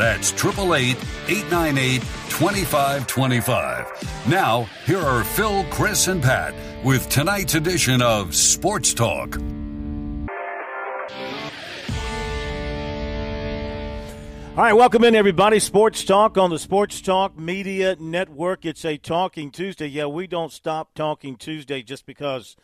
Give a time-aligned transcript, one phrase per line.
[0.00, 0.96] That's 888
[1.28, 4.26] 898 2525.
[4.30, 9.36] Now, here are Phil, Chris, and Pat with tonight's edition of Sports Talk.
[14.56, 15.58] All right, welcome in everybody.
[15.60, 18.64] Sports Talk on the Sports Talk Media Network.
[18.64, 19.88] It's a Talking Tuesday.
[19.88, 22.56] Yeah, we don't stop talking Tuesday just because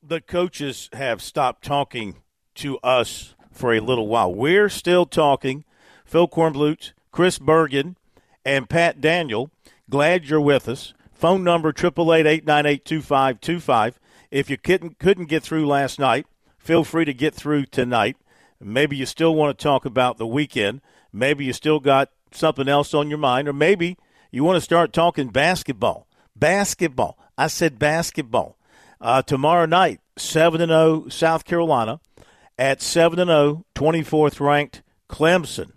[0.00, 2.22] the coaches have stopped talking
[2.54, 4.32] to us for a little while.
[4.32, 5.64] We're still talking.
[6.06, 7.96] Phil Kornblut, Chris Bergen,
[8.44, 9.50] and Pat Daniel.
[9.90, 10.94] Glad you're with us.
[11.12, 13.94] Phone number 888-898-2525.
[14.30, 16.26] If you couldn't couldn't get through last night,
[16.58, 18.16] feel free to get through tonight.
[18.60, 20.80] Maybe you still want to talk about the weekend.
[21.12, 23.96] Maybe you still got something else on your mind, or maybe
[24.30, 26.06] you want to start talking basketball.
[26.34, 27.18] Basketball.
[27.38, 28.56] I said basketball.
[29.00, 32.00] Uh, tomorrow night, 7 0 South Carolina
[32.58, 35.72] at 7 0, 24th ranked Clemson.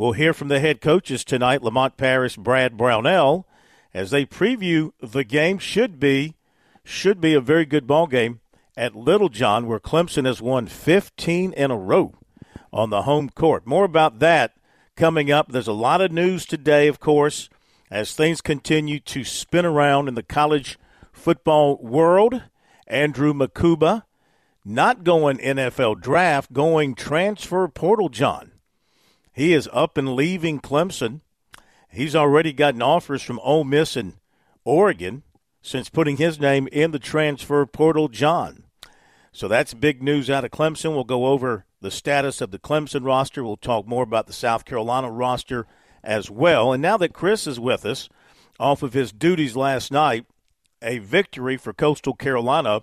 [0.00, 3.46] We'll hear from the head coaches tonight, Lamont Paris, Brad Brownell,
[3.92, 5.58] as they preview the game.
[5.58, 6.36] Should be
[6.82, 8.40] should be a very good ball game
[8.78, 12.14] at Littlejohn, where Clemson has won 15 in a row
[12.72, 13.66] on the home court.
[13.66, 14.54] More about that
[14.96, 15.52] coming up.
[15.52, 17.50] There's a lot of news today, of course,
[17.90, 20.78] as things continue to spin around in the college
[21.12, 22.42] football world.
[22.86, 24.04] Andrew Mukuba
[24.64, 28.52] not going NFL draft, going transfer portal, John.
[29.32, 31.20] He is up and leaving Clemson.
[31.90, 34.14] He's already gotten offers from Ole Miss and
[34.64, 35.22] Oregon
[35.62, 38.64] since putting his name in the transfer portal, John.
[39.32, 40.94] So that's big news out of Clemson.
[40.94, 43.44] We'll go over the status of the Clemson roster.
[43.44, 45.66] We'll talk more about the South Carolina roster
[46.02, 46.72] as well.
[46.72, 48.08] And now that Chris is with us
[48.58, 50.26] off of his duties last night,
[50.82, 52.82] a victory for Coastal Carolina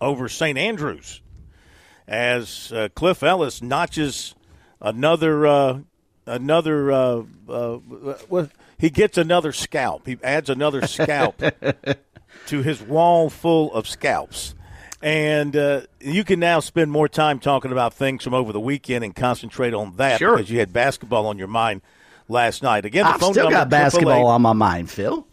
[0.00, 0.58] over St.
[0.58, 1.22] Andrews
[2.06, 4.34] as uh, Cliff Ellis notches
[4.80, 5.80] another uh,
[6.26, 7.78] another uh, uh
[8.28, 10.06] well, he gets another scalp.
[10.06, 11.42] He adds another scalp
[12.46, 14.54] to his wall full of scalps.
[15.00, 19.04] And uh, you can now spend more time talking about things from over the weekend
[19.04, 20.36] and concentrate on that sure.
[20.36, 21.82] because you had basketball on your mind
[22.28, 22.84] last night.
[22.84, 25.26] Again, the I've phone still number, got basketball on my mind, Phil.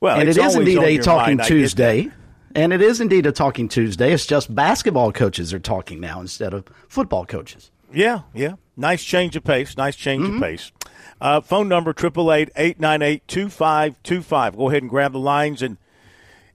[0.00, 2.10] Well, and it is indeed a Talking mind, Tuesday.
[2.56, 4.12] And it is indeed a Talking Tuesday.
[4.12, 7.70] It's just basketball coaches are talking now instead of football coaches.
[7.94, 8.54] Yeah, yeah.
[8.76, 9.76] Nice change of pace.
[9.76, 10.36] Nice change Mm-hmm.
[10.36, 10.72] of pace.
[11.20, 14.56] Uh, phone number triple eight eight nine eight two five two five.
[14.56, 15.76] Go ahead and grab the lines and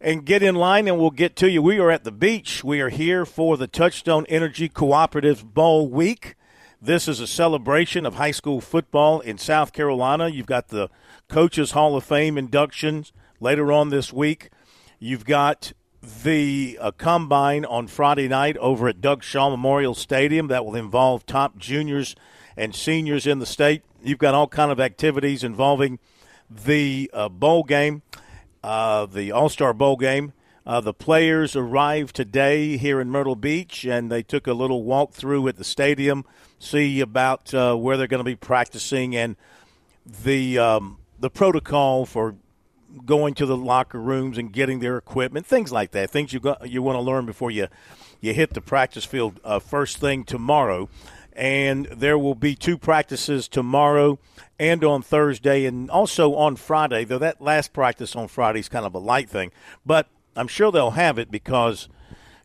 [0.01, 1.61] and get in line, and we'll get to you.
[1.61, 2.63] We are at the beach.
[2.63, 6.35] We are here for the Touchstone Energy Cooperative Bowl Week.
[6.81, 10.29] This is a celebration of high school football in South Carolina.
[10.29, 10.89] You've got the
[11.27, 13.11] Coaches Hall of Fame inductions
[13.41, 14.49] later on this week.
[14.99, 20.65] You've got the uh, combine on Friday night over at Doug Shaw Memorial Stadium that
[20.65, 22.15] will involve top juniors
[22.55, 23.83] and seniors in the state.
[24.01, 25.99] You've got all kind of activities involving
[26.49, 28.01] the uh, bowl game,
[28.63, 30.33] uh, the All Star Bowl game.
[30.65, 35.13] Uh, the players arrived today here in Myrtle Beach, and they took a little walk
[35.13, 36.25] through at the stadium,
[36.59, 39.35] see about uh, where they're going to be practicing and
[40.23, 42.35] the um, the protocol for
[43.05, 46.09] going to the locker rooms and getting their equipment, things like that.
[46.09, 47.67] Things you you want to learn before you
[48.21, 50.89] you hit the practice field uh, first thing tomorrow.
[51.33, 54.19] And there will be two practices tomorrow
[54.59, 57.05] and on Thursday, and also on Friday.
[57.05, 59.51] Though that last practice on Friday is kind of a light thing,
[59.85, 61.87] but I'm sure they'll have it because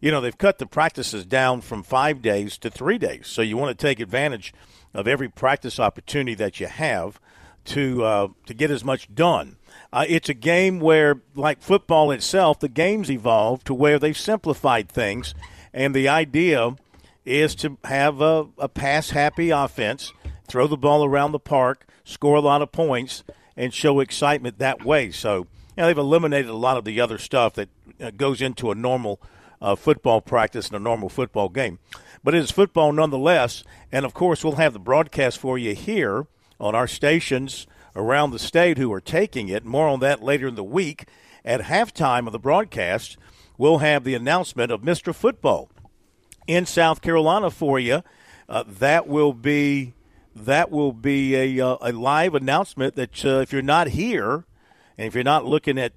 [0.01, 3.27] you know they've cut the practices down from five days to three days.
[3.27, 4.55] So you want to take advantage
[4.93, 7.21] of every practice opportunity that you have
[7.65, 9.57] to uh, to get as much done.
[9.95, 14.89] Uh, it's a game where, like football itself, the game's evolved to where they've simplified
[14.89, 15.37] things,
[15.73, 16.75] and the idea
[17.25, 20.13] is to have a, a pass happy offense,
[20.49, 23.23] throw the ball around the park, score a lot of points,
[23.57, 25.13] and show excitement that way.
[25.13, 25.47] So, you
[25.77, 27.69] know, they've eliminated a lot of the other stuff that
[28.03, 29.21] uh, goes into a normal
[29.63, 31.79] uh, football practice and a normal football game.
[32.25, 33.63] But it is football nonetheless,
[33.93, 36.27] and of course, we'll have the broadcast for you here
[36.59, 39.65] on our stations around the state who are taking it.
[39.65, 41.07] More on that later in the week.
[41.45, 43.19] At halftime of the broadcast,
[43.59, 45.15] we'll have the announcement of Mr.
[45.15, 45.71] Football
[46.47, 48.03] in South Carolina for you.
[48.49, 49.95] Uh, that will be
[50.37, 54.45] that will be a, uh, a live announcement that uh, if you're not here
[54.99, 55.93] And if you're not looking at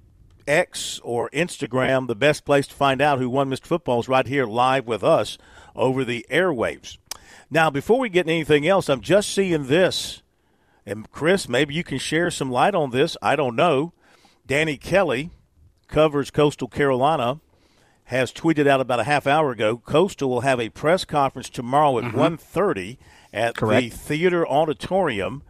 [0.47, 3.65] X or Instagram, the best place to find out who won Mr.
[3.65, 5.37] Football is right here live with us
[5.75, 6.97] over the airwaves.
[7.49, 10.21] Now, before we get anything else, I'm just seeing this.
[10.87, 13.17] And Chris, maybe you can share some light on this.
[13.21, 13.91] I don't know.
[14.45, 15.31] Danny Kelly
[15.89, 17.41] covers Coastal Carolina
[18.05, 21.97] has tweeted out about a half hour ago Coastal will have a press conference tomorrow
[21.97, 22.19] at mm-hmm.
[22.19, 22.97] 1.30
[23.33, 23.83] at Correct.
[23.83, 25.43] the Theater Auditorium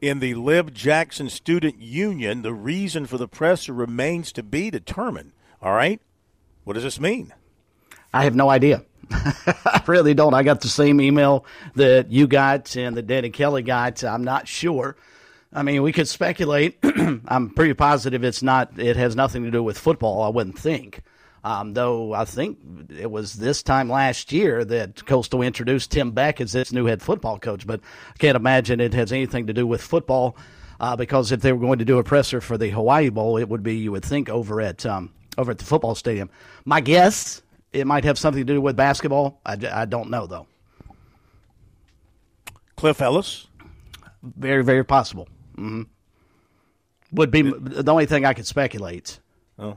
[0.00, 2.42] in the Lib Jackson Student Union.
[2.42, 5.30] The reason for the presser remains to be determined.
[5.62, 6.00] All right?
[6.64, 7.32] What does this mean?
[8.12, 8.84] I have no idea.
[9.10, 10.34] I really don't.
[10.34, 11.44] I got the same email
[11.74, 14.02] that you got and that Danny Kelly got.
[14.04, 14.96] I'm not sure.
[15.52, 16.78] I mean, we could speculate.
[16.82, 18.78] I'm pretty positive it's not.
[18.78, 20.22] It has nothing to do with football.
[20.22, 21.02] I wouldn't think.
[21.44, 22.58] Um, though I think
[22.96, 27.02] it was this time last year that Coastal introduced Tim Beck as its new head
[27.02, 27.80] football coach, but
[28.14, 30.36] I can't imagine it has anything to do with football.
[30.78, 33.48] Uh, because if they were going to do a presser for the Hawaii Bowl, it
[33.48, 36.28] would be you would think over at um, over at the football stadium.
[36.64, 37.40] My guess
[37.72, 39.40] it might have something to do with basketball.
[39.44, 40.46] I, I don't know, though.
[42.76, 43.46] Cliff Ellis?
[44.22, 45.28] Very, very possible.
[45.56, 45.82] Mm-hmm.
[47.12, 49.20] Would be it, the only thing I could speculate.
[49.58, 49.76] Oh.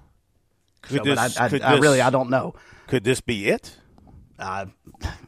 [0.82, 2.56] Could so, this, I, I, I, really, I don't know.
[2.88, 3.76] Could this be it?
[4.38, 4.68] Uh,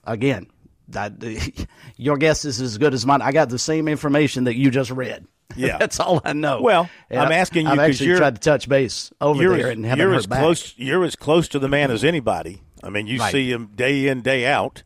[0.06, 0.48] again,
[1.98, 3.22] your guess is as good as mine.
[3.22, 5.26] I got the same information that you just read.
[5.58, 6.62] Yeah, that's all I know.
[6.62, 10.00] Well, and I'm asking you because you tried to touch base over there and haven't
[10.00, 10.40] you're heard as back.
[10.40, 10.74] close.
[10.78, 12.62] You're as close to the man as anybody.
[12.84, 13.32] I mean, you right.
[13.32, 14.84] see him day in day out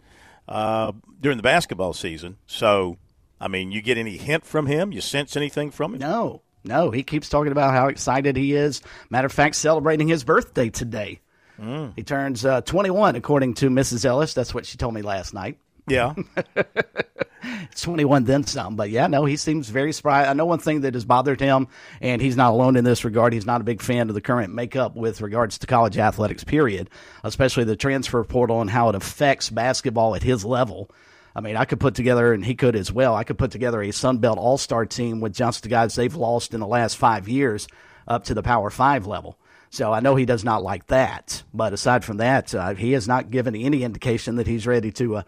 [0.47, 2.37] uh, during the basketball season.
[2.45, 2.97] So,
[3.39, 4.91] I mean, you get any hint from him?
[4.91, 5.99] You sense anything from him?
[5.99, 6.91] No, no.
[6.91, 8.81] He keeps talking about how excited he is.
[9.09, 11.19] Matter of fact, celebrating his birthday today.
[11.59, 11.93] Mm.
[11.95, 14.05] He turns uh, 21, according to Mrs.
[14.05, 14.33] Ellis.
[14.33, 15.57] That's what she told me last night.
[15.87, 16.15] Yeah.
[17.71, 18.75] it's 21 then some.
[18.75, 20.29] But yeah, no, he seems very surprised.
[20.29, 21.67] I know one thing that has bothered him,
[22.01, 23.33] and he's not alone in this regard.
[23.33, 26.89] He's not a big fan of the current makeup with regards to college athletics, period,
[27.23, 30.91] especially the transfer portal and how it affects basketball at his level.
[31.33, 33.15] I mean, I could put together, and he could as well.
[33.15, 36.15] I could put together a Sun Belt All Star team with just the guys they've
[36.15, 37.67] lost in the last five years
[38.07, 39.37] up to the Power Five level.
[39.69, 41.43] So I know he does not like that.
[41.53, 45.17] But aside from that, uh, he has not given any indication that he's ready to
[45.17, 45.23] uh,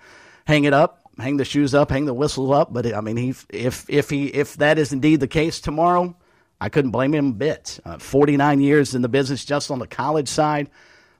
[0.45, 2.73] hang it up, hang the shoes up, hang the whistle up.
[2.73, 6.15] But I mean, he if if he if that is indeed the case tomorrow,
[6.59, 7.79] I couldn't blame him a bit.
[7.85, 10.69] Uh, Forty nine years in the business, just on the college side,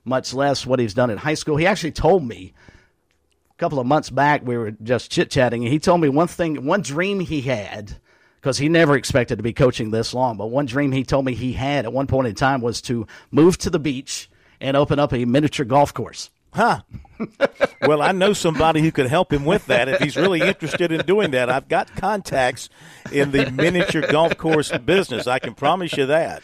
[0.04, 1.56] much less what he's done in high school.
[1.56, 2.52] He actually told me
[3.50, 6.28] a couple of months back we were just chit chatting, and he told me one
[6.28, 7.98] thing, one dream he had.
[8.40, 10.36] Because he never expected to be coaching this long.
[10.36, 13.06] But one dream he told me he had at one point in time was to
[13.30, 14.28] move to the beach
[14.60, 16.28] and open up a miniature golf course.
[16.52, 16.82] Huh.
[17.82, 21.04] well, I know somebody who could help him with that if he's really interested in
[21.06, 21.50] doing that.
[21.50, 22.68] I've got contacts
[23.12, 25.26] in the miniature golf course business.
[25.26, 26.42] I can promise you that.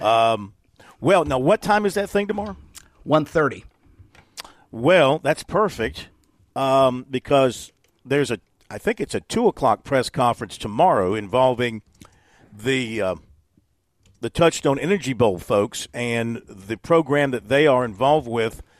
[0.00, 0.54] Um,
[1.00, 2.56] well, now what time is that thing tomorrow?
[3.06, 3.64] 1.30.
[4.70, 6.08] Well, that's perfect
[6.56, 7.72] um, because
[8.04, 8.40] there's a,
[8.70, 11.82] I think it's a 2 o'clock press conference tomorrow involving
[12.52, 13.14] the uh,
[14.20, 18.62] the Touchstone Energy Bowl folks and the program that they are involved with–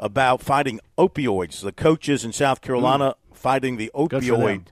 [0.00, 1.60] about fighting opioids.
[1.60, 3.36] The coaches in South Carolina mm.
[3.36, 4.66] fighting the opioid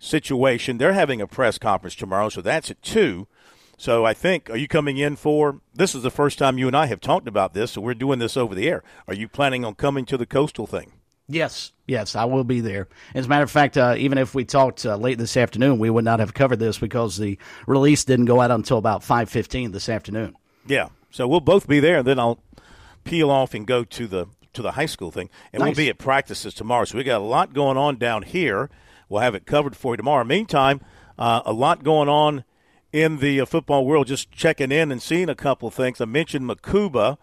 [0.00, 0.78] situation.
[0.78, 3.28] They're having a press conference tomorrow, so that's at 2.
[3.76, 5.94] So I think, are you coming in for this?
[5.94, 8.36] Is the first time you and I have talked about this, so we're doing this
[8.36, 8.82] over the air.
[9.06, 10.92] Are you planning on coming to the coastal thing?
[11.28, 12.88] Yes, yes, I will be there.
[13.14, 15.88] As a matter of fact, uh, even if we talked uh, late this afternoon, we
[15.88, 19.70] would not have covered this because the release didn't go out until about five fifteen
[19.70, 20.34] this afternoon.
[20.66, 22.42] Yeah, so we'll both be there, and then I'll
[23.04, 25.68] peel off and go to the to the high school thing, and nice.
[25.68, 26.84] we'll be at practices tomorrow.
[26.84, 28.70] So we got a lot going on down here.
[29.08, 30.24] We'll have it covered for you tomorrow.
[30.24, 30.80] Meantime,
[31.18, 32.44] uh, a lot going on
[32.92, 34.06] in the uh, football world.
[34.06, 36.00] Just checking in and seeing a couple things.
[36.00, 37.18] I mentioned Mukuba,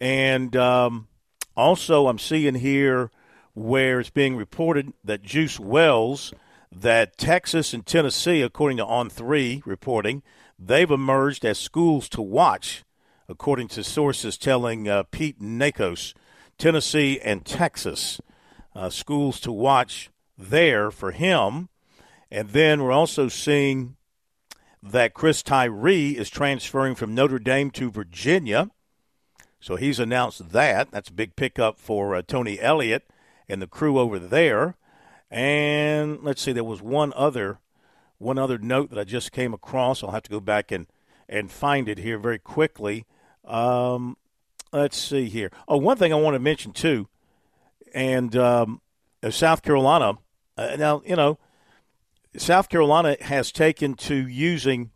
[0.00, 1.08] and um,
[1.56, 3.10] also I'm seeing here
[3.54, 6.34] where it's being reported that Juice Wells,
[6.72, 10.22] that Texas and Tennessee, according to On Three reporting,
[10.58, 12.84] they've emerged as schools to watch,
[13.28, 16.14] according to sources telling uh, Pete Nakos
[16.58, 18.20] Tennessee and Texas.
[18.74, 21.68] Uh, schools to watch there for him.
[22.30, 23.96] And then we're also seeing
[24.82, 28.70] that Chris Tyree is transferring from Notre Dame to Virginia.
[29.60, 30.90] So he's announced that.
[30.90, 33.04] That's a big pickup for uh, Tony Elliott
[33.48, 34.76] and the crew over there.
[35.30, 37.58] And let's see, there was one other
[38.18, 40.02] one other note that I just came across.
[40.02, 40.86] I'll have to go back and,
[41.28, 43.06] and find it here very quickly.
[43.44, 44.16] Um,
[44.74, 45.50] let's see here.
[45.68, 47.08] Oh, one thing I want to mention too,
[47.94, 48.80] and um,
[49.30, 50.18] South Carolina.
[50.56, 51.38] Uh, now you know,
[52.36, 54.90] South Carolina has taken to using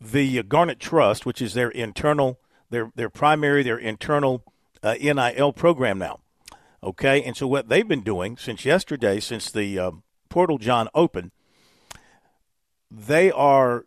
[0.00, 2.38] the Garnet Trust, which is their internal,
[2.70, 4.42] their their primary, their internal
[4.82, 6.20] uh, NIL program now.
[6.82, 9.90] Okay, and so what they've been doing since yesterday, since the uh,
[10.28, 11.32] portal John opened,
[12.90, 13.84] they are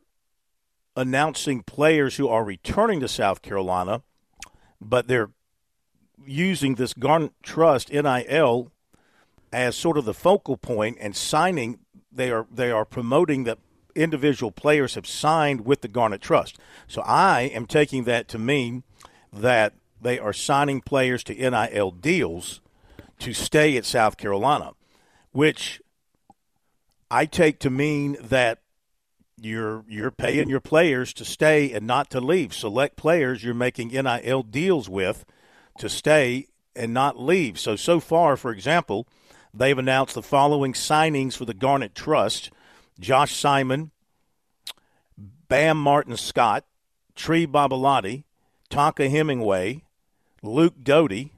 [0.95, 4.03] announcing players who are returning to South Carolina,
[4.81, 5.29] but they're
[6.25, 8.71] using this Garnet Trust NIL
[9.53, 11.79] as sort of the focal point and signing.
[12.11, 13.59] They are they are promoting that
[13.95, 16.57] individual players have signed with the Garnet Trust.
[16.87, 18.83] So I am taking that to mean
[19.31, 22.61] that they are signing players to NIL deals
[23.19, 24.71] to stay at South Carolina,
[25.31, 25.81] which
[27.09, 28.60] I take to mean that
[29.39, 32.53] you're you're paying your players to stay and not to leave.
[32.53, 35.25] Select players you're making NIL deals with
[35.77, 37.59] to stay and not leave.
[37.59, 39.07] So so far, for example,
[39.53, 42.51] they've announced the following signings for the Garnet Trust:
[42.99, 43.91] Josh Simon,
[45.47, 46.65] Bam Martin Scott,
[47.15, 48.23] Tree Babalade,
[48.69, 49.83] Tonka Hemingway,
[50.41, 51.33] Luke Doty,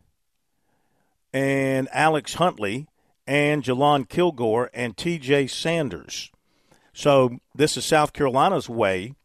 [1.33, 2.87] and Alex Huntley,
[3.25, 5.47] and Jalon Kilgore and T.J.
[5.47, 6.31] Sanders.
[6.93, 9.15] So this is South Carolina's way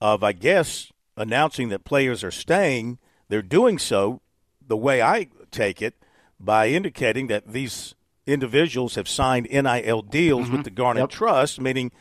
[0.00, 2.98] of, I guess, announcing that players are staying.
[3.28, 4.20] They're doing so
[4.66, 5.94] the way I take it
[6.38, 7.94] by indicating that these
[8.26, 10.56] individuals have signed NIL deals mm-hmm.
[10.56, 11.10] with the Garnet yep.
[11.10, 11.92] Trust, meaning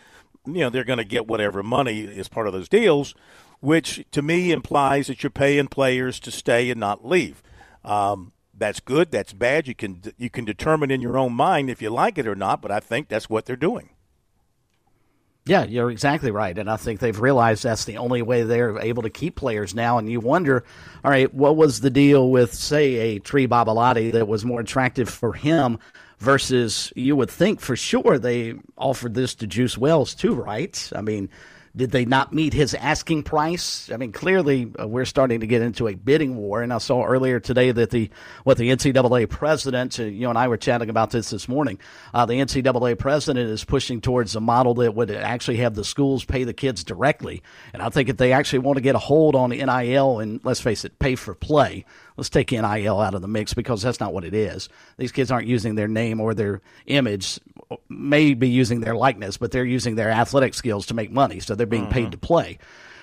[0.46, 3.16] you know they're going to get whatever money is part of those deals,
[3.62, 7.42] which to me implies that you're paying players to stay and not leave.
[7.84, 9.12] Um, that's good.
[9.12, 9.68] That's bad.
[9.68, 12.62] You can you can determine in your own mind if you like it or not.
[12.62, 13.90] But I think that's what they're doing.
[15.48, 16.58] Yeah, you're exactly right.
[16.58, 20.00] And I think they've realized that's the only way they're able to keep players now.
[20.00, 20.64] And you wonder,
[21.04, 25.08] all right, what was the deal with, say, a Tree Babalade that was more attractive
[25.08, 25.78] for him
[26.18, 30.90] versus you would think for sure they offered this to Juice Wells too, right?
[30.96, 31.30] I mean,
[31.76, 33.92] did they not meet his asking price?
[33.92, 36.62] I mean, clearly uh, we're starting to get into a bidding war.
[36.62, 38.10] And I saw earlier today that the
[38.44, 41.80] what the NCAA president, uh, you and I were chatting about this this morning.
[42.14, 46.24] Uh, the NCAA president is pushing towards a model that would actually have the schools
[46.24, 47.44] pay the kids directly.
[47.74, 50.62] And I think if they actually want to get a hold on NIL and let's
[50.62, 54.14] face it, pay for play, let's take NIL out of the mix because that's not
[54.14, 54.70] what it is.
[54.98, 57.40] These kids aren't using their name or their image,
[57.90, 61.40] may be using their likeness, but they're using their athletic skills to make money.
[61.40, 61.92] So they're being mm-hmm.
[61.92, 62.60] paid to play.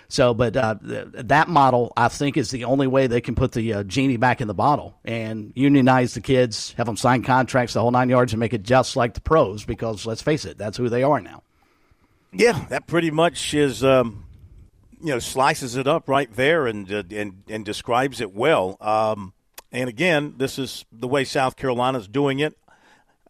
[0.09, 3.53] So, but uh, th- that model, I think, is the only way they can put
[3.53, 7.73] the uh, genie back in the bottle and unionize the kids, have them sign contracts,
[7.73, 9.65] the whole nine yards, and make it just like the pros.
[9.65, 11.43] Because let's face it, that's who they are now.
[12.31, 14.27] Yeah, that pretty much is um,
[15.01, 18.77] you know slices it up right there and uh, and and describes it well.
[18.83, 19.33] Um,
[19.73, 22.57] and again, this is the way South Carolina's doing it.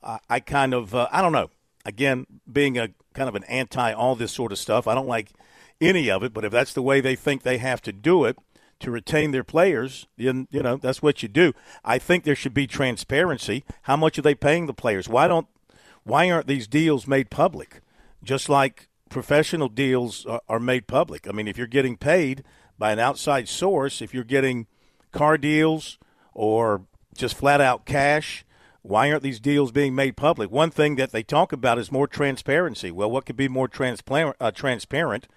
[0.03, 1.51] I, I kind of uh, I don't know.
[1.85, 5.33] Again, being a kind of an anti all this sort of stuff, I don't like
[5.81, 6.33] any of it.
[6.33, 8.37] But if that's the way they think they have to do it
[8.81, 11.53] to retain their players, then you know that's what you do.
[11.85, 13.65] I think there should be transparency.
[13.83, 15.09] How much are they paying the players?
[15.09, 15.47] Why don't
[16.05, 17.81] why aren't these deals made public?
[18.23, 21.29] Just like professional deals are, made public.
[21.29, 22.43] I mean, if you're getting paid
[22.79, 24.67] by an outside source, if you're getting
[25.13, 25.99] car deals
[26.33, 28.45] or just flat out cash,
[28.83, 30.51] why aren't these deals being made public?
[30.51, 32.91] One thing that they talk about is more transparency.
[32.91, 35.29] Well, what could be more transparent, uh, transparent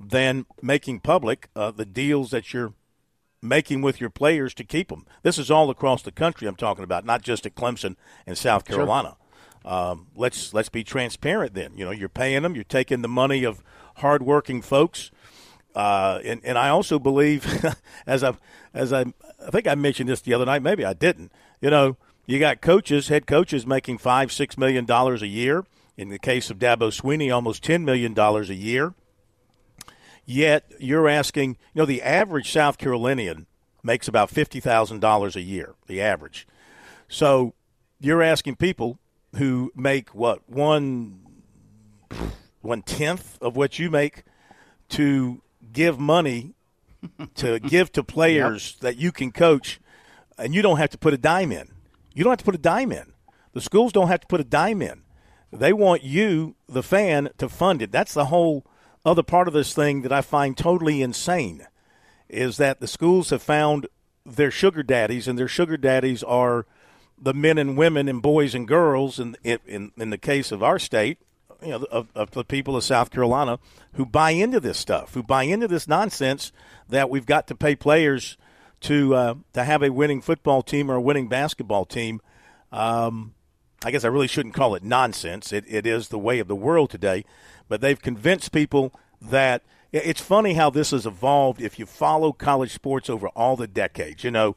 [0.00, 2.72] than making public uh, the deals that you're
[3.42, 5.06] making with your players to keep them?
[5.22, 6.48] This is all across the country.
[6.48, 7.96] I'm talking about, not just at Clemson
[8.26, 9.16] and South Carolina.
[9.62, 9.72] Sure.
[9.72, 11.54] Um, let's let's be transparent.
[11.54, 12.54] Then you know you're paying them.
[12.54, 13.62] You're taking the money of
[13.96, 15.10] hardworking folks.
[15.74, 17.64] Uh, and, and I also believe,
[18.06, 18.34] as I
[18.72, 19.06] as I
[19.46, 20.62] I think I mentioned this the other night.
[20.62, 21.32] Maybe I didn't.
[21.60, 21.96] You know,
[22.26, 25.64] you got coaches, head coaches making five six million dollars a year.
[25.96, 28.94] In the case of Dabo Swinney, almost ten million dollars a year.
[30.26, 33.46] Yet you're asking, you know, the average South Carolinian
[33.82, 35.74] makes about fifty thousand dollars a year.
[35.86, 36.46] The average.
[37.08, 37.54] So
[38.00, 38.98] you're asking people
[39.36, 41.20] who make what one
[42.62, 44.24] one tenth of what you make
[44.88, 46.54] to give money
[47.34, 48.80] to give to players yep.
[48.80, 49.80] that you can coach,
[50.38, 51.73] and you don't have to put a dime in.
[52.14, 53.12] You don't have to put a dime in.
[53.52, 55.02] The schools don't have to put a dime in.
[55.52, 57.92] They want you, the fan, to fund it.
[57.92, 58.64] That's the whole
[59.04, 61.66] other part of this thing that I find totally insane.
[62.28, 63.86] Is that the schools have found
[64.24, 66.66] their sugar daddies, and their sugar daddies are
[67.20, 70.78] the men and women and boys and girls in in in the case of our
[70.78, 71.18] state
[71.62, 73.58] you know of, of, the people of South Carolina
[73.94, 76.52] who buy into this stuff who buy into this nonsense
[76.88, 78.36] that we've got to pay players
[78.84, 82.20] to uh, to have a winning football team or a winning basketball team
[82.72, 83.34] um,
[83.84, 86.56] I guess I really shouldn't call it nonsense it, it is the way of the
[86.56, 87.24] world today
[87.68, 89.62] but they've convinced people that
[89.92, 94.24] It's funny how this has evolved if you follow college sports over all the decades.
[94.24, 94.56] You know,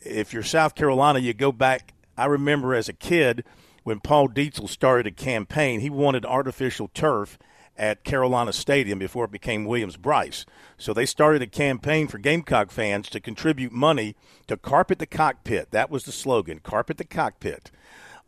[0.00, 1.92] if you're South Carolina, you go back.
[2.16, 3.44] I remember as a kid
[3.82, 7.36] when Paul Dietzel started a campaign, he wanted artificial turf
[7.78, 10.46] at Carolina Stadium before it became Williams Brice.
[10.78, 14.16] So they started a campaign for Gamecock fans to contribute money
[14.46, 15.70] to carpet the cockpit.
[15.70, 17.70] That was the slogan, carpet the cockpit.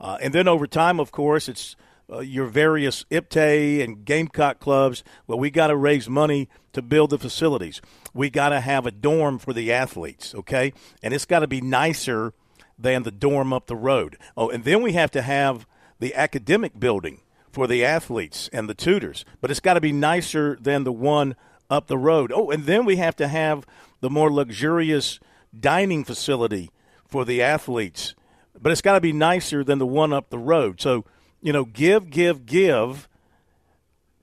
[0.01, 1.77] Uh, and then over time, of course, it's
[2.11, 5.05] uh, your various IPTAY and Gamecock clubs.
[5.27, 7.83] Well, we got to raise money to build the facilities.
[8.15, 10.73] We got to have a dorm for the athletes, okay?
[11.03, 12.33] And it's got to be nicer
[12.79, 14.17] than the dorm up the road.
[14.37, 15.67] Oh, and then we have to have
[15.99, 17.21] the academic building
[17.59, 21.35] for the athletes and the tutors, but it's got to be nicer than the one
[21.69, 22.31] up the road.
[22.33, 23.67] Oh, and then we have to have
[24.01, 25.19] the more luxurious
[25.59, 26.71] dining facility
[27.09, 28.15] for the athletes,
[28.63, 30.81] but it's got to be nicer than the one up the road.
[30.81, 31.05] So,
[31.43, 33.09] you know, give, give, give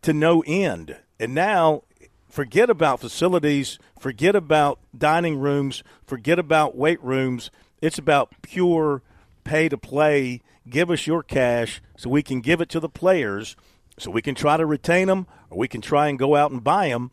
[0.03, 0.95] to no end.
[1.19, 1.83] And now,
[2.29, 7.51] forget about facilities, forget about dining rooms, forget about weight rooms.
[7.81, 9.01] It's about pure
[9.43, 10.41] pay to play.
[10.69, 13.55] Give us your cash so we can give it to the players
[13.97, 16.63] so we can try to retain them or we can try and go out and
[16.63, 17.11] buy them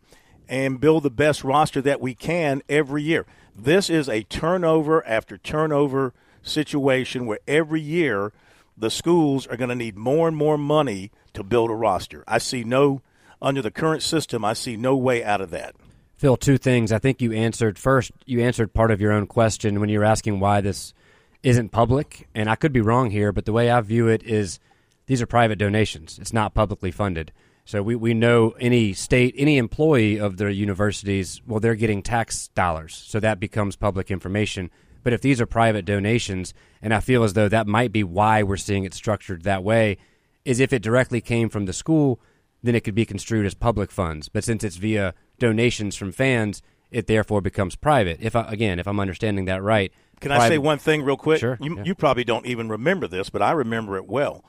[0.49, 3.27] and build the best roster that we can every year.
[3.57, 8.33] This is a turnover after turnover situation where every year
[8.77, 12.25] the schools are going to need more and more money to build a roster.
[12.27, 13.03] I see no,
[13.41, 15.75] under the current system, I see no way out of that.
[16.17, 16.93] Phil, two things.
[16.93, 18.13] I think you answered first.
[18.25, 20.95] You answered part of your own question when you were asking why this
[21.43, 24.61] isn't public, and I could be wrong here, but the way I view it is
[25.07, 26.19] these are private donations.
[26.19, 27.33] It's not publicly funded.
[27.65, 32.49] So we, we know any state, any employee of the universities, well, they're getting tax
[32.49, 32.95] dollars.
[32.95, 34.71] So that becomes public information.
[35.03, 38.43] But if these are private donations, and I feel as though that might be why
[38.43, 39.99] we're seeing it structured that way,
[40.45, 42.21] is if it directly came from the school,
[42.63, 44.29] then it could be construed as public funds.
[44.29, 48.19] But since it's via donations from fans, it therefore becomes private.
[48.21, 49.93] If I, again, if I'm understanding that right.
[50.23, 51.41] Can private, I say one thing real quick?
[51.41, 51.59] Sure.
[51.61, 51.83] You, yeah.
[51.85, 54.45] you probably don't even remember this, but I remember it well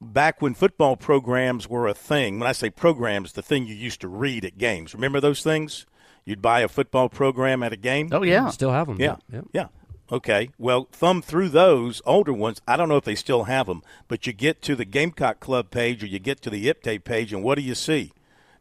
[0.00, 4.00] back when football programs were a thing, when I say programs, the thing you used
[4.02, 4.94] to read at games.
[4.94, 5.86] Remember those things?
[6.24, 8.10] You'd buy a football program at a game.
[8.12, 9.00] Oh yeah, still have them.
[9.00, 9.42] Yeah, yeah.
[9.52, 9.66] yeah.
[10.10, 10.50] Okay.
[10.58, 12.60] Well, thumb through those older ones.
[12.66, 15.70] I don't know if they still have them, but you get to the Gamecock Club
[15.70, 18.12] page or you get to the IPTAY page, and what do you see?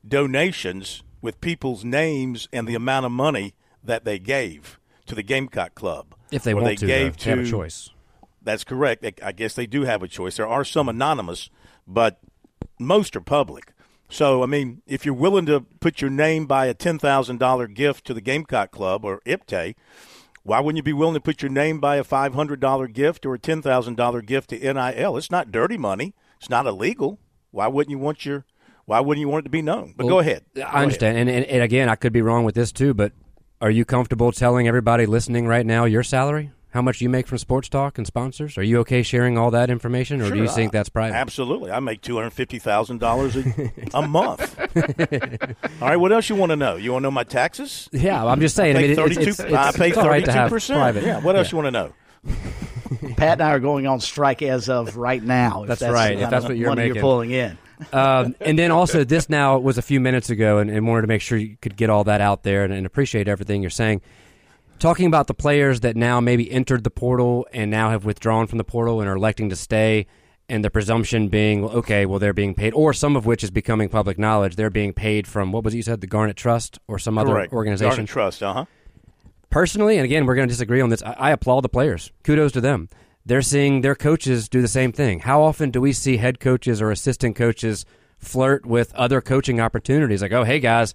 [0.08, 5.76] Donations with people's names and the amount of money that they gave to the Gamecock
[5.76, 6.16] Club.
[6.32, 7.90] If they want they to, gave to have a choice.
[8.42, 9.06] That's correct.
[9.24, 10.38] I guess they do have a choice.
[10.38, 11.50] There are some anonymous,
[11.86, 12.20] but
[12.80, 13.74] most are public.
[14.10, 18.14] So, I mean, if you're willing to put your name by a $10,000 gift to
[18.14, 19.76] the Gamecock Club or IPTAY,
[20.44, 23.40] why wouldn't you be willing to put your name by a $500 gift or a
[23.40, 25.18] $10,000 gift to NIL?
[25.18, 26.16] It's not dirty money.
[26.40, 27.20] It's not illegal.
[27.52, 28.46] Why wouldn't you want your
[28.86, 29.94] why wouldn't you want it to be known?
[29.98, 30.46] But well, go ahead.
[30.56, 31.18] Go I understand.
[31.18, 33.12] And, and, and again, I could be wrong with this too, but
[33.62, 36.52] are you comfortable telling everybody listening right now your salary?
[36.78, 38.56] how much you make from sports talk and sponsors?
[38.58, 41.16] Are you okay sharing all that information, or sure, do you think that's private?
[41.16, 43.36] Absolutely, I make two hundred fifty thousand dollars
[43.96, 44.60] a month.
[45.82, 46.76] all right, what else you want to know?
[46.76, 47.90] You want to know my taxes?
[47.92, 48.76] Yeah, I'm just saying.
[48.76, 51.04] I, I mean, it's, it's, it's, I pay thirty-two right percent.
[51.04, 51.20] Yeah.
[51.22, 51.58] What else yeah.
[51.58, 53.16] you want to know?
[53.16, 55.66] Pat and I are going on strike as of right now.
[55.66, 56.20] That's, that's, right.
[56.20, 56.96] If that's what you're money making.
[56.96, 57.58] you're pulling in.
[57.94, 61.08] Um, and then also, this now was a few minutes ago, and, and, wanted to
[61.08, 64.02] make sure you could get all that out there and, and appreciate everything you're saying
[64.80, 68.58] talking about the players that now maybe entered the portal and now have withdrawn from
[68.58, 70.06] the portal and are electing to stay,
[70.50, 73.90] and the presumption being, okay, well, they're being paid, or some of which is becoming
[73.90, 76.98] public knowledge, they're being paid from, what was it you said, the Garnet Trust or
[76.98, 77.54] some other Correct.
[77.54, 77.90] organization?
[77.90, 78.66] Garnet Trust, uh huh.
[79.50, 82.12] Personally, and again, we're going to disagree on this, I, I applaud the players.
[82.24, 82.90] Kudos to them.
[83.28, 85.20] They're seeing their coaches do the same thing.
[85.20, 87.86] How often do we see head coaches or assistant coaches
[88.18, 90.22] flirt with other coaching opportunities?
[90.22, 90.94] Like, oh, hey, guys,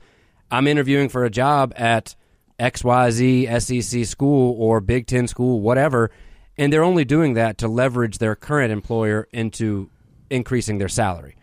[0.51, 2.17] I'm interviewing for a job at
[2.59, 6.11] XYZ SEC school or Big Ten school, whatever,
[6.57, 9.91] and they're only doing that to leverage their current employer into
[10.31, 11.37] increasing their salary.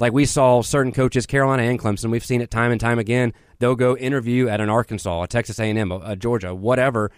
[0.00, 3.32] Like we saw certain coaches, Carolina and Clemson, we've seen it time and time again.
[3.60, 7.12] They'll go interview at an Arkansas, a Texas A&M, a Georgia, whatever,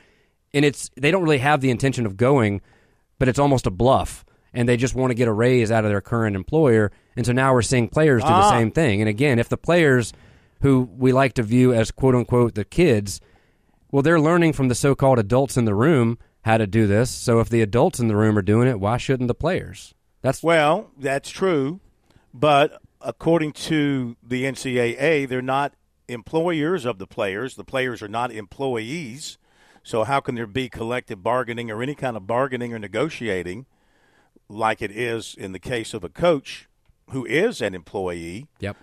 [0.52, 2.60] and it's they don't really have the intention of going,
[3.18, 5.90] but it's almost a bluff, and they just want to get a raise out of
[5.90, 6.92] their current employer.
[7.16, 8.50] And so now we're seeing players do Ah.
[8.50, 9.00] the same thing.
[9.00, 10.12] And again, if the players
[10.62, 13.20] who we like to view as quote unquote the kids
[13.90, 17.10] well, they're learning from the so called adults in the room how to do this.
[17.10, 19.94] So if the adults in the room are doing it, why shouldn't the players?
[20.20, 21.78] That's well, that's true,
[22.32, 25.74] but according to the NCAA, they're not
[26.08, 27.54] employers of the players.
[27.54, 29.38] The players are not employees.
[29.84, 33.66] So how can there be collective bargaining or any kind of bargaining or negotiating
[34.48, 36.68] like it is in the case of a coach
[37.10, 38.48] who is an employee?
[38.60, 38.76] Yep.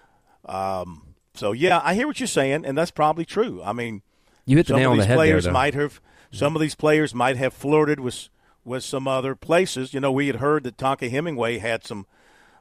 [0.46, 3.62] Um, So yeah, I hear what you're saying, and that's probably true.
[3.64, 4.04] I mean,
[4.46, 5.60] you hit the some nail of on these the head players there, though.
[5.60, 6.00] might have
[6.32, 8.30] some of these players might have flirted with
[8.64, 9.94] with some other places.
[9.94, 12.06] You know, we had heard that Tonka Hemingway had some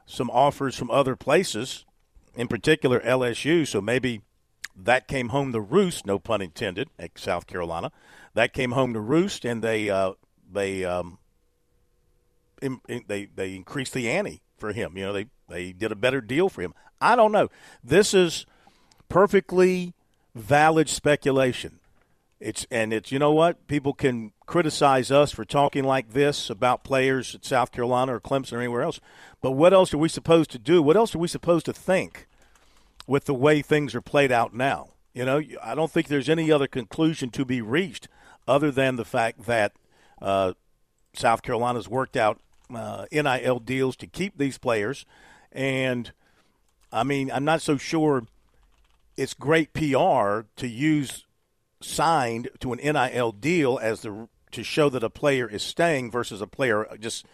[0.05, 1.85] some offers from other places,
[2.33, 3.67] in particular LSU.
[3.67, 4.21] So maybe
[4.75, 6.05] that came home to roost.
[6.05, 6.89] No pun intended.
[6.97, 7.91] At South Carolina,
[8.33, 10.13] that came home to roost, and they uh,
[10.51, 11.17] they um,
[12.61, 14.97] in, in- they they increased the ante for him.
[14.97, 16.73] You know, they they did a better deal for him.
[16.99, 17.49] I don't know.
[17.83, 18.45] This is
[19.09, 19.93] perfectly
[20.35, 21.79] valid speculation.
[22.39, 26.83] It's and it's you know what people can criticize us for talking like this about
[26.83, 28.99] players at South Carolina or Clemson or anywhere else,
[29.41, 30.81] but what else are we supposed to do?
[30.81, 32.27] What else are we supposed to think
[33.07, 34.91] with the way things are played out now?
[35.13, 38.07] You know, I don't think there's any other conclusion to be reached
[38.47, 39.73] other than the fact that
[40.21, 40.53] uh,
[41.13, 42.39] South Carolina's worked out
[42.73, 45.05] uh, NIL deals to keep these players,
[45.51, 46.11] and
[46.91, 48.23] I mean, I'm not so sure
[49.17, 51.25] it's great PR to use
[51.81, 56.41] signed to an NIL deal as the to show that a player is staying versus
[56.41, 57.25] a player just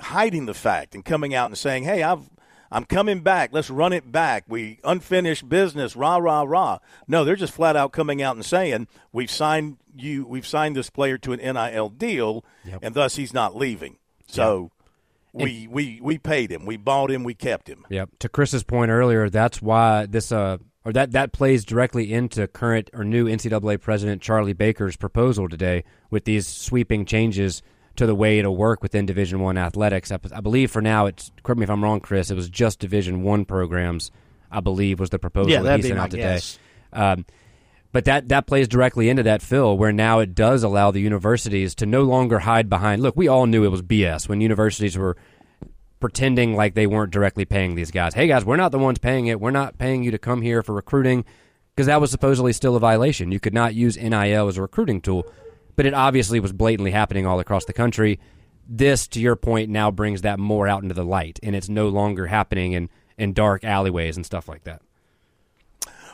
[0.00, 2.28] hiding the fact and coming out and saying, "Hey, I've
[2.70, 3.50] I'm coming back.
[3.52, 4.44] Let's run it back.
[4.48, 5.96] We unfinished business.
[5.96, 10.26] Rah rah rah." No, they're just flat out coming out and saying, "We've signed you.
[10.26, 12.44] We've signed this player to an NIL deal,
[12.82, 14.70] and thus he's not leaving." So.
[15.32, 16.64] We, we we paid him.
[16.64, 17.22] We bought him.
[17.22, 17.84] We kept him.
[17.90, 18.08] Yep.
[18.20, 22.88] To Chris's point earlier, that's why this uh or that that plays directly into current
[22.94, 27.60] or new NCAA president Charlie Baker's proposal today with these sweeping changes
[27.96, 30.10] to the way it'll work within Division One athletics.
[30.12, 32.30] I, I believe for now, it's correct me if I'm wrong, Chris.
[32.30, 34.10] It was just Division One programs.
[34.50, 36.40] I believe was the proposal Yeah, that he sent out today.
[36.92, 37.26] Um,
[37.92, 41.74] but that that plays directly into that, Phil, where now it does allow the universities
[41.76, 43.02] to no longer hide behind.
[43.02, 45.16] Look, we all knew it was BS when universities were
[45.98, 48.14] pretending like they weren't directly paying these guys.
[48.14, 49.40] Hey, guys, we're not the ones paying it.
[49.40, 51.24] We're not paying you to come here for recruiting
[51.74, 53.32] because that was supposedly still a violation.
[53.32, 55.26] You could not use NIL as a recruiting tool,
[55.76, 58.18] but it obviously was blatantly happening all across the country.
[58.68, 61.88] This, to your point, now brings that more out into the light, and it's no
[61.88, 64.82] longer happening in, in dark alleyways and stuff like that.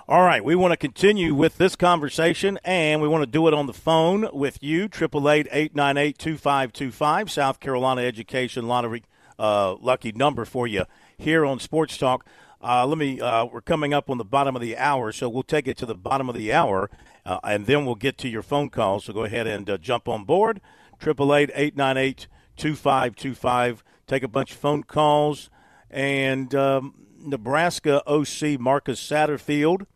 [0.08, 3.54] All right, we want to continue with this conversation, and we want to do it
[3.54, 4.88] on the phone with you.
[4.88, 7.30] Triple eight eight nine eight two five two five.
[7.30, 9.04] South Carolina Education Lottery
[9.38, 10.84] uh, lucky number for you
[11.16, 12.26] here on Sports Talk.
[12.60, 13.20] Uh, let me.
[13.20, 15.86] Uh, we're coming up on the bottom of the hour, so we'll take it to
[15.86, 16.90] the bottom of the hour,
[17.24, 19.04] uh, and then we'll get to your phone calls.
[19.04, 20.60] So go ahead and uh, jump on board.
[20.98, 23.82] Triple eight eight nine eight two five two five.
[24.06, 25.50] Take a bunch of phone calls,
[25.90, 29.86] and um, Nebraska OC Marcus Satterfield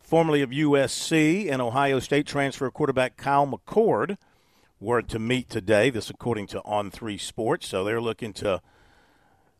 [0.00, 4.16] formerly of USC and Ohio State transfer quarterback Kyle McCord
[4.78, 5.90] were to meet today.
[5.90, 7.66] This, according to On Three Sports.
[7.68, 8.60] So they're looking to.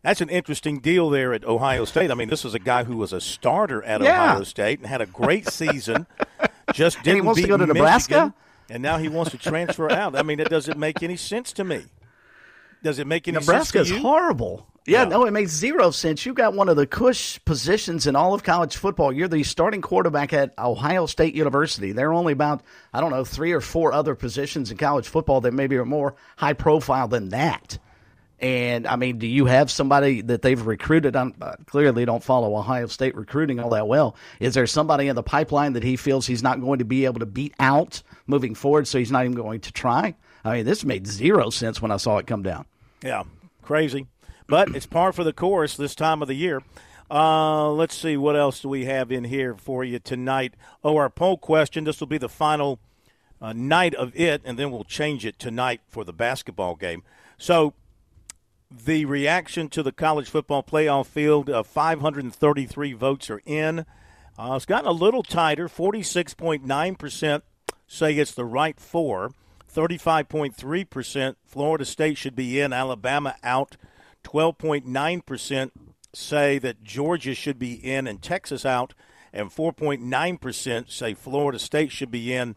[0.05, 2.11] That's an interesting deal there at Ohio State.
[2.11, 4.33] I mean, this is a guy who was a starter at Yeah.
[4.33, 6.07] Ohio State and had a great season.
[6.75, 8.35] Just didn't he wants to go to Michigan, Nebraska?
[8.69, 10.15] and now he wants to transfer out.
[10.15, 11.85] I mean, it doesn't make any sense to me.
[12.83, 13.99] Does it make any Nebraska sense you?
[14.01, 14.67] horrible.
[14.87, 15.09] Yeah, Yeah.
[15.09, 16.27] no, it makes zero sense.
[16.27, 19.11] You've got one of the cush positions in all of college football.
[19.11, 21.93] You're the starting quarterback at Ohio State University.
[21.93, 22.61] There are only about,
[22.93, 26.15] I don't know, three or four other positions in college football that maybe are more
[26.37, 27.79] high profile than that.
[28.41, 31.17] And I mean, do you have somebody that they've recruited?
[31.17, 34.17] I'm, uh, clearly, don't follow Ohio State recruiting all that well.
[34.41, 37.21] Is there somebody in the pipeline that he feels he's not going to be able
[37.21, 40.15] to beat out moving forward, so he's not even going to try?
[40.45, 42.67] I mean, this made zero sense when I saw it come down.
[43.03, 43.23] Yeah,
[43.63, 44.07] crazy.
[44.47, 46.63] But it's par for the course this time of the year.
[47.11, 50.55] Uh, let's see, what else do we have in here for you tonight?
[50.83, 51.85] Oh, our poll question.
[51.85, 52.79] This will be the final
[53.41, 57.03] uh, night of it, and then we'll change it tonight for the basketball game.
[57.37, 57.75] So,
[58.71, 63.87] the reaction to the college football playoff field uh, 533 votes are in.
[64.37, 67.43] Uh, it's gotten a little tighter 46.9%
[67.87, 69.31] say it's the right four.
[69.73, 73.77] 35.3% Florida State should be in, Alabama out.
[74.23, 75.71] 12.9%
[76.13, 78.95] say that Georgia should be in and Texas out.
[79.33, 82.57] And 4.9% say Florida State should be in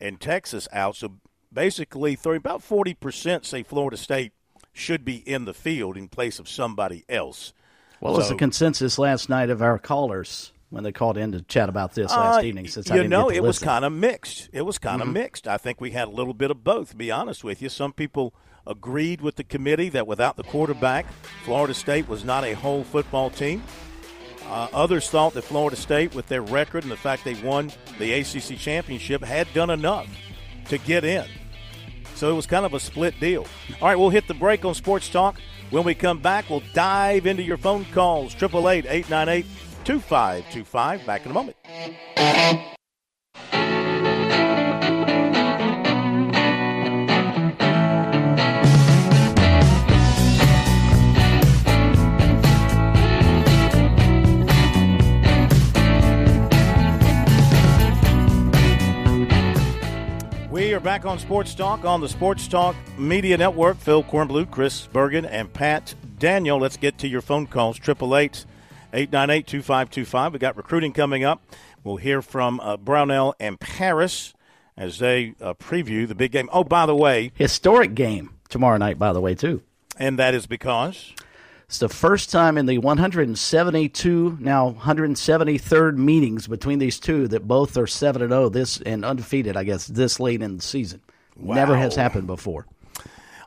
[0.00, 0.96] and Texas out.
[0.96, 1.14] So
[1.52, 4.32] basically, 30, about 40% say Florida State
[4.76, 7.52] should be in the field in place of somebody else.
[8.00, 11.68] What was the consensus last night of our callers when they called in to chat
[11.68, 12.68] about this last Uh, evening?
[12.68, 14.50] Since I you know, it was kind of mixed.
[14.52, 14.88] It was Mm-hmm.
[14.88, 15.48] kind of mixed.
[15.48, 16.90] I think we had a little bit of both.
[16.90, 18.34] To be honest with you, some people
[18.66, 21.06] agreed with the committee that without the quarterback,
[21.44, 23.62] Florida State was not a whole football team.
[24.48, 28.12] Uh, others thought that Florida State, with their record and the fact they won the
[28.12, 30.06] ACC championship, had done enough
[30.68, 31.24] to get in.
[32.16, 33.46] So it was kind of a split deal.
[33.80, 35.40] All right, we'll hit the break on Sports Talk.
[35.70, 38.34] When we come back, we'll dive into your phone calls.
[38.34, 39.46] 888 898
[39.84, 41.06] 2525.
[41.06, 41.56] Back in a moment.
[60.76, 63.78] Are back on Sports Talk on the Sports Talk Media Network.
[63.78, 66.58] Phil Kornblut, Chris Bergen, and Pat Daniel.
[66.58, 67.78] Let's get to your phone calls.
[67.78, 68.44] 888
[68.92, 70.32] 898 2525.
[70.34, 71.42] We got recruiting coming up.
[71.82, 74.34] We'll hear from uh, Brownell and Paris
[74.76, 76.50] as they uh, preview the big game.
[76.52, 79.62] Oh, by the way, Historic game tomorrow night, by the way, too.
[79.98, 81.14] and that is because
[81.68, 87.76] It's the first time in the 172 now 173rd meetings between these two that both
[87.76, 89.56] are seven and zero this and undefeated.
[89.56, 91.00] I guess this late in the season,
[91.36, 92.66] never has happened before.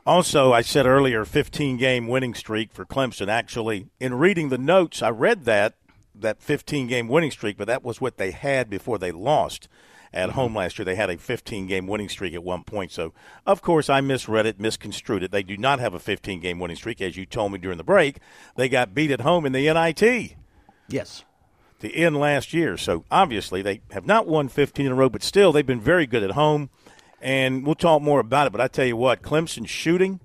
[0.04, 3.28] Also, I said earlier, 15 game winning streak for Clemson.
[3.28, 5.76] Actually, in reading the notes, I read that
[6.14, 9.66] that 15 game winning streak, but that was what they had before they lost
[10.12, 10.38] at mm-hmm.
[10.38, 10.84] home last year.
[10.84, 12.92] They had a 15 game winning streak at one point.
[12.92, 13.12] So,
[13.46, 15.30] of course, I misread it, misconstrued it.
[15.30, 17.84] They do not have a 15 game winning streak, as you told me during the
[17.84, 18.18] break.
[18.56, 20.36] They got beat at home in the NIT
[20.88, 21.24] Yes,
[21.80, 22.76] to end last year.
[22.76, 26.06] So obviously they have not won 15 in a row, but still they've been very
[26.06, 26.70] good at home.
[27.22, 28.50] And we'll talk more about it.
[28.50, 30.20] But I tell you what, Clemson shooting,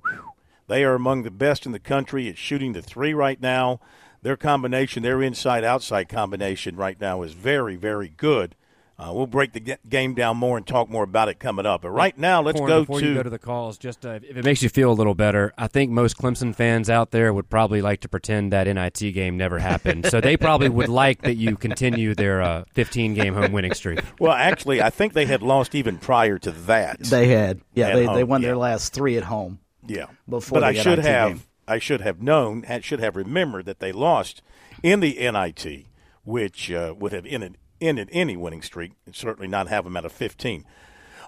[0.67, 3.79] they are among the best in the country at shooting the three right now.
[4.21, 8.55] Their combination, their inside-outside combination right now is very, very good.
[8.97, 11.81] Uh, we'll break the ga- game down more and talk more about it coming up.
[11.81, 13.77] But right now, let's Corn, go before to you go to the calls.
[13.77, 16.89] Just uh, if it makes you feel a little better, I think most Clemson fans
[16.89, 20.05] out there would probably like to pretend that NIT game never happened.
[20.09, 23.99] so they probably would like that you continue their uh, 15 game home winning streak.
[24.19, 24.31] well.
[24.31, 26.99] Actually, I think they had lost even prior to that.
[26.99, 27.61] they had.
[27.73, 28.49] Yeah, they, home, they won yeah.
[28.49, 29.59] their last three at home.
[29.85, 31.43] Yeah, before but the I should NIT have game.
[31.67, 34.41] I should have known had should have remembered that they lost
[34.83, 35.87] in the NIT,
[36.23, 40.05] which uh, would have ended ended any winning streak, and certainly not have them at
[40.05, 40.65] a 15.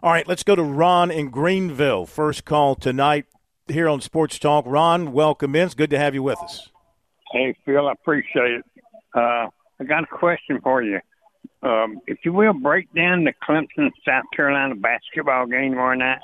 [0.04, 2.06] All right, let's go to Ron in Greenville.
[2.06, 3.26] First call tonight
[3.68, 4.66] here on Sports Talk.
[4.68, 5.66] Ron, welcome in.
[5.66, 6.70] It's good to have you with us.
[7.32, 8.66] Hey, Phil, I appreciate it.
[9.14, 9.48] Uh,
[9.80, 11.00] I got a question for you.
[11.64, 16.20] Um, if you will, break down the Clemson South Carolina basketball game tomorrow night.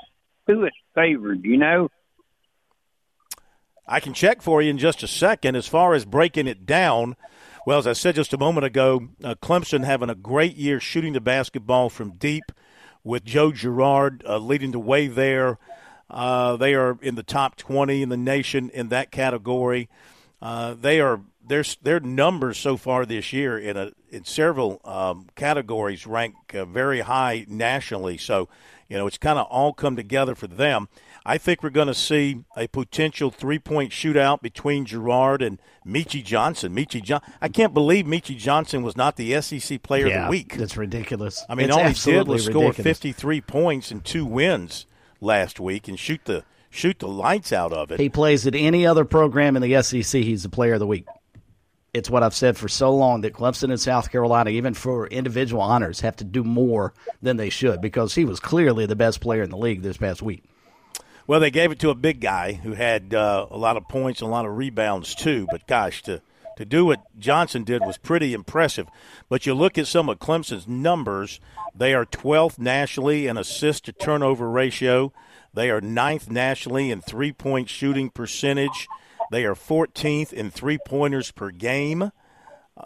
[0.46, 1.42] Who is favored?
[1.42, 1.88] Do you know?
[3.86, 5.56] I can check for you in just a second.
[5.56, 7.16] As far as breaking it down,
[7.66, 11.14] well, as I said just a moment ago, uh, Clemson having a great year shooting
[11.14, 12.52] the basketball from deep
[13.02, 15.58] with Joe Girard uh, leading the way there.
[16.10, 19.88] Uh, they are in the top 20 in the nation in that category.
[20.42, 25.26] Uh, they are their their numbers so far this year in a in several um,
[25.34, 28.18] categories rank uh, very high nationally.
[28.18, 28.48] So,
[28.88, 30.88] you know, it's kind of all come together for them.
[31.26, 36.22] I think we're going to see a potential three point shootout between Girard and Meechie
[36.22, 36.74] Johnson.
[36.74, 40.56] Meechie John, I can't believe Meechie Johnson was not the SEC Player of the Week.
[40.56, 41.44] That's ridiculous.
[41.48, 44.86] I mean, It's all he did was score 53 points and two wins
[45.20, 48.00] last week and shoot the shoot the lights out of it.
[48.00, 50.22] He plays at any other program in the SEC.
[50.22, 51.06] He's the player of the week.
[51.94, 55.62] It's what I've said for so long that Clemson and South Carolina, even for individual
[55.62, 59.44] honors, have to do more than they should because he was clearly the best player
[59.44, 60.42] in the league this past week.
[61.26, 64.20] Well, they gave it to a big guy who had uh, a lot of points
[64.20, 65.46] and a lot of rebounds too.
[65.50, 66.20] But gosh, to
[66.56, 68.86] to do what Johnson did was pretty impressive.
[69.28, 71.40] But you look at some of Clemson's numbers;
[71.74, 75.12] they are 12th nationally in assist to turnover ratio.
[75.54, 78.86] They are ninth nationally in three point shooting percentage.
[79.30, 82.02] They are 14th in three pointers per game.
[82.02, 82.10] Uh,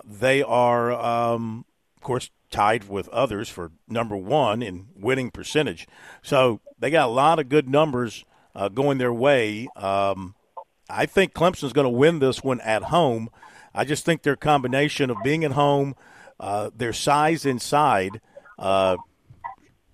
[0.04, 1.64] They are, um,
[1.96, 5.88] of course, tied with others for number one in winning percentage.
[6.22, 8.24] So they got a lot of good numbers
[8.58, 9.68] uh, going their way.
[9.76, 10.34] Um,
[10.90, 13.30] I think Clemson's going to win this one at home.
[13.72, 15.94] I just think their combination of being at home,
[16.40, 18.20] uh, their size inside,
[18.58, 18.96] uh,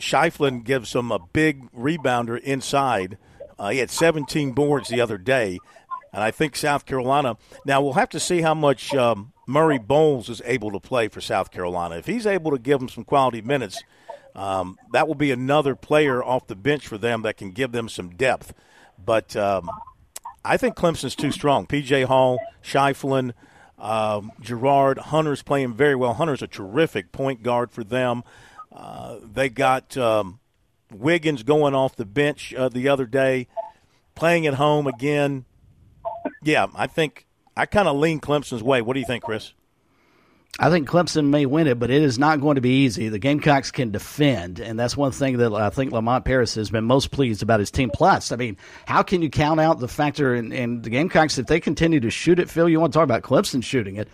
[0.00, 3.18] Schieffelin gives them a big rebounder inside.
[3.59, 5.59] Uh, he had 17 boards the other day,
[6.12, 7.37] and I think South Carolina.
[7.66, 11.50] Now we'll have to see how much um, Murray-Boyles is able to play for South
[11.50, 11.96] Carolina.
[11.96, 13.83] If he's able to give them some quality minutes,
[14.35, 17.88] um, that will be another player off the bench for them that can give them
[17.88, 18.53] some depth.
[19.03, 19.70] But um,
[20.44, 21.66] I think Clemson's too strong.
[21.66, 22.03] P.J.
[22.03, 23.33] Hall, Schieffelin,
[23.79, 26.14] um, Girard, Hunter's playing very well.
[26.14, 28.25] Hunter's a terrific point guard for them.
[28.73, 30.40] Uh, they got um,
[30.92, 33.47] Wiggins going off the bench uh, the other day,
[34.14, 35.44] playing at home again.
[36.42, 38.83] Yeah, I think I kind of lean Clemson's way.
[38.83, 39.53] What do you think, Chris?
[40.61, 43.09] I think Clemson may win it, but it is not going to be easy.
[43.09, 46.85] The Gamecocks can defend, and that's one thing that I think Lamont Paris has been
[46.85, 47.90] most pleased about his team.
[47.93, 51.47] Plus, I mean, how can you count out the factor in, in the Gamecocks if
[51.47, 52.49] they continue to shoot it?
[52.49, 54.09] Phil, you want to talk about Clemson shooting it?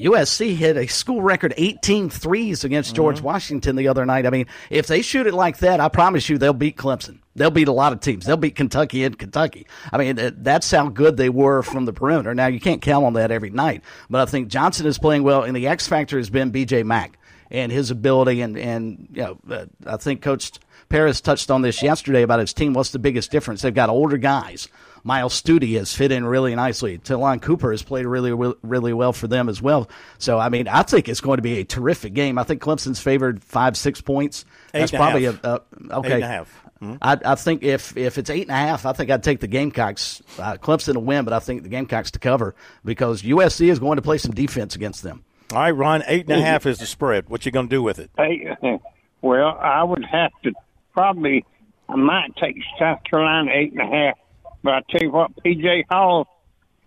[0.00, 3.26] USC hit a school record 18 threes against George Mm-hmm.
[3.26, 4.26] Washington the other night.
[4.26, 7.18] I mean, if they shoot it like that, I promise you they'll beat Clemson.
[7.36, 8.26] They'll beat a lot of teams.
[8.26, 9.66] They'll beat Kentucky and Kentucky.
[9.92, 12.34] I mean, that's how good they were from the perimeter.
[12.34, 15.42] Now, you can't count on that every night, but I think Johnson is playing well,
[15.42, 17.18] and the X factor has been BJ Mack
[17.50, 18.40] and his ability.
[18.40, 20.52] And, and you know, uh, I think Coach
[20.88, 22.74] Paris touched on this yesterday about his team.
[22.74, 23.62] What's the biggest difference?
[23.62, 24.68] They've got older guys.
[25.04, 26.98] Myles Stute has fit in really nicely.
[26.98, 28.32] Ta'Lon Cooper has played really,
[28.62, 29.88] really well for them as well.
[30.18, 32.38] So, I mean, I think it's going to be a terrific game.
[32.38, 34.44] I think Clemson's favored five, six points.
[34.74, 35.44] Eight That's and a probably half.
[35.44, 36.08] a, a okay.
[36.08, 36.64] Eight and a half.
[36.80, 36.94] Hmm?
[37.02, 39.46] I, I think if if it's eight and a half, I think I'd take the
[39.46, 40.22] Gamecocks.
[40.38, 43.96] Uh, Clemson to win, but I think the Gamecocks to cover because USC is going
[43.96, 45.24] to play some defense against them.
[45.52, 47.28] All right, Ron, eight and a half is the spread.
[47.28, 48.10] What you going to do with it?
[48.16, 48.56] Hey,
[49.22, 50.52] well, I would have to
[50.92, 51.44] probably,
[51.88, 54.18] I might take South Carolina eight and a half.
[54.62, 56.26] But I tell you what, PJ Hall's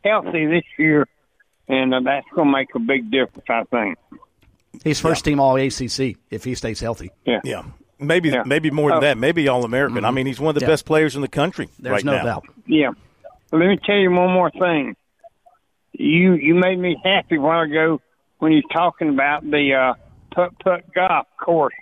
[0.04, 1.08] healthy this year,
[1.68, 3.98] and uh, that's going to make a big difference, I think.
[4.84, 7.12] He's first team All ACC if he stays healthy.
[7.26, 7.42] Yeah.
[7.44, 7.64] Yeah,
[8.00, 8.44] maybe Yeah.
[8.46, 9.02] maybe more than Oh.
[9.02, 9.18] that.
[9.18, 10.04] Maybe All American.
[10.06, 10.72] I mean, he's one of the Yeah.
[10.72, 12.24] best players in the country There's right no now.
[12.24, 12.46] doubt.
[12.66, 12.90] Yeah.
[13.52, 14.96] Let me tell you one more thing.
[15.94, 18.02] You you made me happy a while ago
[18.40, 19.94] when you're talking about the uh,
[20.34, 21.76] putt putt golf course.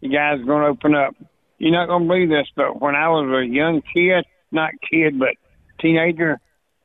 [0.00, 1.16] You guys going to open up.
[1.58, 5.18] You're not going to believe this, but when I was a young kid, not kid,
[5.18, 5.34] but
[5.80, 6.40] teenager,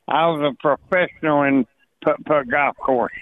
[0.08, 1.66] I was a professional in
[2.04, 3.14] putt putt golf course.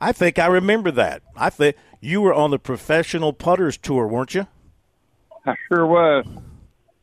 [0.00, 1.22] I think I remember that.
[1.36, 4.46] I think you were on the professional putters tour, weren't you?
[5.46, 6.26] I sure was.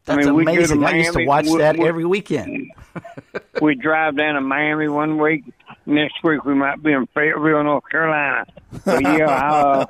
[0.05, 0.83] That's mean, we go to amazing.
[0.85, 2.71] I used to watch we- that we- every weekend.
[3.61, 5.43] we drive down to Miami one week.
[5.85, 8.45] Next week we might be in Fayetteville, North Carolina.
[8.85, 9.85] But yeah, uh,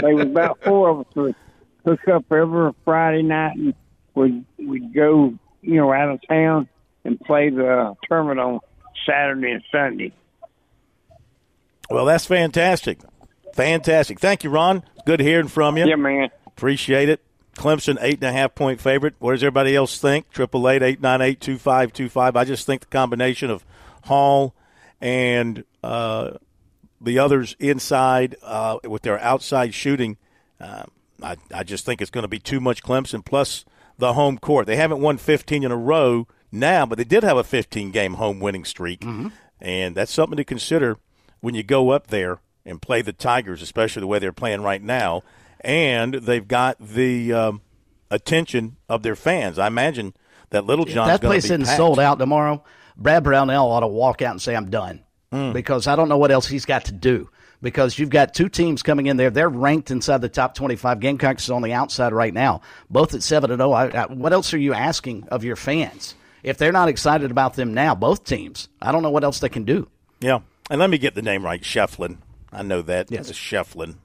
[0.00, 1.34] there was about four of us would
[1.84, 3.74] hook up every Friday night and
[4.14, 6.66] we'd we'd go, you know, out of town
[7.04, 8.60] and play the tournament on
[9.06, 10.14] Saturday and Sunday.
[11.90, 13.00] Well, that's fantastic.
[13.52, 14.18] Fantastic.
[14.18, 14.82] Thank you, Ron.
[15.04, 15.86] Good hearing from you.
[15.86, 16.30] Yeah, man.
[16.46, 17.20] Appreciate it.
[17.54, 19.14] Clemson, eight and a half point favorite.
[19.18, 20.30] What does everybody else think?
[20.30, 22.34] Triple eight eight nine eight two five two five.
[22.34, 23.62] I just think the combination of
[24.04, 24.54] Hall
[25.02, 26.32] and uh,
[26.98, 30.16] the others inside uh, with their outside shooting,
[30.60, 30.84] uh,
[31.22, 33.22] I, I just think it's going to be too much Clemson.
[33.24, 33.66] Plus
[33.98, 34.66] the home court.
[34.66, 38.14] They haven't won fifteen in a row now, but they did have a fifteen game
[38.14, 39.04] home winning streak,
[39.60, 40.96] and that's something to consider
[41.40, 44.82] when you go up there and play the Tigers, especially the way they're playing right
[44.82, 45.22] now.
[45.60, 47.62] And they've got the um,
[48.10, 49.58] attention of their fans.
[49.58, 50.14] I imagine
[50.50, 51.76] that Littlejohn's that going place to be isn't packed.
[51.76, 52.62] sold out tomorrow.
[52.96, 55.04] Brad Brownell ought to walk out and say, I'm done.
[55.32, 55.52] Hmm.
[55.52, 57.28] Because I don't know what else he's got to do.
[57.60, 59.30] Because you've got two teams coming in there.
[59.30, 61.00] They're ranked inside the top 25.
[61.00, 63.72] Gamecocks is on the outside right now, both at 7 and 0.
[63.72, 66.14] I, I, what else are you asking of your fans?
[66.44, 69.48] If they're not excited about them now, both teams, I don't know what else they
[69.48, 69.88] can do.
[70.20, 70.40] Yeah,
[70.70, 72.18] and let me get the name right, Schieffelin.
[72.52, 73.10] I know that.
[73.10, 73.30] Yes.
[73.30, 73.96] It's Schieffelin.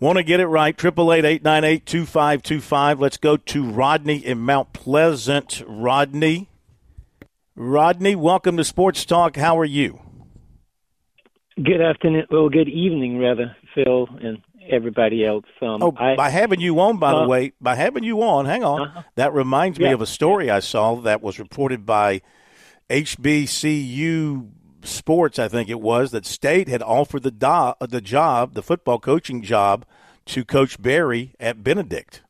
[0.00, 0.76] Want to get it right?
[0.76, 3.00] Triple eight eight nine eight two five two five.
[3.00, 5.62] Let's go to Rodney in Mount Pleasant.
[5.66, 6.48] Rodney,
[7.56, 9.36] Rodney, welcome to Sports Talk.
[9.36, 10.00] How are you?
[11.62, 12.26] Good afternoon.
[12.30, 14.38] Well, good evening, rather, Phil and
[14.70, 15.44] everybody else.
[15.60, 18.44] Um, Oh, I, by having you on, by the Uh, way, by having you on,
[18.44, 18.82] hang on.
[18.82, 19.02] Uh-huh.
[19.16, 22.20] That reminds me of a story I saw that was reported by
[22.90, 24.50] HBCU
[24.82, 29.00] Sports, I think it was, that State had offered the do- the job, the football
[29.00, 29.84] coaching job,
[30.26, 32.22] to Coach Berry at Benedict.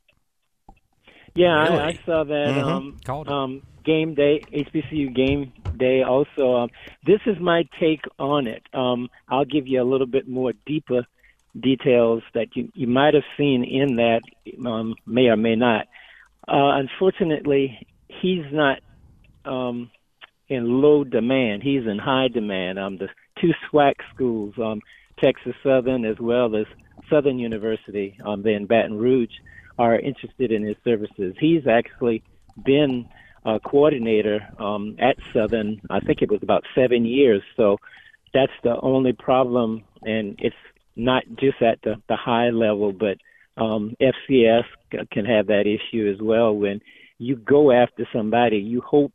[1.34, 1.78] yeah, Really?
[1.78, 2.62] I, I saw that Mhm.
[2.64, 3.32] um, Called it.
[3.32, 6.03] um, game day, HBCU game day.
[6.03, 6.70] Also, um,
[7.07, 8.62] this is my take on it.
[8.74, 11.07] Um, I'll give you a little bit more deeper
[11.59, 14.20] details that you you might have seen in that,
[14.68, 15.87] um, may or may not.
[16.46, 18.79] Uh, unfortunately, he's not
[19.46, 19.90] um,
[20.48, 21.62] in low demand.
[21.62, 22.79] He's in high demand.
[22.79, 23.09] Um, the
[23.40, 24.81] two SWAC schools, um,
[25.22, 26.66] Texas Southern as well as
[27.09, 29.37] Southern University, um, in Baton Rouge,
[29.79, 31.35] are interested in his services.
[31.40, 32.22] He's actually
[32.64, 33.09] been
[33.56, 35.80] a coordinator um, at Southern.
[35.88, 37.42] I think it was about seven years.
[37.56, 37.78] So
[38.34, 40.56] that's the only problem, and it's
[40.96, 43.16] not just at the, the high level, but
[43.56, 44.64] um, FCS
[45.10, 46.54] can have that issue as well.
[46.54, 46.81] When
[47.18, 49.12] you go after somebody, you hope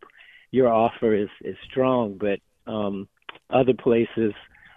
[0.52, 2.40] your offer is, is strong, but
[2.72, 3.08] um,
[3.50, 4.34] other places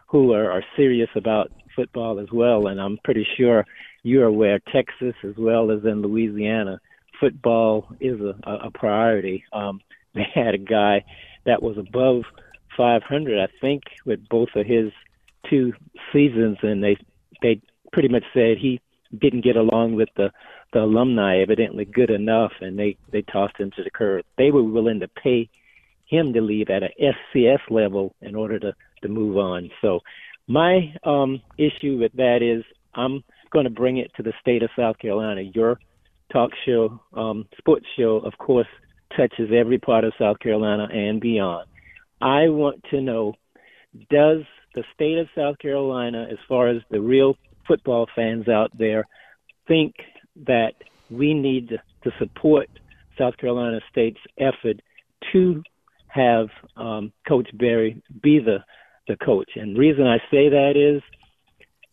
[0.09, 3.67] who are, are serious about football as well, and I'm pretty sure
[4.03, 6.81] you're aware, Texas as well as in Louisiana,
[7.21, 9.45] football is a, a priority.
[9.53, 9.81] Um,
[10.15, 11.05] they had a guy
[11.45, 12.23] that was above
[12.77, 14.93] 500, I think, with both of his
[15.49, 15.73] two
[16.13, 16.97] seasons, and they
[17.43, 17.61] they
[17.93, 18.81] pretty much said he
[19.17, 20.31] didn't get along with the
[20.73, 24.25] the alumni evidently good enough, and they they tossed him to the curb.
[24.37, 25.49] They were willing to pay
[26.07, 29.71] him to leave at a SCS level in order to to move on.
[29.81, 30.01] So
[30.49, 32.65] My um, issue with that is
[32.95, 35.43] I'm going to bring it to the state of South Carolina.
[35.43, 35.79] Your
[36.33, 38.67] talk show, um, sports show, of course,
[39.17, 41.69] touches every part of South Carolina and beyond.
[42.21, 43.35] I want to know
[44.11, 44.43] does
[44.75, 49.05] the state of South Carolina, as far as the real football fans out there,
[49.67, 49.95] think
[50.47, 50.73] that
[51.11, 51.71] we need
[52.05, 52.69] to support
[53.19, 54.81] South Carolina State's effort
[55.33, 55.63] to
[56.09, 58.59] have um, Coach Berry be the
[59.09, 59.51] the coach.
[59.55, 61.03] And the reason I say that is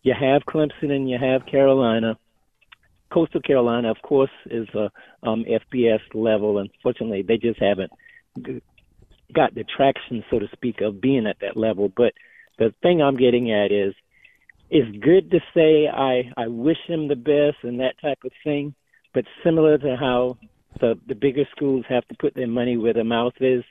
[0.01, 2.17] you have Clemson and you have Carolina.
[3.14, 4.89] Coastal Carolina, of course, is a
[5.22, 6.57] um, FBS level.
[6.57, 7.91] Unfortunately, they just haven't
[9.34, 11.91] got the traction, so to speak, of being at that level.
[11.95, 12.14] But
[12.57, 13.93] the thing I'm getting at is,
[14.70, 18.74] it's good to say I I wish him the best and that type of thing.
[19.14, 20.38] But similar to how
[20.80, 23.64] the the bigger schools have to put their money where their mouth is,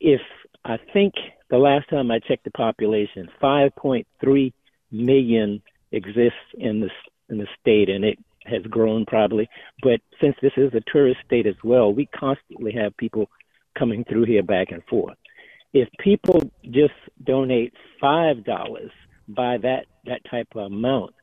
[0.00, 0.20] if
[0.64, 1.14] I think
[1.50, 4.52] the last time I checked the population, 5.3
[4.90, 5.62] million
[5.92, 6.90] exists in the
[7.28, 9.48] in the state, and it has grown probably.
[9.82, 13.28] But since this is a tourist state as well, we constantly have people
[13.78, 15.16] coming through here back and forth.
[15.72, 18.90] If people just donate five dollars
[19.28, 21.14] by that that type of amount,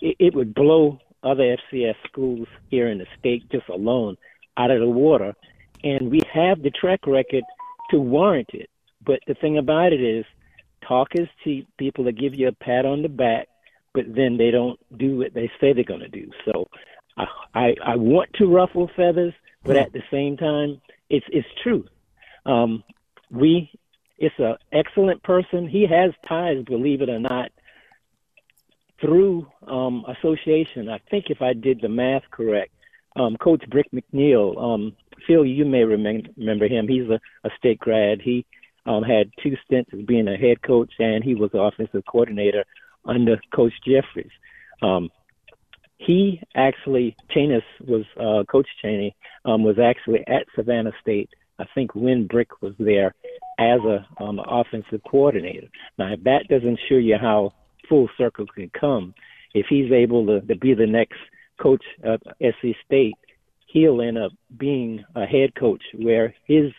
[0.00, 4.16] it, it would blow other FCS schools here in the state just alone
[4.56, 5.34] out of the water.
[5.82, 7.44] And we have the track record
[7.90, 8.70] to warrant it.
[9.04, 10.24] But the thing about it is,
[10.86, 11.68] talk is cheap.
[11.78, 13.48] People that give you a pat on the back,
[13.94, 16.30] but then they don't do what they say they're going to do.
[16.44, 16.68] So
[17.16, 17.24] I,
[17.54, 19.32] I I want to ruffle feathers,
[19.62, 21.84] but at the same time, it's it's true.
[22.44, 22.82] Um,
[23.30, 23.70] we
[24.18, 25.68] it's an excellent person.
[25.68, 27.50] He has ties, believe it or not,
[29.00, 30.88] through um, association.
[30.88, 32.72] I think if I did the math correct,
[33.16, 34.92] um, Coach Brick McNeil, um,
[35.26, 36.88] Phil, you may remember, remember him.
[36.88, 38.20] He's a, a state grad.
[38.22, 38.44] He
[38.86, 42.64] um, had two stints as being a head coach, and he was the offensive coordinator
[43.04, 44.30] under Coach Jeffries.
[44.82, 45.10] Um,
[45.98, 51.30] he actually, Chennis was uh, Coach Chaney um, was actually at Savannah State.
[51.58, 53.14] I think when Brick was there
[53.58, 55.68] as a um, offensive coordinator.
[55.98, 57.52] Now, if that doesn't show you how
[57.88, 59.14] full circle can come,
[59.54, 61.18] if he's able to, to be the next
[61.60, 63.14] coach at SC State,
[63.66, 66.72] he'll end up being a head coach where his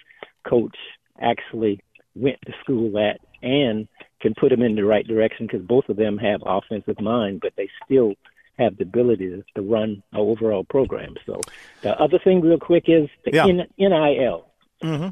[0.47, 0.75] coach
[1.21, 1.79] actually
[2.15, 3.87] went to school at and
[4.25, 7.53] can put them in the right direction because both of them have offensive mind, but
[7.55, 8.15] they still
[8.57, 11.13] have the ability to, run an overall program.
[11.27, 11.41] So
[11.83, 13.45] the other thing, real quick, is the Yeah.
[13.77, 14.47] NIL.
[14.81, 15.09] Mm-hmm.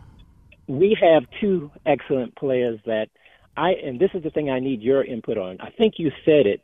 [0.67, 3.09] We have two excellent players that
[3.55, 5.61] I, and this is the thing I need your input on.
[5.61, 6.61] I think you said it.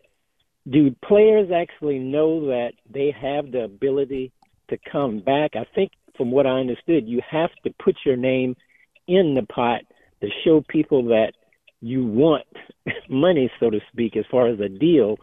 [0.68, 4.32] Do players actually know that they have the ability
[4.70, 5.52] to come back?
[5.56, 8.56] I think, from what I understood, you have to put your name
[9.08, 9.82] in the pot
[10.22, 11.34] to show people that
[11.82, 12.46] you want
[13.10, 15.18] money, so to speak, as far as a deal.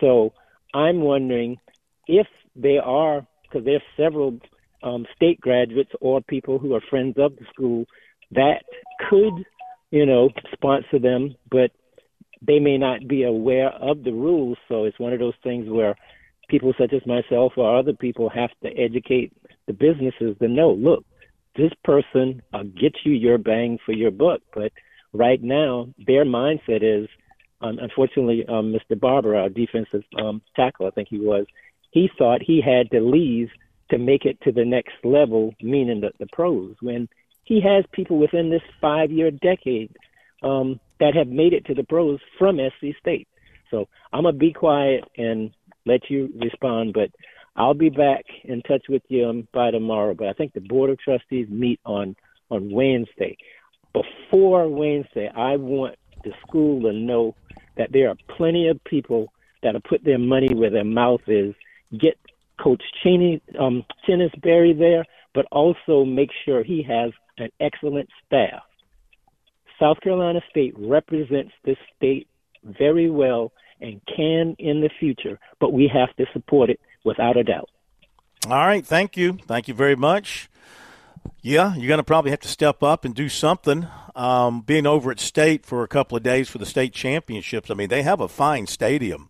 [0.00, 0.32] So
[0.74, 1.58] I'm wondering
[2.06, 2.26] if
[2.56, 4.38] they are, because there's several
[4.82, 7.84] um, state graduates or people who are friends of the school
[8.32, 8.62] that
[9.08, 9.44] could,
[9.90, 11.70] you know, sponsor them, but
[12.44, 14.58] they may not be aware of the rules.
[14.68, 15.94] So it's one of those things where
[16.48, 19.32] people such as myself or other people have to educate
[19.66, 21.04] the businesses to know, look,
[21.56, 24.40] this person uh, gets you your bang for your buck.
[24.54, 24.72] But
[25.12, 27.08] right now, their mindset is,
[27.60, 28.98] um, unfortunately, um, Mr.
[28.98, 31.46] Barber, our defensive um, tackle, I think he was,
[31.90, 33.50] he thought he had to leave
[33.90, 37.08] to make it to the next level, meaning the, the pros, when
[37.44, 39.94] he has people within this five year decade
[40.42, 43.28] um, that have made it to the pros from SC State.
[43.70, 45.50] So I'm going to be quiet and
[45.86, 47.10] let you respond, but
[47.56, 50.14] I'll be back in touch with you um, by tomorrow.
[50.14, 52.16] But I think the Board of Trustees meet on,
[52.50, 53.36] on Wednesday.
[53.92, 57.34] Before Wednesday, I want the school to know
[57.76, 59.32] that there are plenty of people
[59.62, 61.54] that'll put their money where their mouth is.
[61.96, 62.18] Get
[62.58, 68.62] Coach Cheney, um, Chennis Berry there, but also make sure he has an excellent staff.
[69.80, 72.28] South Carolina State represents this state
[72.64, 77.42] very well and can in the future, but we have to support it without a
[77.42, 77.68] doubt.
[78.46, 79.38] All right, thank you.
[79.46, 80.48] Thank you very much.
[81.42, 83.86] Yeah, you're going to probably have to step up and do something.
[84.14, 87.74] Um, being over at State for a couple of days for the state championships, I
[87.74, 89.28] mean, they have a fine stadium.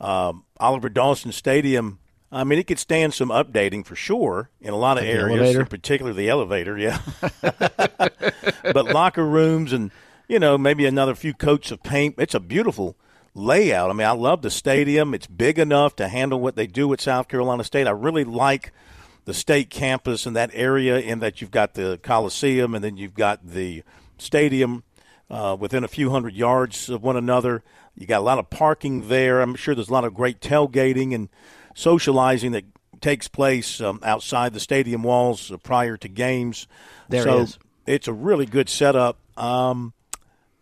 [0.00, 1.98] Um, Oliver Dawson Stadium,
[2.30, 5.66] I mean, it could stand some updating for sure in a lot of areas, in
[5.66, 7.00] particular the elevator, yeah.
[8.62, 9.90] but locker rooms and,
[10.28, 12.14] you know, maybe another few coats of paint.
[12.18, 12.96] It's a beautiful
[13.34, 13.90] layout.
[13.90, 15.14] I mean, I love the stadium.
[15.14, 17.86] It's big enough to handle what they do at South Carolina State.
[17.86, 18.72] I really like
[19.28, 23.12] the state campus and that area in that you've got the Coliseum and then you've
[23.12, 23.82] got the
[24.16, 24.84] stadium
[25.28, 27.62] uh, within a few hundred yards of one another.
[27.94, 29.42] You got a lot of parking there.
[29.42, 31.28] I'm sure there's a lot of great tailgating and
[31.74, 32.64] socializing that
[33.02, 36.66] takes place um, outside the stadium walls prior to games.
[37.10, 37.58] There so is.
[37.86, 39.18] It's a really good setup.
[39.36, 39.92] Um,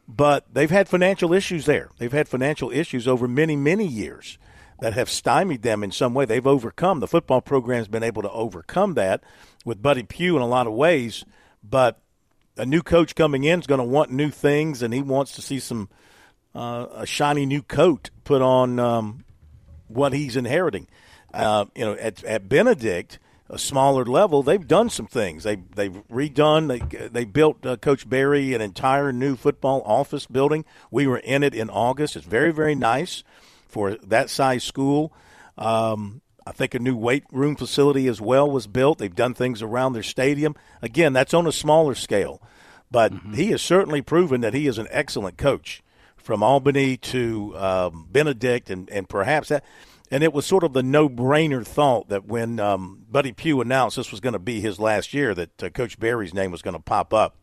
[0.08, 1.90] but they've had financial issues there.
[1.98, 4.38] They've had financial issues over many, many years
[4.80, 6.24] that have stymied them in some way.
[6.24, 7.00] They've overcome.
[7.00, 9.22] The football program's been able to overcome that
[9.64, 11.24] with Buddy Pough in a lot of ways.
[11.62, 11.98] But
[12.56, 15.42] a new coach coming in is going to want new things, and he wants to
[15.42, 15.88] see some
[16.54, 19.24] uh, a shiny new coat put on um,
[19.88, 20.88] what he's inheriting.
[21.32, 23.18] Uh, you know, at, at Benedict,
[23.50, 25.44] a smaller level, they've done some things.
[25.44, 26.68] They they've redone.
[26.68, 30.64] They they built uh, Coach Berry an entire new football office building.
[30.90, 32.16] We were in it in August.
[32.16, 33.22] It's very very nice
[33.66, 35.12] for that size school.
[35.58, 38.98] Um, I think a new weight room facility as well was built.
[38.98, 40.54] They've done things around their stadium.
[40.80, 42.40] Again, that's on a smaller scale,
[42.90, 43.34] but mm-hmm.
[43.34, 45.82] he has certainly proven that he is an excellent coach
[46.16, 49.64] from Albany to um, Benedict, and and perhaps that
[50.10, 54.10] and it was sort of the no-brainer thought that when um, Buddy Pough announced this
[54.10, 56.82] was going to be his last year, that uh, Coach Berry's name was going to
[56.82, 57.36] pop up.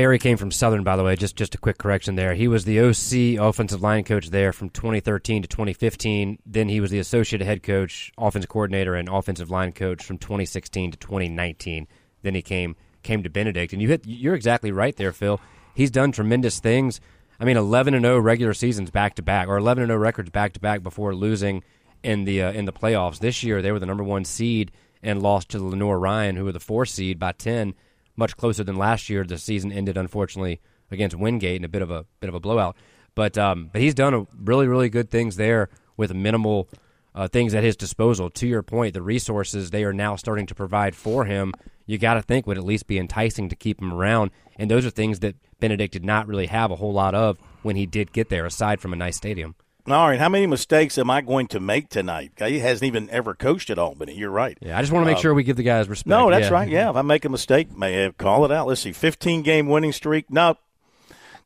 [0.00, 1.14] Berry came from Southern, by the way.
[1.14, 2.32] Just just a quick correction there.
[2.32, 6.38] He was the OC offensive line coach there from 2013 to 2015.
[6.46, 10.92] Then he was the associate head coach, offensive coordinator, and offensive line coach from 2016
[10.92, 11.86] to 2019.
[12.22, 14.06] Then he came came to Benedict, and you hit.
[14.06, 15.38] You're exactly right there, Phil.
[15.74, 17.02] He's done tremendous things.
[17.38, 20.30] I mean, 11 and 0 regular seasons back to back, or 11 and 0 records
[20.30, 21.62] back to back before losing
[22.02, 23.18] in the uh, in the playoffs.
[23.18, 24.72] This year, they were the number one seed
[25.02, 27.74] and lost to the Lenoir-Rhyne, who were the four seed by ten,
[28.20, 29.24] much closer than last year.
[29.24, 30.60] The season ended unfortunately
[30.92, 32.76] against Wingate in a bit of a bit of a blowout.
[33.16, 36.68] But um, but he's done a really really good things there with minimal
[37.14, 38.30] uh, things at his disposal.
[38.30, 41.52] To your point, the resources they are now starting to provide for him,
[41.86, 44.30] you got to think would at least be enticing to keep him around.
[44.56, 47.76] And those are things that Benedict did not really have a whole lot of when
[47.76, 49.54] he did get there, aside from a nice stadium.
[49.92, 52.32] All right, how many mistakes am I going to make tonight?
[52.38, 54.14] He hasn't even ever coached at Albany.
[54.14, 54.56] You're right.
[54.60, 56.08] Yeah, I just want to make uh, sure we give the guys respect.
[56.08, 56.52] No, that's yeah.
[56.52, 56.68] right.
[56.68, 58.66] Yeah, if I make a mistake, may call it out.
[58.66, 60.30] Let's see, 15 game winning streak.
[60.30, 60.56] No.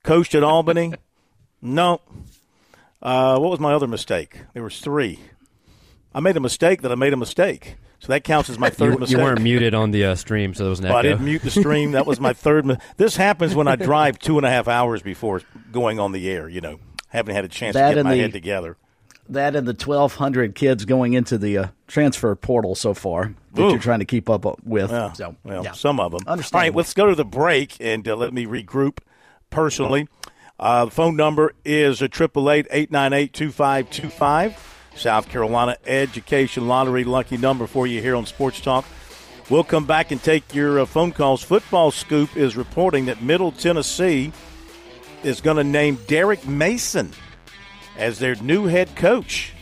[0.03, 0.95] Coached at Albany.
[1.63, 2.01] no.
[3.03, 4.41] Uh, what was my other mistake?
[4.53, 5.21] There was three.
[6.15, 7.77] I made a mistake that I made a mistake.
[8.01, 9.19] So that counts as my third you, mistake.
[9.19, 11.43] You weren't muted on the uh, stream, so there was an well, I didn't mute
[11.43, 11.93] the stream.
[11.93, 12.67] That was my third.
[12.67, 15.41] Mi- this happens when I drive two and a half hours before
[15.73, 16.49] going on the air.
[16.49, 16.79] You know
[17.17, 18.77] haven't had a chance that to get my the, head together.
[19.29, 23.71] That and the 1,200 kids going into the uh, transfer portal so far that Ooh.
[23.71, 24.91] you're trying to keep up with.
[24.91, 25.73] Yeah, so, well, yeah.
[25.73, 26.21] some of them.
[26.27, 28.99] All right, let's go to the break and uh, let me regroup
[29.49, 30.09] personally.
[30.59, 34.57] Uh, the phone number is a triple eight eight nine eight two five two five.
[34.95, 38.85] South Carolina Education Lottery lucky number for you here on Sports Talk.
[39.51, 41.43] We'll come back and take your uh, phone calls.
[41.43, 44.33] Football Scoop is reporting that Middle Tennessee
[45.25, 47.13] is going to name Derek Mason
[47.97, 49.53] as their new head coach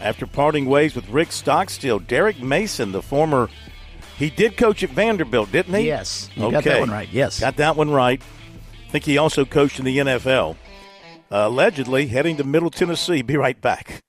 [0.00, 2.00] after parting ways with Rick Stockstill.
[2.00, 3.48] Derek Mason, the former,
[4.18, 5.86] he did coach at Vanderbilt, didn't he?
[5.86, 6.30] Yes.
[6.34, 6.52] You okay.
[6.52, 7.08] got that one right.
[7.10, 7.40] Yes.
[7.40, 8.20] Got that one right.
[8.86, 10.56] I think he also coached in the NFL.
[11.30, 13.22] Uh, allegedly heading to Middle Tennessee.
[13.22, 14.02] Be right back.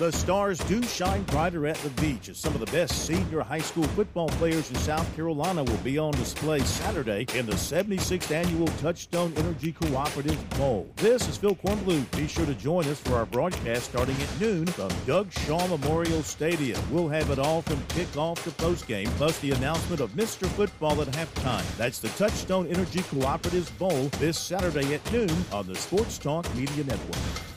[0.00, 3.58] The stars do shine brighter at the beach as some of the best senior high
[3.58, 8.66] school football players in South Carolina will be on display Saturday in the 76th annual
[8.78, 10.90] Touchstone Energy Cooperative Bowl.
[10.96, 12.10] This is Phil Kornblut.
[12.16, 16.22] Be sure to join us for our broadcast starting at noon from Doug Shaw Memorial
[16.22, 16.80] Stadium.
[16.90, 20.46] We'll have it all from kickoff to postgame, plus the announcement of Mr.
[20.46, 21.76] Football at halftime.
[21.76, 26.84] That's the Touchstone Energy Cooperative Bowl this Saturday at noon on the Sports Talk Media
[26.84, 27.49] Network.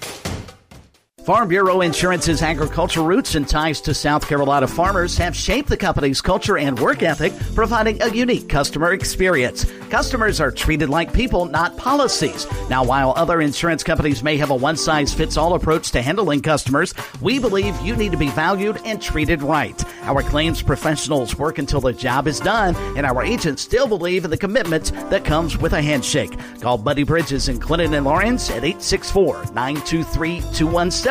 [1.26, 6.20] Farm Bureau Insurance's agricultural roots and ties to South Carolina farmers have shaped the company's
[6.20, 9.66] culture and work ethic, providing a unique customer experience.
[9.90, 12.46] Customers are treated like people, not policies.
[12.70, 16.42] Now, while other insurance companies may have a one size fits all approach to handling
[16.42, 19.82] customers, we believe you need to be valued and treated right.
[20.02, 24.32] Our claims professionals work until the job is done, and our agents still believe in
[24.32, 26.38] the commitment that comes with a handshake.
[26.60, 30.42] Call Buddy Bridges in Clinton and Laurens at 864 923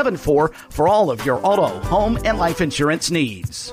[0.03, 3.72] 2177 for all of your auto, home, and life insurance needs.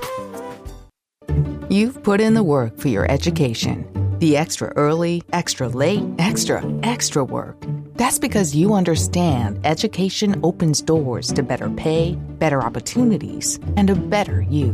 [1.70, 3.86] You've put in the work for your education
[4.20, 7.56] the extra early, extra late, extra, extra work.
[7.96, 14.42] That's because you understand education opens doors to better pay, better opportunities, and a better
[14.42, 14.74] you.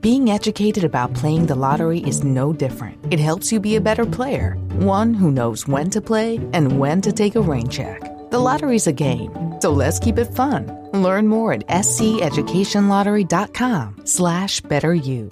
[0.00, 2.96] Being educated about playing the lottery is no different.
[3.12, 7.00] It helps you be a better player, one who knows when to play and when
[7.00, 8.13] to take a rain check.
[8.34, 9.30] The lottery's a game,
[9.60, 10.66] so let's keep it fun.
[10.92, 15.30] Learn more at sceducationlottery.com slash better you.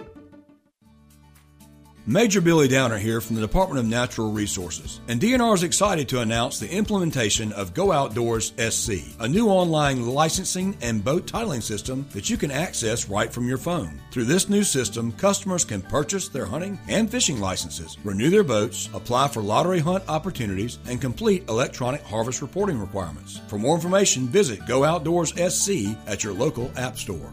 [2.06, 6.20] Major Billy Downer here from the Department of Natural Resources, and DNR is excited to
[6.20, 12.04] announce the implementation of Go Outdoors SC, a new online licensing and boat titling system
[12.12, 14.00] that you can access right from your phone.
[14.10, 18.88] Through this new system, customers can purchase their hunting and fishing licenses, renew their boats,
[18.94, 23.40] apply for lottery hunt opportunities, and complete electronic harvest reporting requirements.
[23.46, 27.32] For more information, visit Go Outdoors SC at your local app store.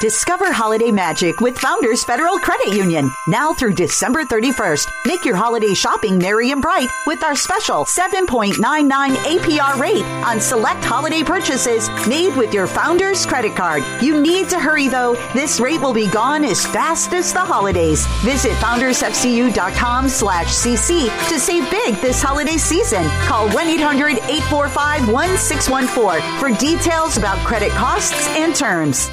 [0.00, 3.10] Discover holiday magic with Founders Federal Credit Union.
[3.26, 4.88] Now through December 31st.
[5.06, 10.84] Make your holiday shopping merry and bright with our special 7.99 APR rate on select
[10.84, 13.82] holiday purchases made with your Founders credit card.
[14.00, 15.14] You need to hurry though.
[15.34, 18.06] This rate will be gone as fast as the holidays.
[18.22, 23.02] Visit foundersfcu.com slash CC to save big this holiday season.
[23.26, 29.10] Call 1-800-845-1614 for details about credit costs and terms.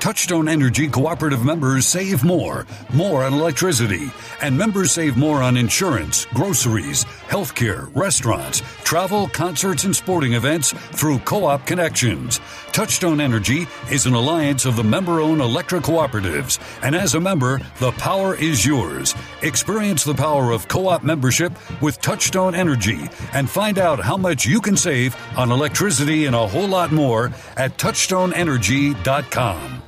[0.00, 4.10] Touchstone Energy cooperative members save more, more on electricity,
[4.40, 11.18] and members save more on insurance, groceries, healthcare, restaurants, travel, concerts, and sporting events through
[11.20, 12.40] Co-op Connections.
[12.72, 17.90] Touchstone Energy is an alliance of the member-owned electric cooperatives, and as a member, the
[17.92, 19.14] power is yours.
[19.42, 21.52] Experience the power of co-op membership
[21.82, 26.46] with Touchstone Energy and find out how much you can save on electricity and a
[26.46, 29.87] whole lot more at touchstoneenergy.com.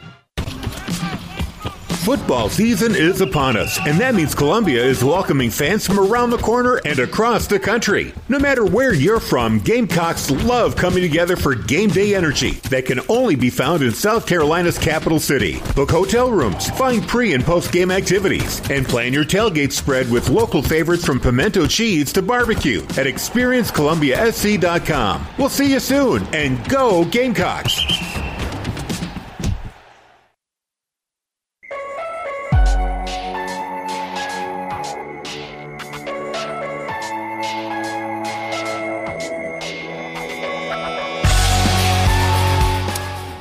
[2.05, 6.38] Football season is upon us, and that means Columbia is welcoming fans from around the
[6.38, 8.14] corner and across the country.
[8.26, 13.01] No matter where you're from, Gamecocks love coming together for game day energy that can
[13.11, 15.61] only be found in South Carolina's capital city.
[15.76, 20.30] Book hotel rooms, find pre and post game activities, and plan your tailgate spread with
[20.30, 25.26] local favorites from pimento cheese to barbecue at experiencecolumbiasc.com.
[25.38, 28.20] We'll see you soon, and go Gamecocks!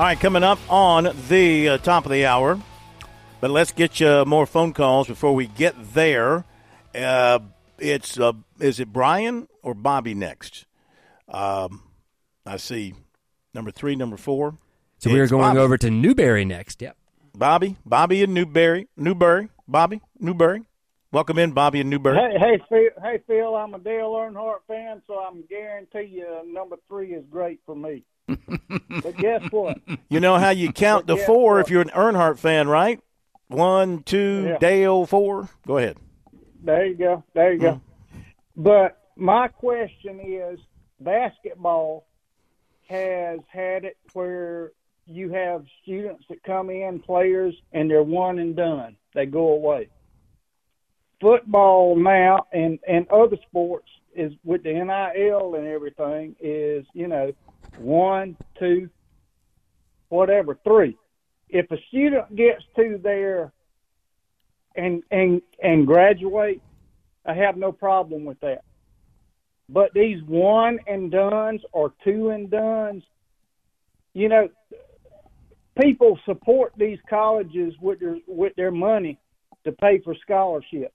[0.10, 2.60] Right, coming up on the uh, top of the hour,
[3.42, 6.46] but let's get you more phone calls before we get there.
[6.96, 7.38] Uh,
[7.78, 10.66] it's uh, is it Brian or Bobby next?
[11.28, 11.84] Um,
[12.44, 12.96] I see
[13.54, 14.58] number three, number four.
[14.98, 15.60] So we are going Bobby.
[15.60, 16.82] over to Newberry next.
[16.82, 16.98] Yep.
[17.36, 20.64] Bobby, Bobby and Newberry, Newberry, Bobby, Newberry.
[21.12, 22.18] Welcome in, Bobby and Newberry.
[22.18, 23.56] Hey, hey, Phil, hey, Phil.
[23.56, 28.04] I'm a Dale Earnhardt fan, so I'm guarantee you number three is great for me.
[29.04, 29.78] but guess what?
[30.10, 33.00] You know how you count to Yeah, four well- if you're an Earnhardt fan, right?
[33.48, 34.58] One, two, Yeah.
[34.60, 35.50] Dale, four.
[35.66, 35.98] Go ahead.
[36.64, 37.24] There you go.
[37.34, 37.72] There you go.
[37.74, 37.82] Mm.
[38.56, 40.60] But my question is,
[41.00, 42.06] basketball
[42.88, 44.72] has had it where
[45.06, 48.96] you have students that come in, players, and they're one and done.
[49.16, 49.90] They go away.
[51.22, 57.34] Football now and and other sports is with the NIL and everything is you know
[57.78, 58.90] one, two,
[60.10, 60.98] whatever, three.
[61.50, 63.52] If a student gets to there
[64.76, 66.62] and and and graduate,
[67.26, 68.64] I have no problem with that.
[69.68, 73.04] But these one and dones or two and dones,
[74.14, 74.50] you know,
[75.80, 79.20] people support these colleges with their with their money
[79.64, 80.94] to pay for scholarships.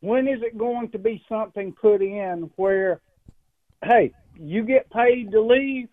[0.00, 3.00] When is it going to be something put in where,
[3.84, 4.12] hey,
[4.42, 5.88] you get paid to leave,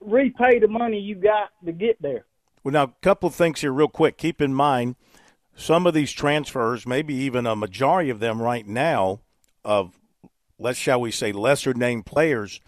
[0.00, 2.24] repay the money you got to get there?
[2.62, 4.16] Well, now, a couple of things here, real quick.
[4.16, 4.96] Keep in mind,
[5.54, 9.20] some of these transfers, maybe even a majority of them right now,
[9.64, 9.98] of
[10.58, 12.60] let's shall we say lesser named players,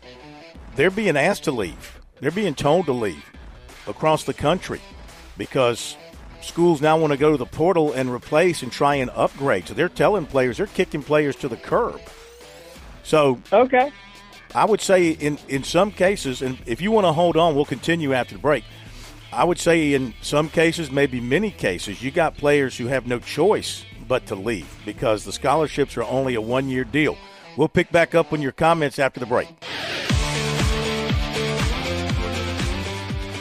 [0.76, 2.00] they're being asked to leave.
[2.20, 3.24] They're being told to leave
[3.86, 4.80] across the country
[5.36, 5.96] because
[6.40, 9.68] schools now want to go to the portal and replace and try and upgrade.
[9.68, 12.00] So they're telling players, they're kicking players to the curb.
[13.02, 13.92] So okay,
[14.56, 17.66] I would say in in some cases, and if you want to hold on, we'll
[17.66, 18.64] continue after the break.
[19.30, 23.18] I would say in some cases, maybe many cases, you got players who have no
[23.18, 27.18] choice but to leave because the scholarships are only a one year deal.
[27.58, 29.48] We'll pick back up on your comments after the break.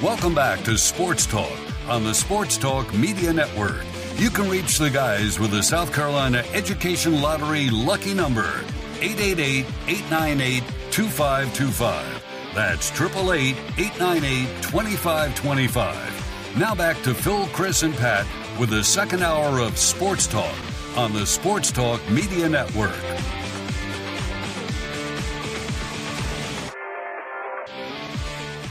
[0.03, 1.57] Welcome back to Sports Talk
[1.87, 3.85] on the Sports Talk Media Network.
[4.17, 8.65] You can reach the guys with the South Carolina Education Lottery lucky number
[8.99, 10.63] 888 898
[10.95, 12.23] 2525.
[12.55, 16.57] That's 888 898 2525.
[16.57, 18.25] Now back to Phil, Chris, and Pat
[18.57, 20.55] with the second hour of Sports Talk
[20.95, 22.95] on the Sports Talk Media Network.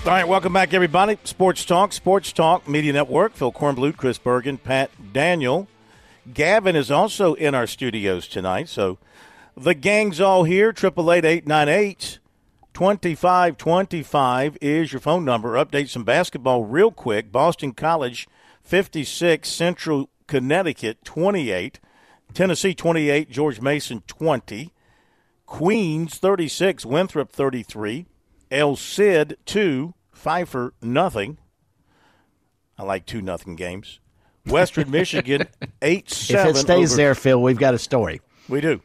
[0.07, 1.19] All right, welcome back, everybody.
[1.25, 3.35] Sports Talk, Sports Talk Media Network.
[3.35, 5.69] Phil Kornblut, Chris Bergen, Pat Daniel.
[6.33, 8.97] Gavin is also in our studios tonight, so
[9.57, 10.73] the gang's all here.
[10.73, 12.19] Triple eight eight nine eight
[12.73, 15.53] twenty five twenty five is your phone number.
[15.55, 17.31] Update some basketball real quick.
[17.33, 18.29] Boston College
[18.63, 21.81] fifty six, Central Connecticut twenty eight,
[22.33, 24.73] Tennessee twenty eight, George Mason twenty,
[25.47, 28.07] Queens thirty six, Winthrop thirty three.
[28.51, 31.39] El Cid two, Pfeiffer nothing.
[32.79, 34.01] I like two nothing games.
[34.47, 35.47] Western Michigan
[35.81, 36.51] eight seven.
[36.51, 38.21] If it stays over- there, Phil, we've got a story.
[38.49, 38.81] we do.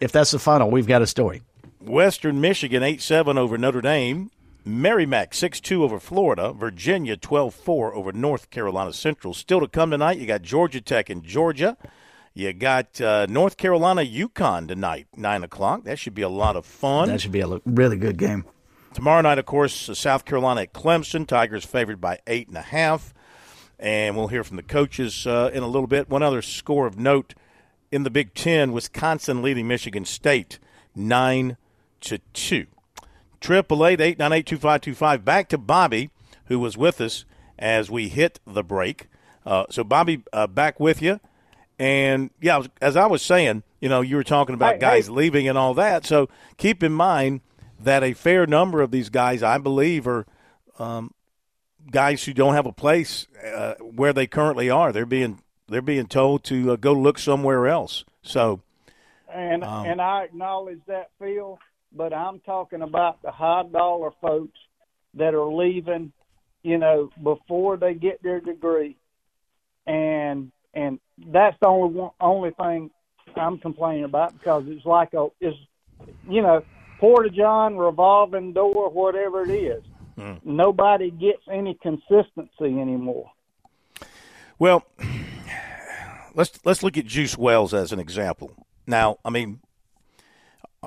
[0.00, 1.42] If that's the final, we've got a story.
[1.80, 4.30] Western Michigan eight seven over Notre Dame.
[4.64, 6.52] Merrimack six two over Florida.
[6.52, 9.34] Virginia 12-4 over North Carolina Central.
[9.34, 10.18] Still to come tonight.
[10.18, 11.76] You got Georgia Tech and Georgia.
[12.32, 15.84] You got uh, North Carolina UConn tonight, nine o'clock.
[15.84, 17.08] That should be a lot of fun.
[17.08, 18.44] That should be a really good game.
[18.92, 21.26] Tomorrow night, of course, uh, South Carolina at Clemson.
[21.26, 23.14] Tigers favored by eight and a half.
[23.78, 26.08] And we'll hear from the coaches uh, in a little bit.
[26.08, 27.34] One other score of note
[27.94, 30.58] in the Big Ten: Wisconsin leading Michigan State
[30.94, 31.56] nine
[32.00, 32.66] to two.
[33.40, 35.24] Triple eight eight nine eight two five two five.
[35.24, 36.10] Back to Bobby,
[36.46, 37.24] who was with us
[37.58, 39.08] as we hit the break.
[39.46, 41.20] Uh, so, Bobby, uh, back with you.
[41.78, 45.12] And yeah, as I was saying, you know, you were talking about Hey, guys hey.
[45.12, 46.06] leaving and all that.
[46.06, 47.40] So keep in mind
[47.80, 50.24] that a fair number of these guys, I believe, are
[50.78, 51.12] um,
[51.90, 54.92] guys who don't have a place uh, where they currently are.
[54.92, 58.04] They're being they're being told to uh, go look somewhere else.
[58.22, 58.60] So
[59.32, 61.58] And Um, and I acknowledge that, Phil,
[61.92, 64.58] but I'm talking about the high dollar folks
[65.14, 66.12] that are leaving,
[66.62, 68.96] you know, before they get their degree,
[69.86, 70.98] and and
[71.28, 72.90] that's the only one, only thing
[73.36, 75.54] I'm complaining about because it's like a is,
[76.28, 76.62] you know,
[76.98, 79.82] porta john, revolving door, whatever it is.
[80.44, 83.32] Nobody gets any consistency anymore.
[84.60, 84.84] Well,
[86.34, 88.66] let's let's look at Juice Wells as an example.
[88.86, 89.60] Now, I mean,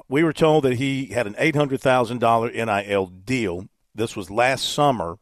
[0.07, 3.67] we were told that he had an eight hundred thousand dollar NIL deal.
[3.95, 5.17] This was last summer,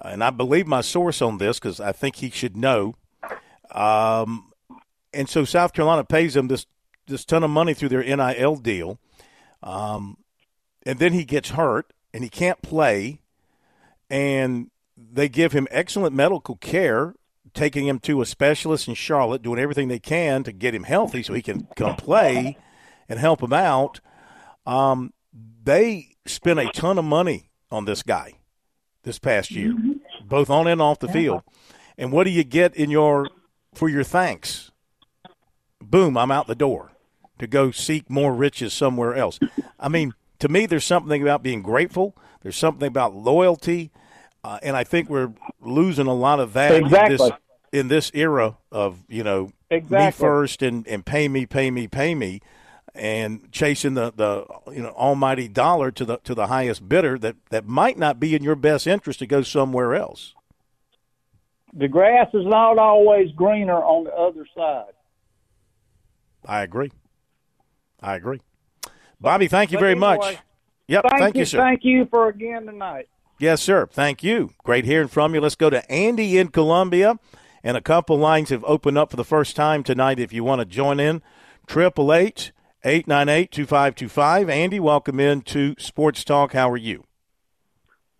[0.00, 2.94] and I believe my source on this because I think he should know.
[3.70, 4.52] Um,
[5.12, 6.66] and so South Carolina pays him this
[7.06, 8.98] this ton of money through their NIL deal,
[9.62, 10.18] um,
[10.84, 13.20] and then he gets hurt and he can't play,
[14.08, 17.14] and they give him excellent medical care,
[17.58, 21.22] taking him to a specialist in Charlotte, doing everything they can to get him healthy
[21.22, 22.56] so he can come play
[23.08, 24.00] and help him out.
[24.64, 25.12] Um,
[25.64, 28.34] they spent a ton of money on this guy
[29.02, 29.74] this past year,
[30.24, 31.42] both on and off the field.
[31.96, 33.28] And what do you get in your
[33.74, 34.70] for your thanks?
[35.82, 36.92] Boom, I'm out the door
[37.38, 39.38] to go seek more riches somewhere else.
[39.80, 42.16] I mean, to me, there's something about being grateful.
[42.42, 43.90] There's something about loyalty,
[44.44, 47.16] uh, and I think we're losing a lot of that in Exactly.
[47.16, 47.30] this
[47.72, 52.14] in this era of you know me first and, and pay me, pay me, pay
[52.14, 52.40] me,
[52.94, 57.36] and chasing the, the you know almighty dollar to the to the highest bidder that
[57.50, 60.34] that might not be in your best interest to go somewhere else.
[61.74, 64.92] The grass is not always greener on the other side.
[66.46, 66.90] I agree.
[68.00, 68.40] I agree.
[69.20, 70.38] Bobby, thank you But very anyway, much.
[70.86, 71.58] Yep, thank, thank you, you, sir.
[71.58, 73.08] Thank you for again tonight.
[73.38, 73.86] Yes, sir.
[73.86, 74.52] Thank you.
[74.64, 75.40] Great hearing from you.
[75.40, 77.18] Let's go to Andy in Columbia.
[77.68, 80.60] And a couple lines have opened up for the first time tonight if you want
[80.60, 81.20] to join in.
[81.66, 82.50] Triple eight
[82.82, 84.48] eight nine eight two five two five.
[84.48, 86.54] Andy, welcome in to Sports Talk.
[86.54, 87.04] How are you?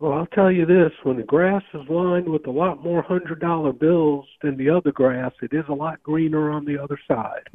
[0.01, 3.41] Well, I'll tell you this: when the grass is lined with a lot more hundred
[3.41, 7.49] dollar bills than the other grass, it is a lot greener on the other side.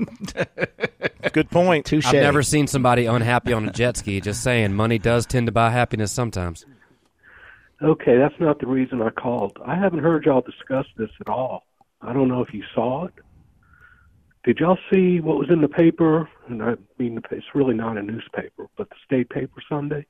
[1.32, 1.94] Good point.
[1.94, 4.20] I've never seen somebody unhappy on a jet ski.
[4.20, 6.66] Just saying, money does tend to buy happiness sometimes.
[7.84, 9.60] Okay, that's not the reason I called.
[9.64, 11.68] I haven't heard y'all discuss this at all.
[12.04, 13.14] I don't know if you saw it.
[14.44, 16.30] Did y'all see what was in the paper?
[16.48, 20.06] And I mean, it's really not a newspaper, but the state paper Sunday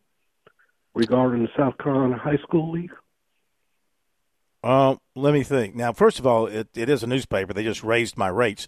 [0.95, 2.91] regarding the South Carolina High School League.
[4.63, 5.75] Uh, let me think.
[5.75, 7.53] Now, first of all, it, it is a newspaper.
[7.53, 8.67] They just raised my rates,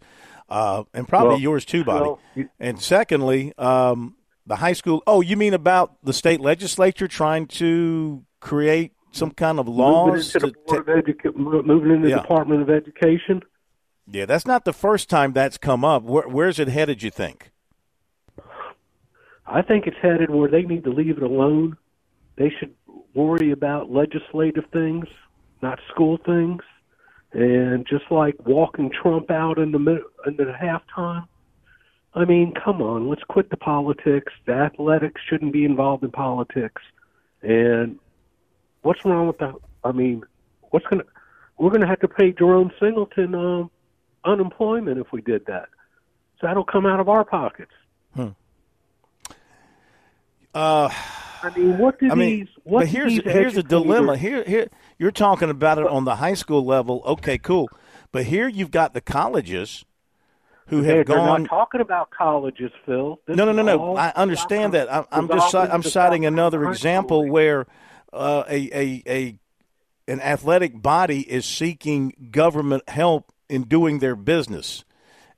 [0.49, 2.01] uh, and probably Well, yours too, Bobby.
[2.01, 5.01] well, you- and secondly, um, the high school.
[5.07, 10.35] Oh, you mean about the state legislature trying to create some kind of moving laws?
[10.35, 10.53] into the
[10.83, 12.15] Educa- moving into Yeah.
[12.17, 13.41] the Department of Education.
[14.11, 16.03] yeah, that's not the first time that's come up.
[16.03, 17.01] Where, where's it headed?
[17.03, 17.51] You think?
[19.47, 21.77] I think it's headed where they need to leave it alone.
[22.35, 22.73] They should
[23.13, 25.05] worry about legislative things,
[25.61, 26.61] not school things.
[27.31, 31.27] And just like walking Trump out in the mid- in the halftime,
[32.13, 34.31] I mean, come on, let's quit the politics.
[34.45, 36.81] The athletics shouldn't be involved in politics.
[37.41, 37.99] And
[38.85, 39.53] what's wrong with the?
[39.83, 40.23] I mean,
[40.69, 41.03] what's gonna?
[41.57, 43.71] We're gonna have to pay Jerome Singleton um,
[44.23, 45.69] unemployment if we did that.
[46.39, 47.71] So that'll come out of our pockets.
[50.53, 50.89] Uh,
[51.43, 52.47] I mean, what do I mean, these?
[52.63, 53.27] What but here's here's
[53.57, 54.17] educators- dilemma.
[54.17, 57.01] Here, here you're talking about it on the high school level.
[57.05, 57.69] Okay, cool.
[58.11, 59.83] But here you've got the colleges
[60.67, 61.43] who have they're gone.
[61.43, 63.19] not talking about colleges, Phil.
[63.27, 63.97] This No, no, no, no.
[63.97, 64.91] I understand that.
[64.91, 67.67] I'm, I'm just I'm citing another example where
[68.15, 69.39] uh, a, a a
[70.07, 74.85] an athletic body is seeking government help in doing their business,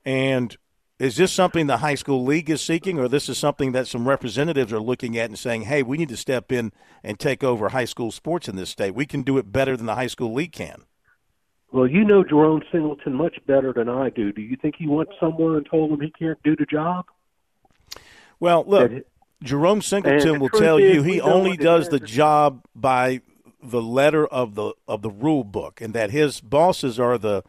[0.06, 0.56] and
[1.00, 4.08] is this something the high school league is seeking, or this is something that some
[4.08, 6.72] representatives are looking at and saying, "Hey, we need to step in
[7.04, 8.96] and take over high school sports in this state.
[8.96, 10.84] We can do it better than the high school league can."
[11.72, 14.32] Well, you know Jerome Singleton much better than I do.
[14.32, 17.06] Do you think he went somewhere and told him he can't do the job?
[18.40, 18.92] Well, look,
[19.44, 23.22] Jerome Singleton the will tell is, you he only does the job by
[23.62, 27.44] the letter of the of the rule book, and that his bosses are the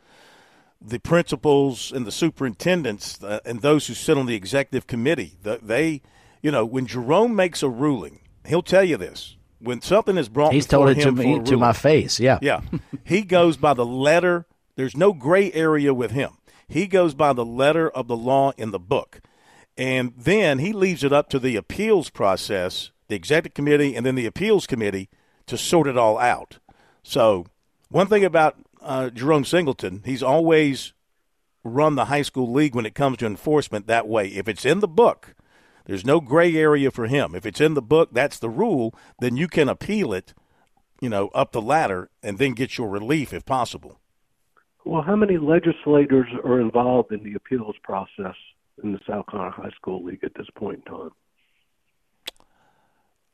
[0.81, 5.37] the principals and the superintendents uh, and those who sit on the executive committee.
[5.43, 6.03] The, they,
[6.43, 9.37] you know, when Jerome makes a ruling, he'll tell you this.
[9.61, 12.21] When something is brought, He's told it to him for me a to my face.
[12.21, 12.39] Yeah.
[12.41, 12.61] yeah.
[13.05, 14.47] He goes by the letter.
[14.77, 16.39] There's no gray area with him.
[16.69, 19.21] He goes by the letter of the law in the book.
[19.79, 24.17] And then he leaves it up to the appeals process, the executive committee, and then
[24.17, 25.09] the appeals committee
[25.47, 26.59] to sort it all out.
[27.05, 27.47] So,
[27.89, 30.93] one thing about uh, Jerome Singleton, he's always
[31.63, 34.27] run the high school league when it comes to enforcement that way.
[34.27, 35.37] If it's in the book,
[35.85, 37.37] there's no gray area for him.
[37.37, 40.35] If it's in the book, that's the rule, then you can appeal it,
[41.01, 44.01] you know, up the ladder and then get your relief if possible.
[44.85, 48.35] Well, how many legislators are involved in the appeals process
[48.83, 51.11] in the South Carolina High School League at this point in time?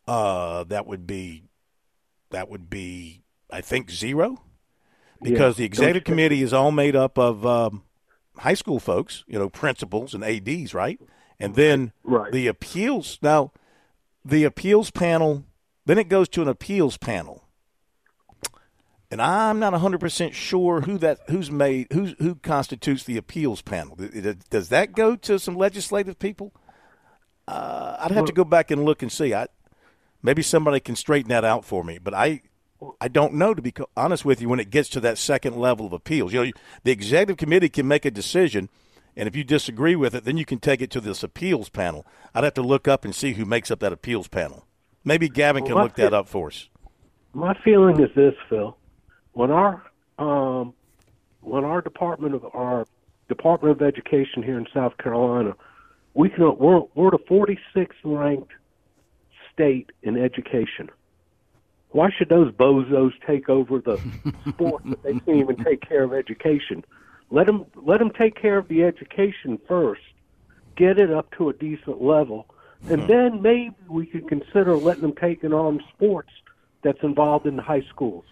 [0.07, 1.45] Uh, that would be,
[2.31, 4.43] that would be, I think zero,
[5.23, 7.85] because Yeah, the executive committee is all made up of um,
[8.37, 11.01] high school folks, you know, principals and ads, right?
[11.41, 12.33] And then Right.
[12.33, 13.19] the appeals.
[13.23, 13.53] Now,
[14.25, 15.45] the appeals panel,
[15.87, 17.44] then it goes to an appeals panel,
[19.15, 23.63] and I'm not 100 percent sure who that who's made who's who constitutes the appeals
[23.63, 23.97] panel.
[24.51, 26.53] Does that go to some legislative people?
[27.47, 29.33] Uh, I'd have to go back and look and see.
[29.33, 29.47] I
[30.21, 32.43] maybe somebody can straighten that out for me, but I
[33.01, 34.49] I don't know to be honest with you.
[34.49, 36.51] When it gets to that second level of appeals, you know,
[36.83, 38.69] the executive committee can make a decision,
[39.17, 42.05] and if you disagree with it, then you can take it to this appeals panel.
[42.35, 44.67] I'd have to look up and see who makes up that appeals panel.
[45.05, 46.69] Maybe Gavin can Well, look that up for us.
[47.33, 48.77] My feeling is this, Phil.
[49.35, 49.83] When our
[50.19, 50.75] um,
[51.41, 52.87] when our department of our
[53.29, 55.55] Department of Education here in South Carolina,
[56.15, 58.53] we can we're we're the 46th ranked
[59.53, 60.89] state in education.
[61.91, 63.99] Why should those bozos take over the
[64.49, 66.85] sport that they can't even take care of education?
[67.31, 70.03] Let them let them take care of the education first.
[70.77, 72.47] Get it up to a decent level,
[72.89, 76.31] and then maybe we could consider letting them take an on sports
[76.83, 78.25] that's involved in the high schools.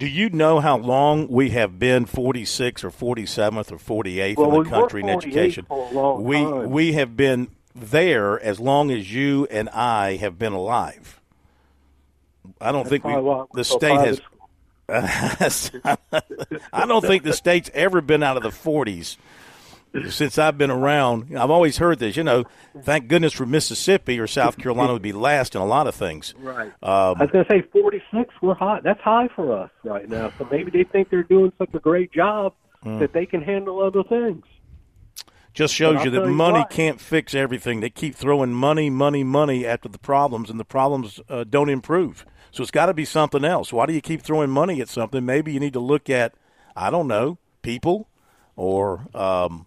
[0.00, 4.64] Do you know how long we have been 46th or 47th or 48th Well, in
[4.64, 5.66] the country in education?
[5.66, 6.70] for a long we time.
[6.70, 11.20] we have been there as long as you and I have been alive.
[12.62, 14.20] I don't That's think we, the state
[14.88, 15.70] has.
[16.72, 19.18] I don't think the state's ever been out of the 40s
[20.08, 21.36] since I've been around.
[21.36, 22.16] I've always heard this.
[22.16, 22.44] You know,
[22.82, 26.34] thank goodness for Mississippi or South Carolina would be last in a lot of things.
[26.38, 26.68] Right.
[26.82, 28.34] Um, I was going to say 46.
[28.42, 28.80] We're high.
[28.82, 30.32] That's high for us right now.
[30.38, 32.98] So maybe they think they're doing such a great job Hmm.
[33.00, 34.42] that they can handle other things.
[35.52, 36.70] Just shows you that you money what.
[36.70, 37.80] can't fix everything.
[37.80, 42.24] They keep throwing money, money, money after the problems, and the problems uh, don't improve.
[42.52, 43.70] So it's got to be something else.
[43.70, 45.26] Why do you keep throwing money at something?
[45.26, 46.32] Maybe you need to look at,
[46.74, 48.08] I don't know, people
[48.56, 49.66] or um,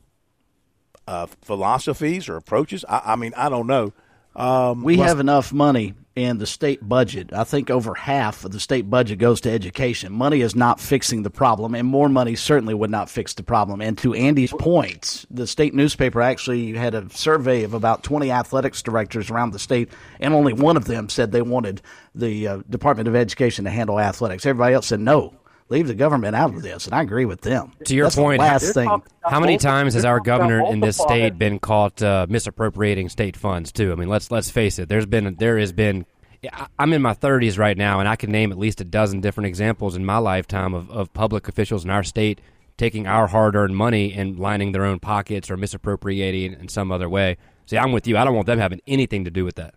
[1.07, 2.85] uh, philosophies or approaches.
[2.87, 3.93] I, I mean, I don't know.
[4.35, 7.33] Um, We have enough money in the state budget.
[7.33, 10.13] I think over half of the state budget goes to education.
[10.13, 13.81] Money is not fixing the problem, and more money certainly would not fix the problem.
[13.81, 18.81] And to Andy's point, the state newspaper actually had a survey of about 20 athletics
[18.81, 19.89] directors around the state,
[20.19, 21.81] and only one of them said they wanted
[22.15, 24.45] the uh, Department of Education to handle athletics.
[24.45, 25.33] Everybody else said no.
[25.69, 27.71] Leave the government out of this, and I agree with them.
[27.85, 29.01] To your That's the point, last thing.
[29.23, 33.71] how many times has our governor in this state been caught uh, misappropriating state funds
[33.71, 33.91] too?
[33.91, 34.89] I mean, let's let's face it.
[34.89, 36.05] There's been there has been.
[36.51, 39.21] I- I'm in my 30s right now, and I can name at least a dozen
[39.21, 42.41] different examples in my lifetime of, of public officials in our state
[42.77, 47.37] taking our hard-earned money and lining their own pockets or misappropriating in some other way.
[47.65, 48.17] See, I'm with you.
[48.17, 49.75] I don't want them having anything to do with that.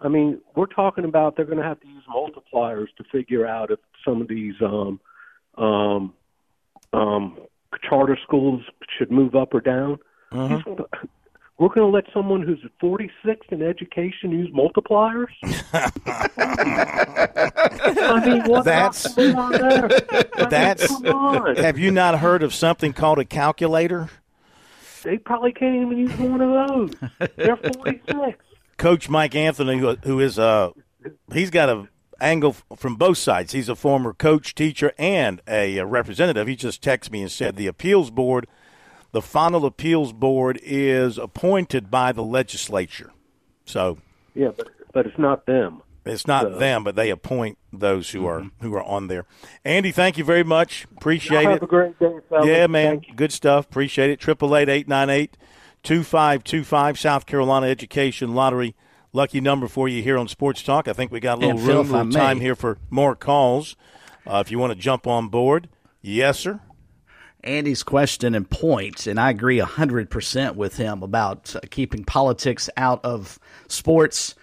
[0.00, 3.70] I mean, we're talking about they're going to have to use multipliers to figure out
[3.70, 5.00] if some of these um,
[5.56, 6.14] um,
[6.92, 7.38] um,
[7.88, 8.62] charter schools
[8.96, 9.98] should move up or down.
[10.30, 10.60] Uh-huh.
[11.58, 15.28] We're going to let someone who's 46 in education use multipliers?
[17.96, 19.82] I mean, what That's going on there?
[19.82, 21.56] Mean, come on.
[21.56, 24.08] Have you not heard of something called a calculator?
[25.04, 27.30] They probably can't even use one of those.
[27.36, 28.38] They're 46.
[28.76, 30.70] Coach Mike Anthony, who, who is uh,
[31.32, 31.88] he's got a
[32.22, 33.52] angle from both sides.
[33.52, 36.46] He's a former coach, teacher, and a, representative.
[36.46, 38.46] He just texted me and said the appeals board,
[39.12, 43.12] the final appeals board, is appointed by the legislature.
[43.64, 43.98] So
[44.34, 45.82] Yeah, but but it's not them.
[46.04, 48.66] it's not So- them, but they appoint those who are mm-hmm.
[48.66, 49.24] who are on there.
[49.64, 50.86] Andy, thank you very much.
[50.96, 51.54] Appreciate Y'all it.
[51.54, 52.46] have a great day, fellas.
[52.46, 53.02] Yeah, man.
[53.16, 53.66] Good stuff.
[53.66, 54.20] Appreciate it.
[54.20, 55.36] Triple eight eight nine eight
[55.82, 56.98] two five two five.
[56.98, 58.74] South Carolina Education Lottery.
[59.14, 60.88] Lucky number for you here on Sports Talk.
[60.88, 63.76] I think we got a little And room, little time here for more calls.
[64.26, 65.68] Uh, if you want to jump on board,
[66.00, 66.60] yes, sir.
[67.44, 73.04] Andy's question and point, and I agree 100% with him about uh, keeping politics out
[73.04, 73.38] of
[73.68, 74.34] sports.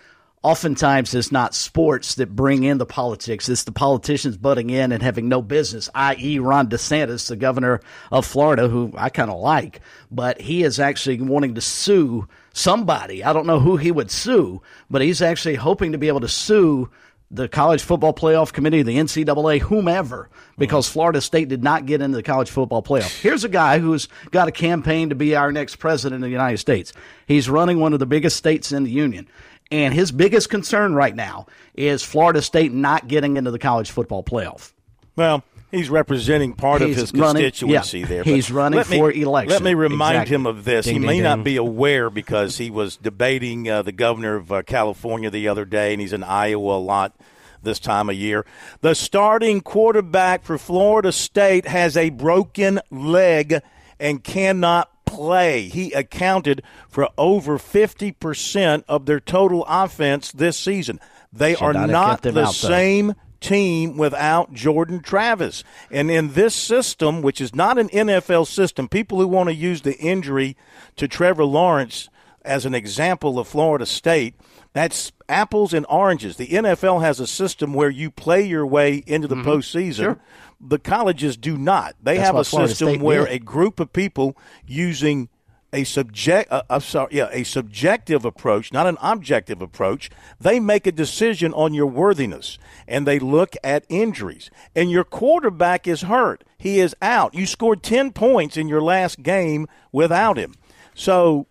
[0.43, 3.49] Oftentimes, it's not sports that bring in the politics.
[3.49, 8.25] It's the politicians butting in and having no business, i.e., Ron DeSantis, the governor of
[8.25, 12.27] Florida, who I kind of like, but he is actually wanting to sue
[12.59, 13.23] somebody.
[13.23, 16.27] I don't know who he would sue, but he's actually hoping to be able to
[16.27, 16.89] sue
[17.31, 20.93] the college football playoff committee, the NCAA, whomever, because uh-huh.
[20.93, 23.21] Florida State did not get into the college football playoff.
[23.21, 26.57] Here's a guy who's got a campaign to be our next president of the United
[26.57, 26.91] States.
[27.27, 29.27] He's running one of the biggest states in the union.
[29.71, 31.45] And his biggest concern right now
[31.75, 34.73] is Florida State not getting into the college football playoff.
[35.15, 38.23] Well, he's representing part He's of his running- constituency yeah, there.
[38.23, 39.51] he's running me- for election.
[39.51, 40.35] Let me remind Exactly.
[40.35, 40.85] him of this.
[40.85, 41.23] Ding, he ding, may ding.
[41.23, 45.65] not be aware because he was debating uh, the governor of uh, California the other
[45.65, 47.15] day, and he's in Iowa a lot
[47.61, 48.45] this time of year.
[48.81, 53.55] The starting quarterback for Florida State has a broken leg
[53.99, 55.63] and cannot play.
[55.67, 60.99] He accounted for over 50% of their total offense this season.
[61.33, 65.63] They Should are not not the out, same team without Jordan Travis.
[65.91, 69.81] And in this system, which is not an NFL system, people who want to use
[69.81, 70.57] the injury
[70.95, 72.09] to Trevor Lawrence
[72.43, 74.35] as an example of Florida State,
[74.73, 76.37] that's apples and oranges.
[76.37, 79.49] The NFL has a system where you play your way into the mm-hmm.
[79.49, 79.95] postseason.
[79.95, 80.19] Sure.
[80.61, 81.95] The colleges do not.
[82.03, 83.33] They That's have a system State where did.
[83.33, 84.35] a group of people
[84.65, 85.29] using
[85.71, 90.09] a subject uh, I'm sorry, yeah, a subjective approach, not an objective approach.
[90.39, 92.57] They make a decision on your worthiness
[92.87, 94.49] and they look at injuries.
[94.75, 96.43] And your quarterback is hurt.
[96.57, 97.33] He is out.
[97.33, 100.55] You scored 10 points in your last game without him.
[100.93, 101.47] So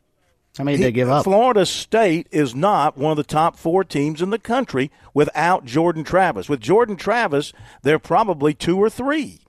[0.57, 1.25] How many did they give up?
[1.25, 6.05] Florida State is not one of the top four teams in the country without Jordan
[6.05, 6.49] Travis.
[6.49, 7.53] With Jordan Travis,
[7.83, 9.41] they're probably two or three,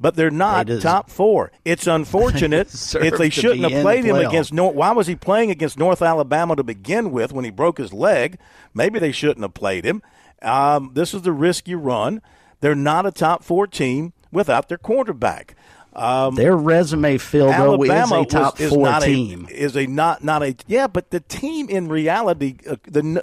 [0.00, 1.52] but they're not is- top four.
[1.64, 4.74] It's unfortunate if they shouldn't have played him against North.
[4.74, 8.38] Why was he playing against North Alabama to begin with when he broke his leg?
[8.74, 10.02] Maybe they shouldn't have played him.
[10.42, 12.22] Um, this is the risk you run.
[12.60, 15.56] They're not a top four team without their quarterback.
[15.94, 19.48] Um, Their resume, Phil, though, is a top was, is four team.
[19.50, 23.22] A, is a not not a yeah, but the team in reality, uh, the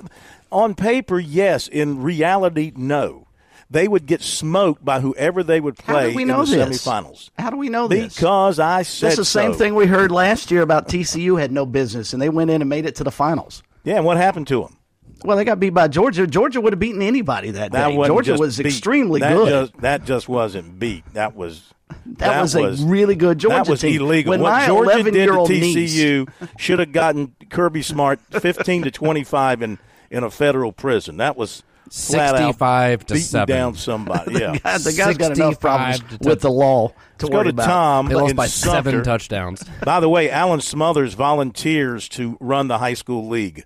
[0.51, 1.69] on paper, yes.
[1.69, 3.24] In reality, no.
[3.69, 6.85] They would get smoked by whoever they would play we in know the this?
[6.85, 7.31] semifinals.
[7.37, 8.15] How do we know this?
[8.15, 9.57] Because I said That's the same so.
[9.59, 12.69] thing we heard last year about TCU had no business, and they went in and
[12.69, 13.63] made it to the finals.
[13.83, 14.77] Yeah, and what happened to them?
[15.23, 16.27] Well, they got beat by Georgia.
[16.27, 17.95] Georgia would have beaten anybody that, That day.
[17.95, 18.67] Georgia was beat.
[18.67, 19.49] extremely that good.
[19.71, 21.03] Just, that just wasn't beat.
[21.13, 21.63] That was
[22.17, 23.99] That was a really good Georgia That was team.
[24.01, 24.29] illegal.
[24.31, 28.91] When what Georgia did to 11-year-old niece- TCU should have gotten Kirby Smart fifteen to
[28.91, 29.79] twenty five in
[30.11, 31.17] in a federal prison.
[31.17, 33.47] That was flat 65 to beating 7.
[33.55, 34.33] down somebody.
[34.33, 37.29] the, Yeah, guy, the guy's got enough 65 problems to with the law to Let's
[37.29, 37.65] go to about.
[37.65, 38.07] Tom.
[38.07, 39.63] They lost in by seven touchdowns.
[39.83, 43.63] By the way, Alan Smothers volunteers to run the high school league.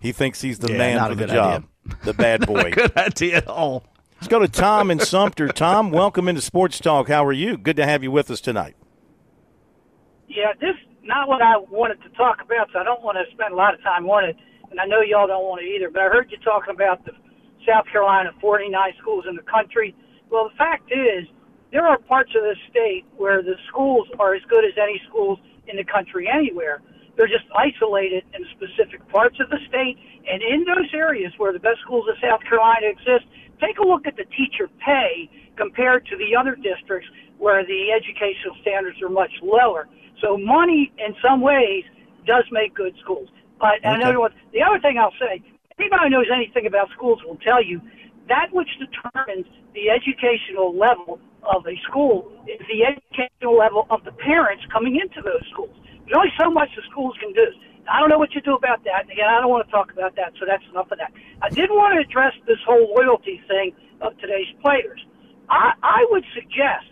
[0.00, 1.64] He thinks he's the Yeah, man not for a the good job.
[1.86, 1.98] idea.
[2.04, 2.70] the bad boy.
[2.70, 3.84] Good idea at all.
[4.16, 5.48] Let's go to Tom in Sumter.
[5.48, 7.08] Tom, welcome into Sports Talk.
[7.08, 7.56] How are you?
[7.56, 8.76] Good to have you with us tonight.
[10.28, 13.52] Yeah, this not what I wanted to talk about, so I don't want to spend
[13.52, 14.36] a lot of time on it,
[14.70, 15.90] and I know y'all don't want it either.
[15.90, 17.12] But I heard you talking about the
[17.66, 19.94] South Carolina 49 schools in the country.
[20.30, 21.26] Well, the fact is,
[21.72, 25.38] there are parts of the state where the schools are as good as any schools
[25.68, 26.82] in the country anywhere.
[27.16, 31.60] They're just isolated in specific parts of the state, and in those areas where the
[31.60, 33.26] best schools of South Carolina exist,
[33.60, 37.08] take a look at the teacher pay compared to the other districts
[37.38, 39.88] where the educational standards are much lower.
[40.20, 41.84] So money, in some ways,
[42.26, 43.28] does make good schools.
[43.58, 43.94] But okay.
[44.00, 45.42] another one, the other thing I'll say,
[45.80, 47.80] anybody who knows anything about schools will tell you
[48.28, 54.12] that which determines the educational level of a school is the educational level of the
[54.12, 55.74] parents coming into those schools.
[56.04, 57.46] There's only so much the schools can do.
[57.90, 59.02] I don't know what you do about that.
[59.02, 61.12] And again, I don't want to talk about that, so that's enough of that.
[61.42, 65.00] I did want to address this whole loyalty thing of today's players.
[65.48, 66.86] I, I would suggest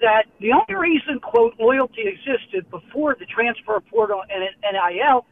[0.00, 5.26] that the only reason, quote, loyalty existed before the transfer portal and NIL,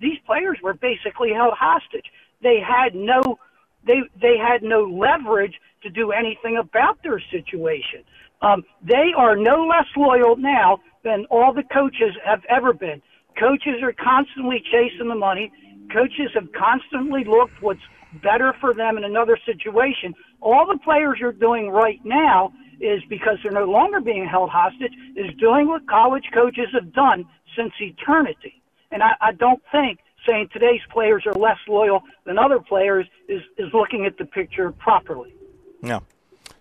[0.00, 2.06] these players were basically held hostage.
[2.42, 3.38] They had no,
[3.86, 8.04] they, they had no leverage to do anything about their situation.
[8.40, 13.00] Um, they are no less loyal now than all the coaches have ever been.
[13.38, 15.52] Coaches are constantly chasing the money.
[15.92, 17.80] Coaches have constantly looked what's
[18.22, 20.14] better for them in another situation.
[20.40, 24.92] All the players are doing right now is because they're no longer being held hostage,
[25.16, 27.24] is doing what college coaches have done
[27.56, 28.60] since eternity.
[28.90, 33.42] And I, I don't think saying today's players are less loyal than other players is,
[33.58, 35.34] is looking at the picture properly.
[35.82, 36.00] Yeah.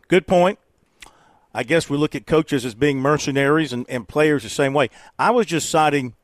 [0.08, 0.60] Good point.
[1.54, 4.90] I guess we look at coaches as being mercenaries and, and players the same way.
[5.20, 6.16] I was just citing,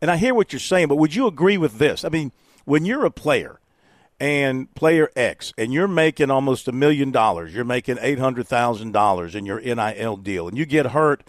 [0.00, 2.04] and I hear what you're saying, but would you agree with this?
[2.04, 2.32] I mean,
[2.64, 3.60] when you're a player
[4.18, 8.92] and player X, and you're making almost a million dollars, you're making eight hundred thousand
[8.92, 11.24] dollars in your NIL deal, and you get hurt,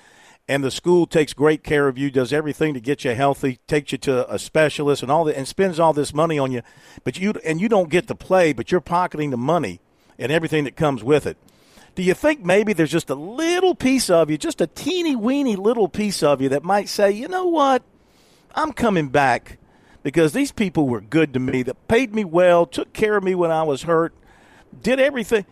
[0.48, 3.92] and the school takes great care of you, does everything to get you healthy, takes
[3.92, 6.62] you to a specialist, and all that, and spends all this money on you,
[7.04, 9.80] but you and you don't get to play, but you're pocketing the money
[10.20, 11.38] and everything that comes with it.
[11.96, 15.56] Do you think maybe there's just a little piece of you, just a teeny weeny
[15.56, 17.84] little piece of you that might say, you know what,
[18.56, 19.60] I'm coming back
[20.02, 23.36] because these people were good to me, that paid me well, took care of me
[23.36, 24.14] when I was hurt,
[24.82, 25.46] did everything.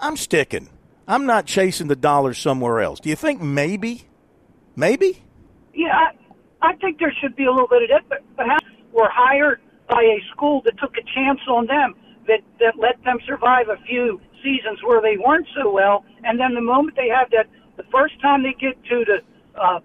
[0.00, 0.68] I'm sticking.
[1.08, 3.00] I'm not chasing the dollars somewhere else.
[3.00, 4.07] Do you think maybe?
[4.78, 5.20] Maybe?
[5.74, 5.90] Yeah,
[6.62, 9.60] I, I think there should be a little bit of that, but perhaps were hired
[9.88, 11.96] by a school that took a chance on them,
[12.28, 16.54] that, that let them survive a few seasons where they weren't so well, and then
[16.54, 19.18] the moment they have that, the first time they get to the
[19.60, 19.80] uh,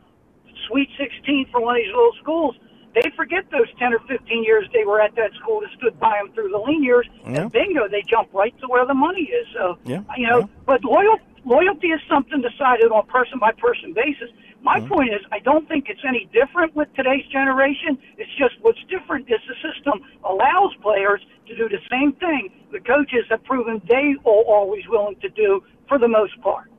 [0.70, 2.56] Sweet 16 for one of these little schools,
[2.94, 6.22] they forget those 10 or 15 years they were at that school that stood by
[6.22, 7.42] them through the lean years, yeah.
[7.42, 9.48] and bingo, they jump right to where the money is.
[9.58, 10.04] So, yeah.
[10.16, 10.62] you know, yeah.
[10.68, 14.30] but loyal, loyalty is something decided on person by person basis.
[14.64, 14.94] My mm-hmm.
[14.94, 17.98] point is, I don't think it's any different with today's generation.
[18.18, 22.80] It's just what's different is the system allows players to do the same thing the
[22.80, 26.72] coaches have proven they are always willing to do for the most part.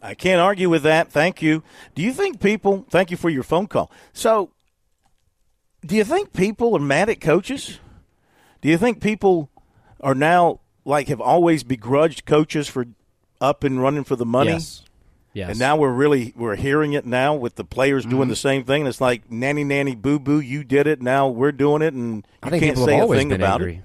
[0.00, 1.10] I can't argue with that.
[1.10, 1.64] Thank you.
[1.96, 3.90] Do you think people, thank you for your phone call.
[4.12, 4.50] So,
[5.84, 7.80] do you think people are mad at coaches?
[8.60, 9.50] Do you think people
[10.00, 12.86] are now like have always begrudged coaches for
[13.40, 14.50] up and running for the money?
[14.50, 14.82] Yes.
[15.36, 15.50] Yes.
[15.50, 18.16] And now we're really we're hearing it now with the players mm-hmm.
[18.16, 18.86] doing the same thing.
[18.86, 21.02] It's like nanny nanny boo boo, you did it.
[21.02, 23.74] Now we're doing it, and you can't say a thing about angry.
[23.74, 23.82] it.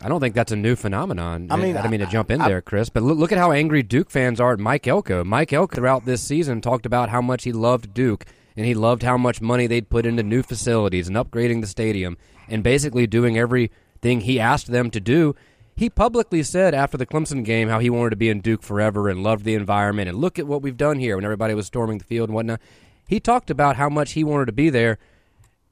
[0.00, 1.48] I don't think that's a new phenomenon.
[1.50, 3.38] I mean, I, I mean to jump in I, there, Chris, but look, look, at
[3.38, 5.24] how angry Duke fans are at Mike Elko.
[5.24, 8.24] Mike Elko throughout this season talked about how much he loved Duke
[8.56, 12.16] and he loved how much money they'd put into new facilities and upgrading the stadium
[12.48, 15.34] and basically doing everything he asked them to do.
[15.76, 19.08] He publicly said after the Clemson game how he wanted to be in Duke forever
[19.08, 21.98] and loved the environment and look at what we've done here when everybody was storming
[21.98, 22.60] the field and whatnot.
[23.08, 24.98] He talked about how much he wanted to be there,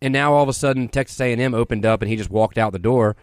[0.00, 2.72] and now all of a sudden Texas A&M opened up and he just walked out
[2.72, 3.16] the door.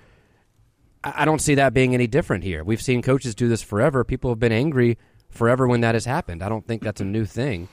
[1.04, 2.64] I don't see that being any different here.
[2.64, 4.04] We've seen coaches do this forever.
[4.04, 4.98] People have been angry
[5.30, 6.44] forever when that has happened.
[6.44, 7.70] I don't think that's a new thing.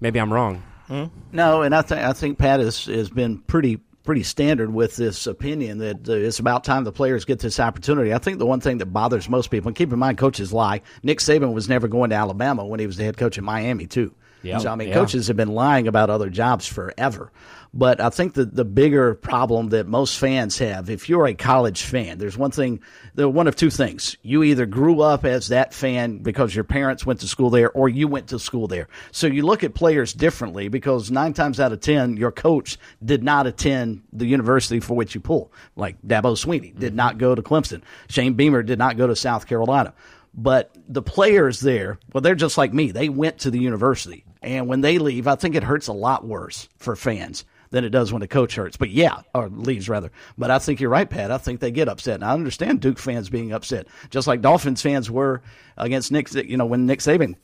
[0.00, 0.62] Maybe I'm wrong.
[0.88, 1.04] Hmm?
[1.30, 5.26] No, and I think I think Pat has has been pretty pretty standard with this
[5.26, 8.12] opinion that uh, it's about time the players get this opportunity.
[8.12, 10.82] I think the one thing that bothers most people, and keep in mind, coaches lie.
[11.02, 13.86] Nick Saban was never going to Alabama when he was the head coach in Miami
[13.86, 14.14] too.
[14.42, 14.58] Yeah.
[14.58, 14.94] So I mean, Yeah.
[14.94, 17.30] coaches have been lying about other jobs forever.
[17.74, 21.82] But I think that the bigger problem that most fans have, if you're a college
[21.82, 22.80] fan, there's one thing,
[23.14, 24.18] there one of two things.
[24.20, 27.88] You either grew up as that fan because your parents went to school there or
[27.88, 28.88] you went to school there.
[29.10, 33.22] So you look at players differently because nine times out of 10, your coach did
[33.22, 35.50] not attend the university for which you pull.
[35.74, 36.96] Like Dabo Swinney did mm-hmm.
[36.96, 37.80] not go to Clemson.
[38.08, 39.94] Shane Beamer did not go to South Carolina.
[40.34, 42.90] But the players there, well, they're just like me.
[42.90, 44.24] They went to the university.
[44.42, 47.90] And when they leave, I think it hurts a lot worse for fans than it
[47.90, 48.76] does when a coach hurts.
[48.76, 50.10] But yeah, or leaves rather.
[50.36, 51.30] But I think you're right, Pat.
[51.30, 52.16] I think they get upset.
[52.16, 55.42] And I understand Duke fans being upset, just like Dolphins fans were
[55.76, 56.32] against Nick.
[56.34, 57.36] You know, when Nick Saban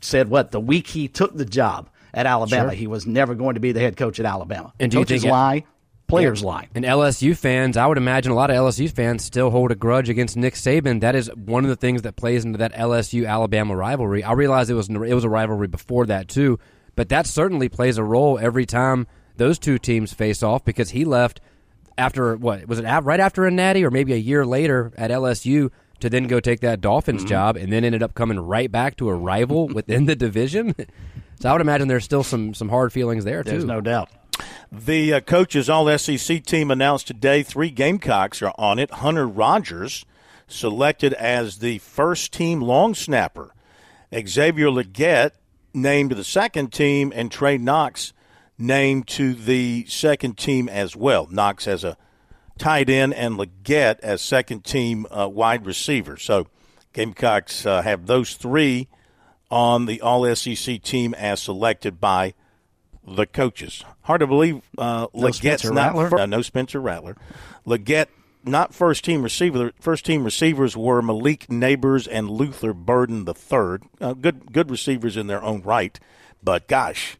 [0.00, 2.76] said what the week he took the job at Alabama, Sure.
[2.76, 4.72] he was never going to be the head coach at Alabama.
[4.80, 5.64] And do you Coaches think- lie,
[6.08, 6.46] players Yeah.
[6.48, 6.68] lie.
[6.74, 10.08] And LSU fans, I would imagine a lot of LSU fans still hold a grudge
[10.08, 11.00] against Nick Saban.
[11.00, 14.22] That is one of the things that plays into that LSU Alabama rivalry.
[14.22, 16.58] I realize it was it was a rivalry before that too,
[16.94, 19.06] but that certainly plays a role every time
[19.36, 21.40] those two teams face off because he left
[21.98, 25.70] after what was it right after a natty or maybe a year later at LSU
[26.00, 27.28] to then go take that Dolphins Mm-hmm.
[27.28, 30.74] job and then ended up coming right back to a rival within the division.
[31.38, 33.50] So I would imagine there's still some some hard feelings there too.
[33.50, 34.08] There's no doubt.
[34.72, 38.90] The uh, coaches all SEC team announced today three Gamecocks are on it.
[38.90, 40.04] Hunter Rogers
[40.48, 43.52] selected as the first team long snapper.
[44.14, 45.32] Xavier Legette
[45.74, 48.12] named to the second team, and Trey Knox
[48.58, 51.28] named to the second team as well.
[51.30, 51.96] Knox as a
[52.58, 56.16] tight end and Legette as second team uh, wide receiver.
[56.16, 56.46] So
[56.92, 58.88] Gamecocks uh, have those three
[59.50, 62.34] on the All SEC team as selected by
[63.06, 63.84] the coaches.
[64.02, 66.10] Hard to believe uh, No Legette's Spencer not Rattler?
[66.10, 67.16] fir- uh, no Spencer Rattler.
[67.66, 68.08] Legette
[68.44, 69.72] not first team receiver.
[69.80, 73.82] First team receivers were Malik Nabers and Luther Burden the third.
[74.00, 75.98] Uh, good good receivers in their own right,
[76.42, 77.16] but gosh,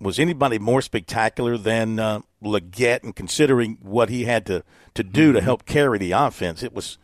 [0.00, 3.02] was anybody more spectacular than uh, Legette?
[3.02, 4.64] And considering what he had to
[4.94, 5.34] to do Mm-hmm.
[5.38, 6.96] to help carry the offense, it was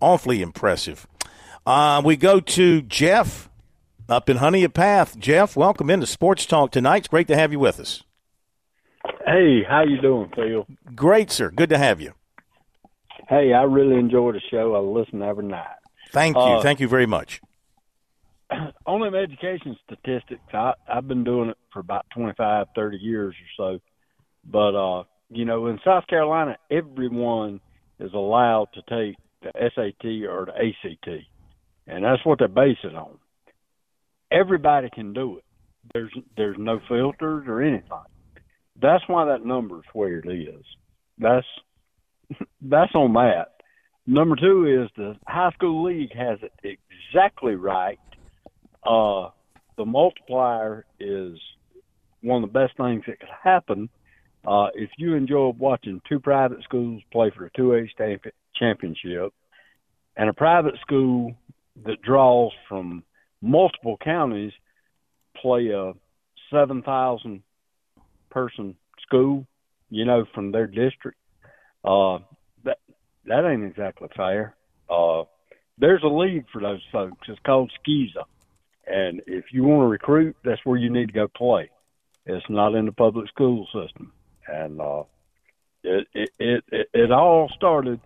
[0.00, 1.06] awfully impressive.
[1.66, 3.47] Uh, we go to Jeff
[4.08, 5.18] up in Honea Path.
[5.18, 6.98] Jeff, welcome into Sports Talk tonight.
[6.98, 8.02] It's great to have you with us.
[9.26, 10.66] Hey, how you doing, Phil?
[10.94, 11.50] Great, sir.
[11.50, 12.14] Good to have you.
[13.28, 14.74] Hey, I really enjoy the show.
[14.74, 15.66] I listen every night.
[16.12, 16.42] Thank you.
[16.42, 17.42] Uh, Thank you very much.
[18.86, 23.34] On them education statistics, I, I've been doing it for about twenty five, thirty years
[23.58, 23.80] or so.
[24.50, 27.60] But, uh, you know, in South Carolina, everyone
[28.00, 31.08] is allowed to take the SAT or the ACT.
[31.86, 33.18] And that's what they base it on.
[34.30, 35.44] Everybody can do it.
[35.92, 37.88] There's there's no filters or anything.
[38.80, 40.64] That's why that number is where it is.
[41.18, 41.46] That's
[42.62, 43.54] that's on that.
[44.06, 46.78] Number two is the high school league has it
[47.12, 47.98] exactly right.
[48.84, 49.30] Uh,
[49.76, 51.38] the multiplier is
[52.22, 53.88] one of the best things that could happen.
[54.46, 59.32] Uh, if you enjoy watching two private schools play for a 2A stamp- championship
[60.16, 61.34] and a private school
[61.84, 63.02] that draws from
[63.40, 64.52] multiple counties
[65.40, 65.92] play a
[66.50, 67.42] 7,000
[68.30, 69.46] person school,
[69.90, 71.18] you know, from their district,
[71.84, 72.18] uh,
[72.64, 72.78] that
[73.26, 74.54] that ain't exactly fair.
[74.90, 75.24] Uh,
[75.78, 77.28] there's a league for those folks.
[77.28, 78.24] It's called SCISA,
[78.86, 81.70] and if you want to recruit, that's where you need to go play.
[82.26, 84.12] It's not in the public school system,
[84.46, 85.04] and uh,
[85.82, 88.00] it, it it it it all started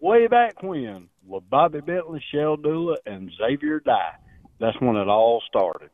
[0.00, 4.14] way back when with Bobby Bentley, Shell Dula, and Xavier Dye.
[4.60, 5.90] That's when it all started,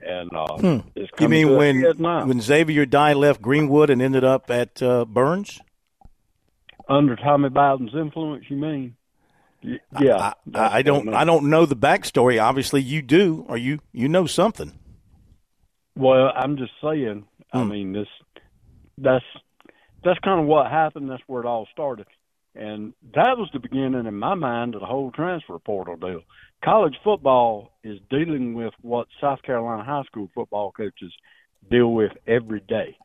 [0.00, 0.88] and uh, Hmm.
[1.18, 1.82] You mean when
[2.26, 5.60] when Xavier Dye left Greenwood and ended up at uh, Byrnes?
[6.88, 8.44] under Tommy Bowden's influence?
[8.48, 8.96] You mean?
[9.64, 11.08] Y- Yeah, I, I don't.
[11.12, 12.40] I don't know the backstory.
[12.40, 14.78] Obviously, you do, or you you know something.
[15.96, 17.24] Well, I'm just saying.
[17.52, 17.68] I Hmm.
[17.70, 18.08] mean, this
[18.98, 19.24] that's
[20.04, 21.10] that's kind of what happened.
[21.10, 22.06] That's where it all started,
[22.54, 26.20] and that was the beginning in my mind of the whole transfer portal deal.
[26.66, 31.12] College football is dealing with what South Carolina high school football coaches
[31.70, 32.96] deal with every day,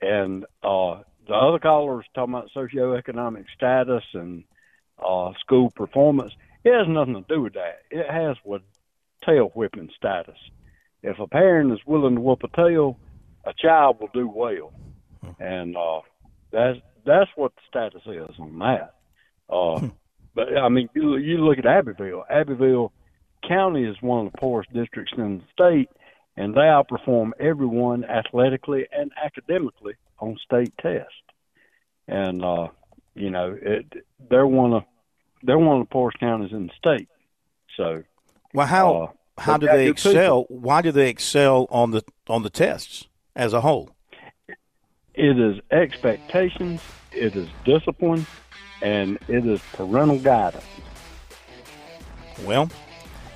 [0.00, 4.44] and uh, the other callers talking about socioeconomic status and
[5.04, 6.32] uh, school performance.
[6.62, 7.80] It has nothing to do with that.
[7.90, 8.62] It has with
[9.26, 10.38] tail whipping status.
[11.02, 13.00] If a parent is willing to whoop a tail,
[13.44, 14.72] a child will do well,
[15.40, 16.02] and uh,
[16.52, 18.94] that's that's what the status is on that.
[19.50, 19.88] Uh,
[20.34, 22.24] but I mean, you, you look at Abbeville.
[22.30, 22.92] Abbeville
[23.46, 25.90] County is one of the poorest districts in the state,
[26.36, 31.12] and they outperform everyone athletically and academically on state tests.
[32.08, 32.68] And uh,
[33.14, 33.86] you know, it,
[34.30, 34.84] they're one of
[35.42, 37.08] they're one of the poorest counties in the state.
[37.76, 38.02] So,
[38.54, 40.44] Well, how uh, how do they excel?
[40.48, 43.90] Why do they excel on the on the tests as a whole?
[45.14, 46.80] It is expectations,
[47.10, 48.26] it is discipline,
[48.82, 50.64] and it is parental guidance.
[52.44, 52.70] Well,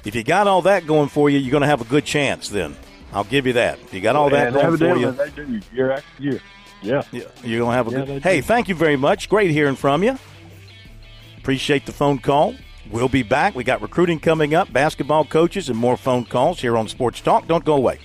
[0.05, 2.49] if you got all that going for you, you're going to have a good chance.
[2.49, 2.77] Then
[3.13, 3.79] I'll give you that.
[3.81, 6.41] If you got all that and going for you, they do year after year.
[6.83, 8.23] Yeah, yeah you're going to have a Yeah, good.
[8.23, 9.29] Hey, thank you very much.
[9.29, 10.19] Great hearing from you.
[11.39, 12.55] Appreciate the phone call.
[12.91, 13.55] We'll be back.
[13.55, 17.47] We got recruiting coming up, basketball coaches, and more phone calls here on Sports Talk.
[17.49, 17.99] Don't go away.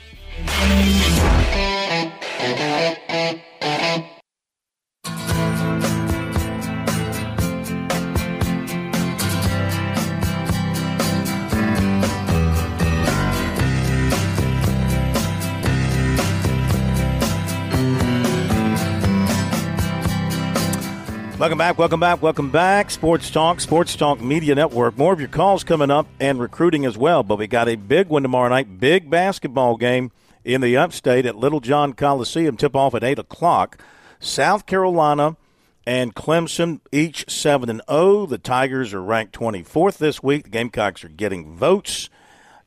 [21.61, 22.89] Back, welcome back, welcome back.
[22.89, 24.97] Sports Talk, Sports Talk Media Network.
[24.97, 27.21] More of your calls coming up and recruiting as well.
[27.21, 30.11] But we got a big one tomorrow night, big basketball game
[30.43, 32.57] in the upstate at Littlejohn Coliseum.
[32.57, 33.77] Tip off at 8 o'clock.
[34.19, 35.37] South Carolina
[35.85, 38.25] and Clemson, each 7 and 0.
[38.25, 40.45] The Tigers are ranked 24th this week.
[40.45, 42.09] The Gamecocks are getting votes.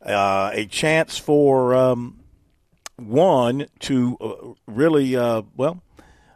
[0.01, 2.21] Uh, a chance for um,
[2.95, 5.83] one to uh, really, uh, well,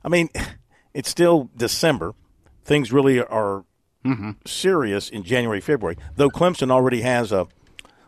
[0.03, 0.29] I mean,
[0.93, 2.15] it's still December.
[2.69, 3.65] Things really are
[4.45, 5.97] serious in January, February.
[6.17, 7.47] Though Clemson already has a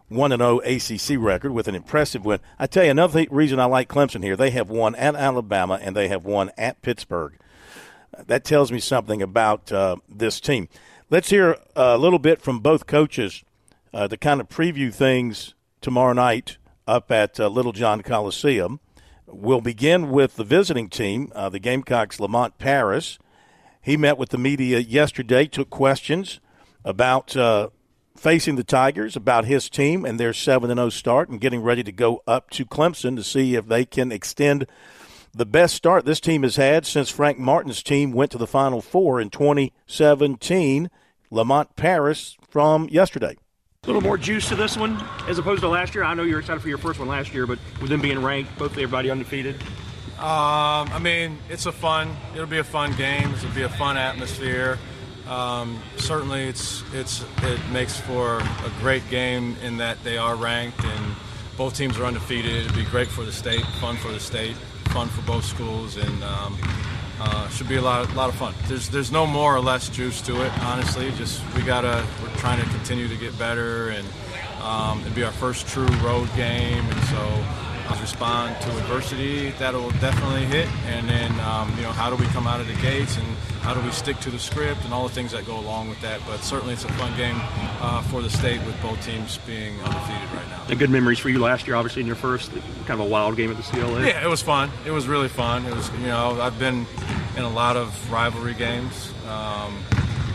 [0.08, 2.40] one and zero ACC record with an impressive win.
[2.58, 4.36] I tell you another th- reason I like Clemson here.
[4.36, 7.38] They have won at Alabama and they have won at Pittsburgh.
[8.26, 10.68] That tells me something about uh, this team.
[11.08, 13.42] Let's hear a little bit from both coaches
[13.94, 18.78] uh, to kind of preview things tomorrow night up at uh, Littlejohn Coliseum.
[19.26, 23.18] We'll begin with the visiting team, uh, the Gamecocks, Lamont Paris.
[23.80, 26.40] He met with the media yesterday, took questions
[26.84, 27.70] about uh,
[28.16, 31.92] facing the Tigers, about his team and their 7 0 start, and getting ready to
[31.92, 34.66] go up to Clemson to see if they can extend
[35.32, 38.82] the best start this team has had since Frank Martin's team went to the Final
[38.82, 40.90] Four in 2017.
[41.30, 43.36] Lamont Paris from yesterday.
[43.84, 46.04] A little more juice to this one as opposed to last year.
[46.04, 48.20] I know you were excited for your first one last year, but with them being
[48.20, 49.62] ranked, both everybody undefeated.
[50.20, 52.14] Um, I mean, it's a fun.
[52.34, 53.32] It'll be a fun game.
[53.32, 54.78] It'll be a fun atmosphere.
[55.26, 60.84] Um, certainly, it's it's it makes for a great game in that they are ranked
[60.84, 61.16] and
[61.56, 62.66] both teams are undefeated.
[62.66, 64.56] It'd be great for the state, fun for the state,
[64.88, 66.58] fun for both schools, and um,
[67.18, 68.54] uh, should be a lot lot of fun.
[68.66, 71.10] There's there's no more or less juice to it, honestly.
[71.12, 74.06] Just we gotta we're trying to continue to get better, and
[74.62, 77.44] um, it'd be our first true road game, and so
[78.00, 82.46] respond to adversity that'll definitely hit and then um, you know how do we come
[82.46, 83.26] out of the gates and
[83.60, 86.00] how do we stick to the script and all the things that go along with
[86.00, 86.20] that.
[86.26, 87.36] But certainly it's a fun game
[87.80, 90.64] uh, for the state with both teams being undefeated right now.
[90.68, 92.50] And good memories for you last year, obviously in your first
[92.86, 94.06] kind of a wild game at the CLA.
[94.06, 94.70] yeah it was fun.
[94.86, 95.66] It was really fun.
[95.66, 96.86] It was you know i've been
[97.36, 99.12] in a lot of rivalry games.
[99.28, 99.76] Um,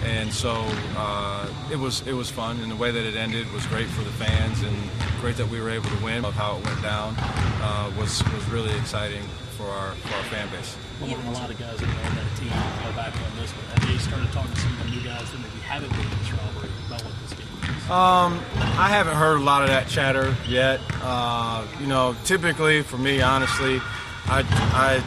[0.05, 0.53] and so
[0.97, 4.03] uh, it was it was fun and the way that it ended was great for
[4.03, 4.75] the fans and
[5.19, 8.45] great that we were able to win of how it went down uh, was was
[8.49, 9.23] really exciting
[9.57, 12.37] for our for our fan base Well, a lot of guys that are on that
[12.37, 13.65] team go back on this one.
[13.79, 16.17] Have you started talking to some of the new guys that maybe haven't been in
[16.19, 17.89] this rivalry about what this game is?
[17.89, 18.39] Um,
[18.77, 20.81] I haven't heard a lot of that chatter yet.
[21.01, 23.79] Uh, you know, typically for me, honestly,
[24.27, 25.03] I, I,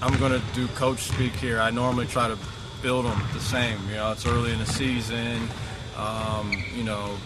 [0.00, 1.60] I'm going to do coach speak here.
[1.60, 2.38] I normally try to
[2.82, 3.78] build them the same.
[3.88, 5.48] You know, it's early in the season.
[5.96, 7.16] Um, you know,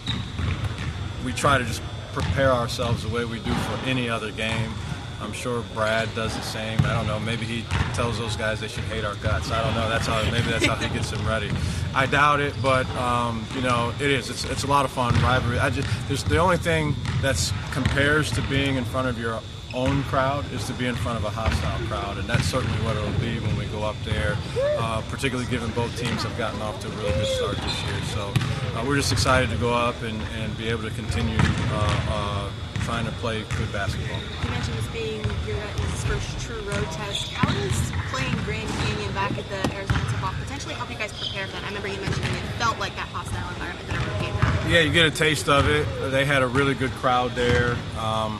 [1.25, 1.81] we try to just
[2.13, 4.71] prepare ourselves the way we do for any other game.
[5.19, 6.79] I'm sure Brad does the same.
[6.81, 7.19] I don't know.
[7.19, 7.63] Maybe he
[7.93, 9.51] tells those guys they should hate our guts.
[9.51, 9.89] I don't know.
[9.89, 10.21] That's how.
[10.31, 11.49] Maybe that's how he gets them ready.
[11.95, 14.29] I doubt it, but um, you know, it is.
[14.29, 15.57] It's, it's a lot of fun rivalry.
[15.57, 19.41] I just there's the only thing that's compares to being in front of your
[19.73, 22.95] own crowd is to be in front of a hostile crowd, and that's certainly what
[22.95, 24.37] it'll be when we go up there.
[24.79, 28.01] Uh, particularly given both teams have gotten off to a really good start this year,
[28.13, 28.33] so
[28.75, 32.49] uh, we're just excited to go up and, and be able to continue uh, uh,
[32.85, 34.19] trying to play good basketball.
[34.43, 35.59] You mentioned this being your
[36.07, 37.33] first true road test.
[37.33, 41.47] How does playing Grand Canyon back at the Arizona Tip-Off potentially help you guys prepare
[41.47, 41.63] for that?
[41.63, 44.71] I remember you mentioning it felt like that hostile environment that every game had.
[44.71, 45.85] Yeah, you get a taste of it.
[46.11, 47.75] They had a really good crowd there.
[47.99, 48.39] Um,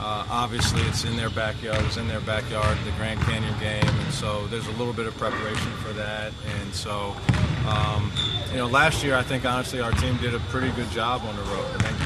[0.00, 1.78] uh, obviously, it's in their backyard.
[1.80, 5.06] It was in their backyard, the Grand Canyon game, and so there's a little bit
[5.06, 6.32] of preparation for that.
[6.60, 7.14] And so,
[7.68, 8.10] um,
[8.50, 11.36] you know, last year I think honestly our team did a pretty good job on
[11.36, 11.66] the road.
[11.74, 11.98] I think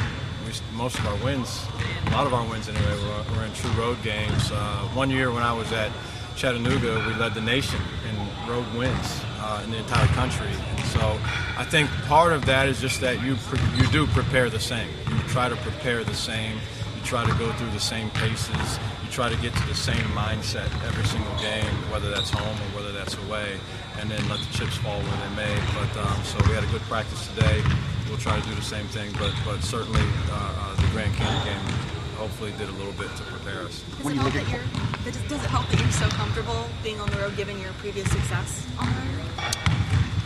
[0.44, 1.64] we, most of our wins,
[2.06, 4.50] a lot of our wins anyway, were, were in true road games.
[4.50, 5.90] Uh, one year when I was at
[6.36, 7.80] Chattanooga, we led the nation
[8.10, 9.20] in road wins.
[9.44, 10.48] uh, in the entire country.
[10.48, 11.20] And so
[11.58, 14.88] I think part of that is just that you pre- you do prepare the same.
[15.10, 16.58] You try to prepare the same.
[17.04, 18.78] You try to go through the same paces.
[19.04, 22.80] You try to get to the same mindset every single game, whether that's home or
[22.80, 23.60] whether that's away,
[24.00, 25.54] and then let the chips fall where they may.
[25.76, 27.62] But um, so we had a good practice today.
[28.08, 31.44] We'll try to do the same thing, but but certainly uh, uh, the Grand Canyon
[31.44, 31.74] game
[32.16, 33.84] hopefully did a little bit to prepare us.
[34.02, 34.64] Does it, help that you're,
[35.04, 38.10] does, does it help that you're so comfortable being on the road given your previous
[38.10, 39.54] success on the road?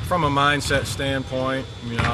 [0.07, 2.05] From a mindset standpoint, you know,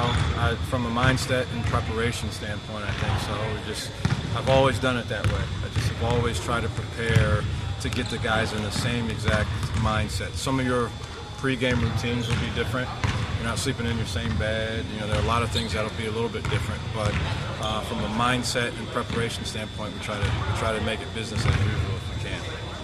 [0.40, 3.34] I, from a mindset and preparation standpoint, I think so.
[3.52, 3.90] We just,
[4.36, 5.42] I've always done it that way.
[5.64, 7.44] I just have always tried to prepare
[7.80, 10.32] to get the guys in the same exact mindset.
[10.32, 10.90] Some of your
[11.36, 12.88] pregame routines will be different.
[13.36, 14.84] You're not sleeping in your same bed.
[14.92, 16.80] You know, there are a lot of things that'll be a little bit different.
[16.94, 17.14] But
[17.60, 21.14] uh, from a mindset and preparation standpoint, we try to we try to make it
[21.14, 22.13] business as usual.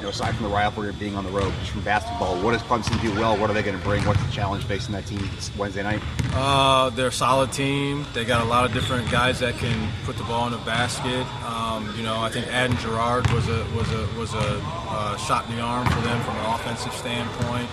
[0.01, 2.53] You know, aside from the rivalry of being on the road, just from basketball, what
[2.53, 3.37] does Clemson do well?
[3.37, 4.03] What are they going to bring?
[4.07, 5.29] What's the challenge facing that team
[5.59, 6.01] Wednesday night?
[6.33, 8.07] Uh, they're a solid team.
[8.15, 11.27] They got a lot of different guys that can put the ball in the basket.
[11.45, 15.47] Um, you know, I think Adin Girard was a was a was a uh, shot
[15.51, 17.69] in the arm for them from an offensive standpoint.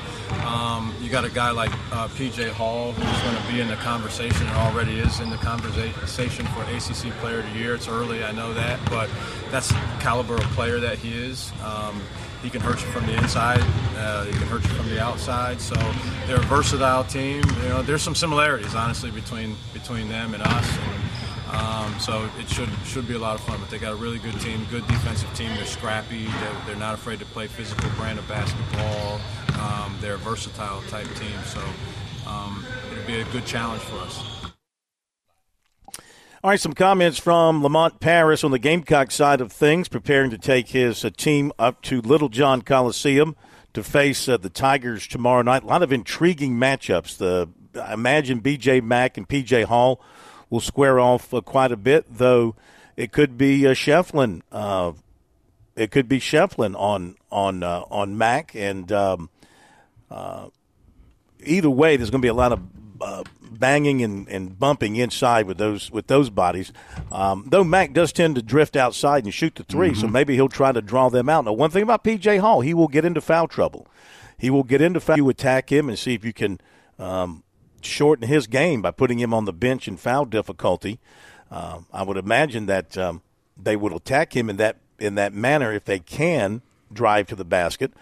[0.45, 3.75] Um, you got a guy like uh, PJ Hall who's going to be in the
[3.75, 7.75] conversation and already is in the conversation for ACC Player of the Year.
[7.75, 9.09] It's early, I know that, but
[9.51, 11.51] that's the caliber of player that he is.
[11.63, 12.01] Um,
[12.43, 13.61] he can hurt you from the inside.
[13.95, 15.59] Uh, he can hurt you from the outside.
[15.59, 15.75] So
[16.27, 17.43] they're a versatile team.
[17.63, 20.77] You know, there's some similarities, honestly, between between them and us.
[20.77, 21.07] And,
[21.49, 23.59] um, so it should should be a lot of fun.
[23.59, 25.49] But they got a really good team, good defensive team.
[25.55, 26.25] They're scrappy.
[26.25, 29.19] They're, they're not afraid to play physical brand of basketball.
[29.59, 31.39] Um, they're a versatile type team.
[31.45, 31.61] So
[32.27, 34.23] um, it'll be a good challenge for us.
[36.43, 40.37] All right, some comments from Lamont Paris on the Gamecock side of things, preparing to
[40.37, 43.35] take his uh, team up to Littlejohn Coliseum
[43.73, 45.63] to face uh, the Tigers tomorrow night.
[45.63, 47.17] A lot of intriguing matchups.
[47.17, 48.81] The I imagine B.J.
[48.81, 49.63] Mack and P.J.
[49.63, 49.99] Hall
[50.49, 52.55] will square off uh, quite a bit, though
[52.95, 54.41] it could be uh, Schieffelin.
[54.51, 54.93] Uh,
[55.75, 59.29] it could be Schieffelin on on uh, on Mack, and um,
[60.09, 60.47] uh,
[61.43, 62.61] either way, there's going to be a lot of
[63.01, 66.71] uh, banging and, and bumping inside with those with those bodies.
[67.11, 70.49] Um, though Mack does tend to drift outside and shoot the 3 so maybe he'll
[70.49, 71.45] try to draw them out.
[71.45, 73.87] Now, one thing about PJ Hall, he will get into foul trouble.
[74.37, 75.17] He will get into foul.
[75.17, 76.59] You attack him and see if you can
[76.99, 77.43] um,
[77.81, 80.99] shorten his game by putting him on the bench in foul difficulty.
[81.49, 83.21] Um, I would imagine that um,
[83.61, 86.61] they would attack him in that in that manner if they can
[86.91, 87.93] drive to the basket.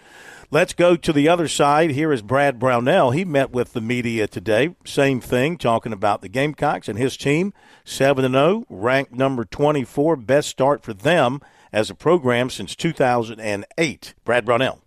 [0.50, 1.90] Let's go to the other side.
[1.90, 3.10] Here is Brad Brownell.
[3.10, 4.76] He met with the media today.
[4.84, 7.52] Same thing, talking about the Gamecocks and his team.
[7.84, 11.40] 7 0, ranked number 24, best start for them
[11.72, 14.14] as a program since 2008.
[14.24, 14.80] Brad Brownell.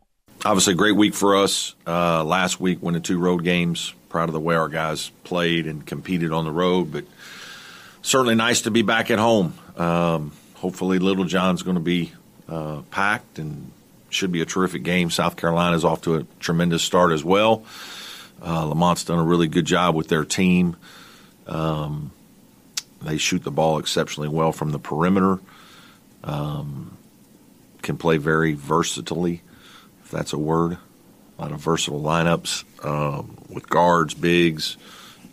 [0.46, 1.76] Obviously, a great week for us.
[1.86, 3.94] Uh, last week, winning two road games.
[4.08, 7.04] Proud of the way our guys played and competed on the road, but
[8.02, 9.54] certainly nice to be back at home.
[9.76, 12.14] Um, hopefully, Littlejohn's going to be
[12.48, 13.72] uh, packed and
[14.10, 15.10] should be a terrific game.
[15.10, 17.64] South Carolina's off to a tremendous start as well.
[18.42, 20.76] Uh, Lamont's done a really good job with their team.
[21.48, 22.12] Um,
[23.02, 25.40] they shoot the ball exceptionally well from the perimeter.
[26.24, 26.98] Um,
[27.82, 29.42] can play very versatilely,
[30.04, 30.78] if that's a word.
[31.38, 34.76] A lot of versatile lineups um, with guards, bigs,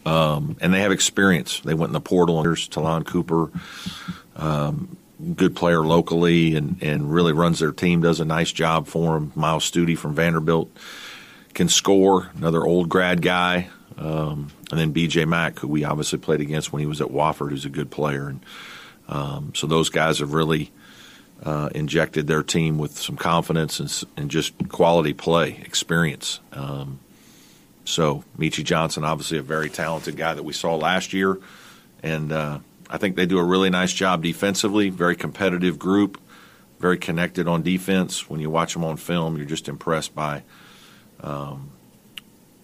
[0.04, 1.60] um, and they have experience.
[1.60, 2.42] They went in the portal.
[2.42, 3.50] There's Ta'Lon Cooper,
[4.36, 4.96] um,
[5.34, 8.02] good player locally, and, and really runs their team.
[8.02, 9.32] Does a nice job for them.
[9.34, 10.70] Myles Stute from Vanderbilt
[11.54, 12.30] can score.
[12.36, 15.24] Another old grad guy, um, and then B.J.
[15.24, 18.28] Mack, who we obviously played against when he was at Wofford, who's a good player.
[18.28, 18.40] And
[19.08, 20.70] um, so those guys have really
[21.42, 26.40] uh, injected their team with some confidence and, and just quality play experience.
[26.52, 26.98] Um,
[27.84, 31.38] so Meechie Johnson, obviously a very talented guy that we saw last year,
[32.02, 34.90] and uh, I think they do a really nice job defensively.
[34.90, 36.20] Very competitive group,
[36.78, 38.30] very connected on defense.
[38.30, 40.42] When you watch them on film, you're just impressed by
[41.20, 41.70] um,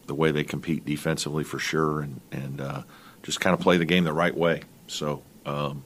[0.06, 2.82] the way they compete defensively for sure, and and uh,
[3.22, 4.62] just kind of play the game the right way.
[4.86, 5.82] So um,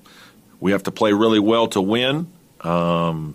[0.61, 2.31] we have to play really well to win,
[2.61, 3.35] um,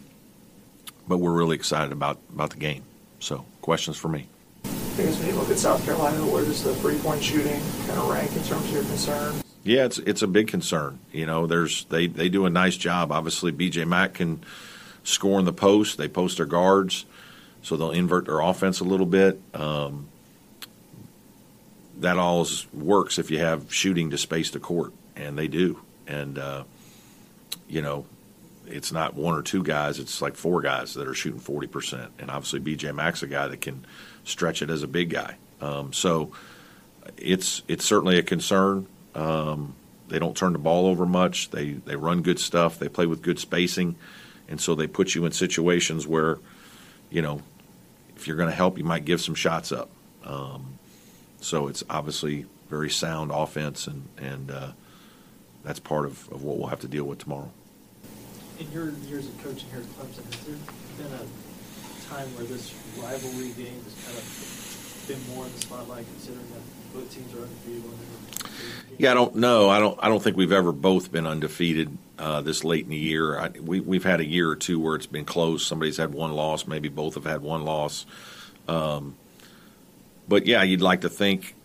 [1.07, 2.83] but we're really excited about about the game.
[3.19, 4.27] So questions for me.
[4.65, 7.99] I guess when you look at South Carolina, where does the three point shooting kind
[7.99, 9.41] of rank in terms of your concern?
[9.63, 10.99] Yeah, it's it's a big concern.
[11.11, 13.11] You know, there's they they do a nice job.
[13.11, 14.43] Obviously, BJ Mack can
[15.03, 15.97] score in the post.
[15.97, 17.05] They post their guards,
[17.61, 19.39] so they'll invert their offense a little bit.
[19.53, 20.07] Um,
[21.99, 25.79] that all works if you have shooting to space the court, and they do.
[26.07, 26.63] And uh,
[27.67, 28.05] you know,
[28.65, 32.11] it's not one or two guys; it's like four guys that are shooting forty percent.
[32.17, 33.85] And obviously, BJ Mack's a guy that can
[34.23, 35.35] stretch it as a big guy.
[35.61, 36.31] Um, so
[37.17, 38.87] it's it's certainly a concern.
[39.15, 39.75] Um,
[40.07, 41.49] they don't turn the ball over much.
[41.51, 42.79] They they run good stuff.
[42.79, 43.95] They play with good spacing,
[44.49, 46.37] and so they put you in situations where,
[47.09, 47.41] you know,
[48.15, 49.89] if you're going to help, you might give some shots up.
[50.25, 50.77] Um,
[51.39, 54.71] so it's obviously very sound offense, and and uh,
[55.63, 57.51] that's part of, of what we'll have to deal with tomorrow.
[58.59, 60.55] In your years of coaching here at Clemson, has there
[60.97, 61.25] been a
[62.13, 66.61] time where this rivalry game has kind of been more in the spotlight, considering that
[68.97, 69.69] Yeah, I don't know.
[69.69, 69.97] I don't.
[70.01, 73.39] I don't think we've ever both been undefeated uh, this late in the year.
[73.39, 75.65] I, we, we've had a year or two where it's been close.
[75.65, 76.67] Somebody's had one loss.
[76.67, 78.05] Maybe both have had one loss.
[78.67, 79.15] Um,
[80.27, 81.55] but yeah, you'd like to think,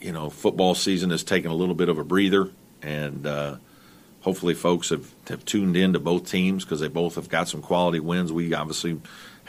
[0.00, 2.50] you know, football season has taken a little bit of a breather,
[2.80, 3.56] and uh,
[4.22, 7.60] hopefully, folks have, have tuned in to both teams because they both have got some
[7.60, 8.32] quality wins.
[8.32, 9.00] We obviously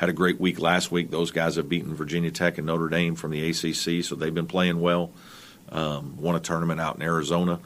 [0.04, 1.10] had a great week last week.
[1.12, 4.48] Those guys have beaten Virginia Tech and Notre Dame from the ACC, so they've been
[4.48, 5.12] playing well.
[5.72, 7.62] Um, won a tournament out in Arizona.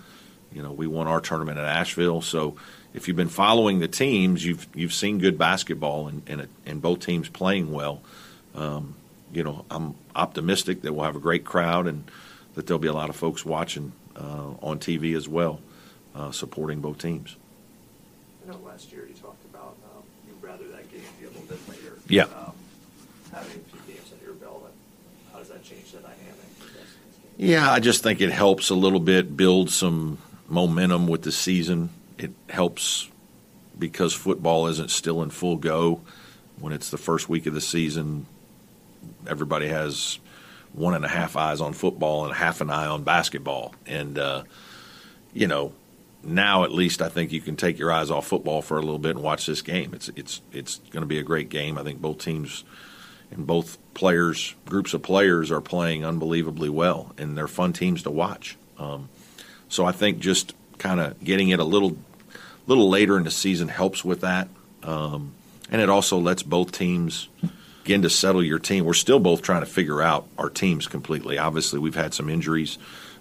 [0.54, 2.22] You know, we won our tournament at Asheville.
[2.22, 2.56] So,
[2.94, 7.00] if you've been following the teams, you've you've seen good basketball and and, and both
[7.00, 8.02] teams playing well.
[8.54, 8.94] Um,
[9.34, 12.04] you know, I'm optimistic that we'll have a great crowd and
[12.54, 15.60] that there'll be a lot of folks watching uh, on TV as well,
[16.14, 17.36] uh, supporting both teams.
[18.46, 21.42] I know last year you talked about um, you'd rather that game be a little
[21.44, 21.97] bit later.
[22.10, 22.24] Yeah.
[22.24, 22.54] Um,
[23.34, 24.72] having games under your belt,
[25.32, 26.16] how does that change the dynamic?
[27.38, 30.18] Yeah, I just think it helps a little bit build some
[30.48, 31.90] momentum with the season.
[32.18, 33.10] It helps
[33.78, 36.02] because football isn't still in full go.
[36.60, 38.26] When it's the first week of the season,
[39.28, 40.18] everybody has
[40.74, 43.76] one and a half eyes on football and half an eye on basketball.
[43.86, 44.44] And, uh,
[45.34, 45.74] you know,
[46.23, 48.99] now at least I think you can take your eyes off football for a little
[48.99, 49.94] bit and watch this game.
[49.94, 51.77] It's it's it's going to be a great game.
[51.77, 52.64] I think both teams
[53.31, 58.11] and both players, groups of players, are playing unbelievably well, and they're fun teams to
[58.11, 58.57] watch.
[58.77, 59.10] Um,
[59.69, 61.98] so I think just kind of getting it a little,
[62.68, 64.48] little later in the season helps with that,
[64.84, 65.34] um,
[65.69, 67.27] and it also lets both teams
[67.84, 68.85] begin to settle your team.
[68.85, 71.38] We're still both trying to figure out our teams completely.
[71.38, 72.77] Obviously, we've had some injuries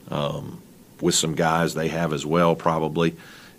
[0.09, 0.63] um,
[1.01, 1.75] with some guys.
[1.75, 3.17] They have as well, probably,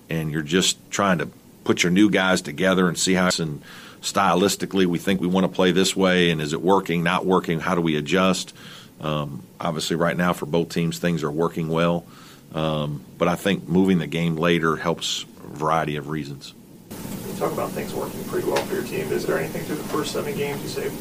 [0.09, 1.29] and you're just trying to
[1.63, 3.61] put your new guys together and see how and
[4.01, 7.59] stylistically we think we want to play this way and is it working not working
[7.59, 8.53] how do we adjust
[9.01, 12.05] um, obviously right now for both teams things are working well
[12.53, 16.53] um, but i think moving the game later helps a variety of reasons
[16.91, 19.11] You talk about things working pretty well for your team.
[19.11, 20.91] Is there anything through the first seven games you say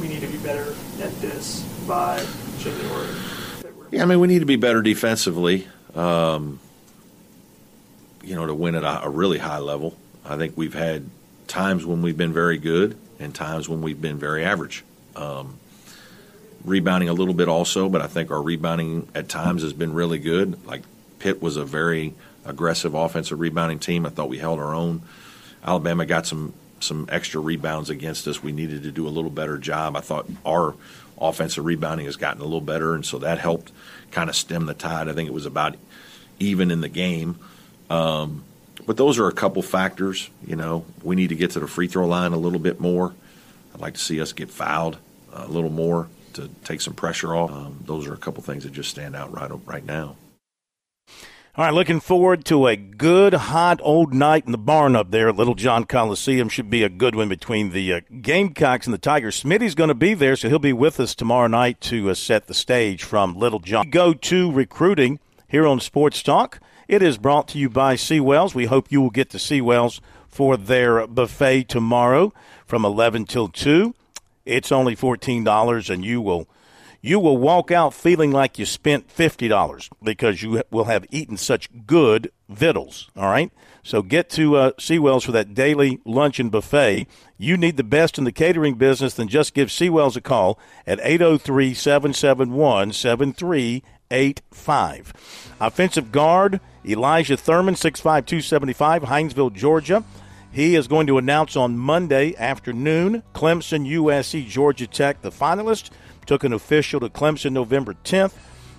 [0.00, 2.24] we need to be better at this by
[2.58, 3.14] January?
[3.90, 6.58] yeah i mean we need to be better defensively um,
[8.22, 11.08] you know to win at a, a really high level i think we've had
[11.46, 14.84] times when we've been very good and times when we've been very average.
[15.16, 15.58] Um,
[16.64, 20.18] rebounding a little bit also, but I think our rebounding at times has been really
[20.18, 20.64] good.
[20.66, 20.82] Like
[21.18, 22.14] Pitt was a very
[22.44, 24.06] aggressive offensive rebounding team.
[24.06, 25.02] I thought we held our own.
[25.64, 28.42] Alabama got some some extra rebounds against us.
[28.42, 29.96] We needed to do a little better job.
[29.96, 30.74] I thought our
[31.18, 33.72] offensive rebounding has gotten a little better, and so that helped
[34.10, 35.08] kind of stem the tide.
[35.08, 35.76] I think it was about
[36.38, 37.38] even in the game.
[37.90, 38.44] Um,
[38.86, 40.30] but those are a couple factors.
[40.46, 43.14] You know, we need to get to the free throw line a little bit more.
[43.74, 44.98] I'd like to see us get fouled
[45.32, 47.50] a little more to take some pressure off.
[47.50, 50.16] Um, those are a couple things that just stand out right right now.
[51.56, 55.28] All right, looking forward to a good, hot old night in the barn up there
[55.28, 56.48] at Littlejohn Coliseum.
[56.48, 59.40] Should be a good one between the uh, Gamecocks and the Tigers.
[59.40, 62.48] Smitty's going to be there, so he'll be with us tomorrow night to uh, set
[62.48, 63.90] the stage from Littlejohn.
[63.90, 66.58] Go to recruiting here on Sports Talk.
[66.88, 68.56] It is brought to you by Seawells.
[68.56, 72.32] We hope you will get to Seawells for their buffet tomorrow
[72.66, 73.94] from 11 till 2.
[74.44, 76.48] It's only $14 and you will
[77.04, 81.68] you will walk out feeling like you spent $50 because you will have eaten such
[81.86, 83.52] good victuals, all right?
[83.82, 87.06] So get to uh, Seawells for that daily luncheon buffet.
[87.36, 90.98] You need the best in the catering business, then just give Seawells a call at
[91.02, 95.12] 803 771 7385.
[95.60, 100.02] Offensive guard Elijah Thurman, 6'5, 275, Hinesville, Georgia.
[100.50, 105.90] He is going to announce on Monday afternoon Clemson, USC, Georgia Tech, the finalists.
[106.26, 108.32] Took an official to Clemson November 10th.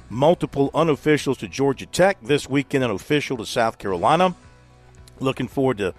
[0.09, 2.17] Multiple unofficials to Georgia Tech.
[2.21, 4.35] This weekend, an official to South Carolina.
[5.19, 5.93] Looking forward to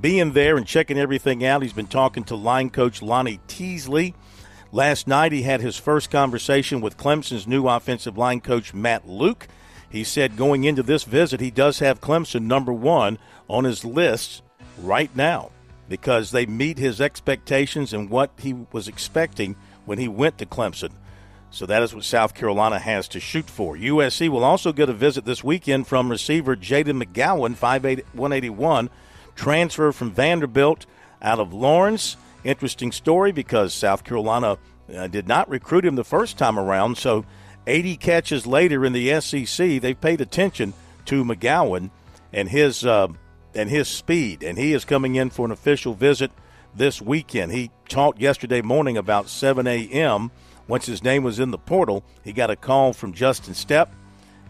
[0.00, 1.62] being there and checking everything out.
[1.62, 4.14] He's been talking to line coach Lonnie Teasley.
[4.72, 9.46] Last night, he had his first conversation with Clemson's new offensive line coach, Matt Luke.
[9.88, 13.18] He said going into this visit, he does have Clemson number one
[13.48, 14.42] on his list
[14.78, 15.50] right now
[15.88, 19.54] because they meet his expectations and what he was expecting
[19.84, 20.92] when he went to Clemson.
[21.50, 23.76] So that is what South Carolina has to shoot for.
[23.76, 28.90] USC will also get a visit this weekend from receiver Jayden McGowan, 181,
[29.36, 30.86] transfer from Vanderbilt
[31.22, 32.16] out of Laurens.
[32.42, 34.58] Interesting story because South Carolina
[34.94, 36.98] uh, did not recruit him the first time around.
[36.98, 37.24] So
[37.66, 40.74] 80 catches later in the SEC, they've paid attention
[41.06, 41.90] to McGowan
[42.32, 43.08] and his uh,
[43.54, 46.32] and his speed, and he is coming in for an official visit
[46.74, 47.52] this weekend.
[47.52, 50.30] He talked yesterday morning about 7 a.m.
[50.66, 53.88] Once his name was in the portal, he got a call from Justin Stepp,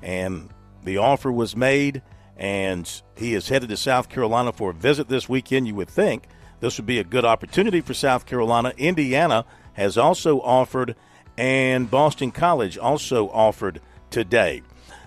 [0.03, 0.49] and
[0.85, 2.03] the offer was made,
[2.37, 5.67] and he is headed to South Carolina for a visit this weekend.
[5.67, 6.25] You would think
[6.61, 8.73] this would be a good opportunity for South Carolina.
[8.77, 9.45] Indiana
[9.75, 10.95] has also offered,
[11.37, 13.81] and Boston College also offered
[14.11, 14.63] today.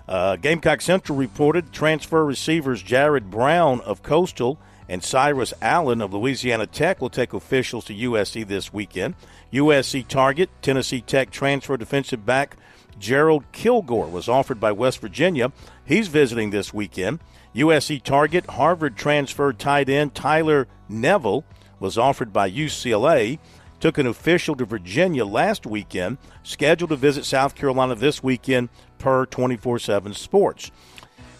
[0.06, 4.58] Uh, Gamecock Central reported transfer receivers Jared Brown of Coastal
[4.88, 9.14] and Cyrus Allen of Louisiana Tech will take officials to USC this weekend.
[9.52, 12.56] USC target, Tennessee Tech transfer defensive back
[12.98, 15.52] Gerald Kilgore was offered by West Virginia.
[15.84, 17.20] He's visiting this weekend.
[17.54, 21.44] USC target, Harvard transfer tight end Tyler Neville
[21.80, 23.38] was offered by UCLA.
[23.80, 29.24] Took an official to Virginia last weekend, scheduled to visit South Carolina this weekend per
[29.26, 30.72] 24 7 Sports.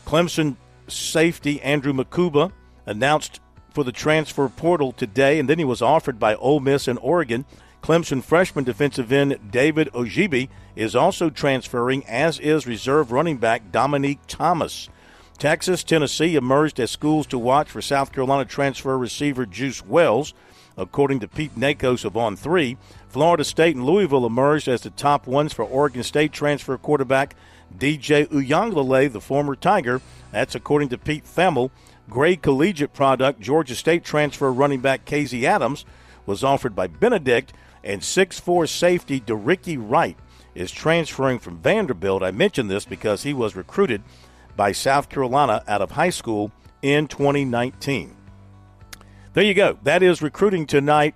[0.06, 0.56] Clemson
[0.86, 2.52] safety Andrew Mukuba
[2.88, 3.40] announced
[3.70, 7.44] for the transfer portal today, and then he was offered by Ole Miss and Oregon.
[7.82, 14.20] Clemson freshman defensive end David Ojabo is also transferring, as is reserve running back Dominique
[14.26, 14.88] Thomas.
[15.38, 20.34] Texas, Tennessee emerged as schools to watch for South Carolina transfer receiver Juice Wells,
[20.76, 22.76] according to Pete Nakos of On 3.
[23.08, 27.36] Florida State and Louisville emerged as the top ones for Oregon State transfer quarterback
[27.76, 30.00] DJ Uiagalelei, the former Tiger.
[30.32, 31.70] That's according to Pete Thamel.
[32.08, 35.84] Gray Collegiate product, Georgia State transfer running back Casey Adams
[36.26, 37.52] was offered by Benedict,
[37.82, 40.16] and 6'4 safety DeRicky Wright
[40.54, 42.22] is transferring from Vanderbilt.
[42.22, 44.02] I mentioned this because he was recruited
[44.56, 46.52] by South Carolina out of high school
[46.82, 48.16] in 2019.
[49.32, 49.78] There you go.
[49.82, 51.14] That is recruiting tonight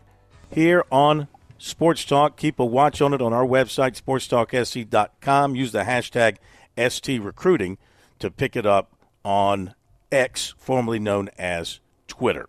[0.51, 1.28] here on
[1.59, 2.36] Sports Talk.
[2.36, 5.56] Keep a watch on it on our website, sportstalksc.com.
[5.56, 6.36] Use the hashtag
[6.77, 7.78] STRecruiting
[8.19, 9.74] to pick it up on
[10.12, 12.48] X, formerly known as Twitter.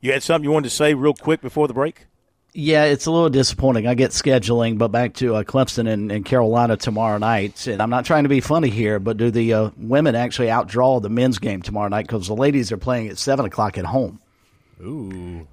[0.00, 2.06] You had something you wanted to say real quick before the break?
[2.52, 3.86] Yeah, it's a little disappointing.
[3.86, 7.66] I get scheduling, but back to uh, Clemson and, and, Carolina tomorrow night.
[7.66, 11.02] And I'm not trying to be funny here, but do the uh, women actually outdraw
[11.02, 12.06] the men's game tomorrow night?
[12.06, 14.20] Because the ladies are playing at 7 o'clock at home.
[14.80, 15.46] Ooh.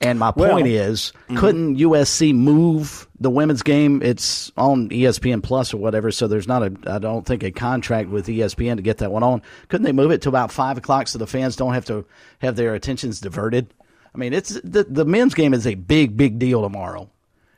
[0.00, 1.38] And my point well, is, mm-hmm.
[1.38, 4.02] couldn't USC move the women's game?
[4.02, 8.10] It's on ESPN Plus or whatever, so there's not a, I don't think, a contract
[8.10, 9.40] with ESPN to get that one on.
[9.68, 12.04] Couldn't they move it to about five o'clock so the fans don't have to
[12.40, 13.72] have their attentions diverted?
[14.14, 17.10] I mean, it's the the men's game is a big, big deal tomorrow,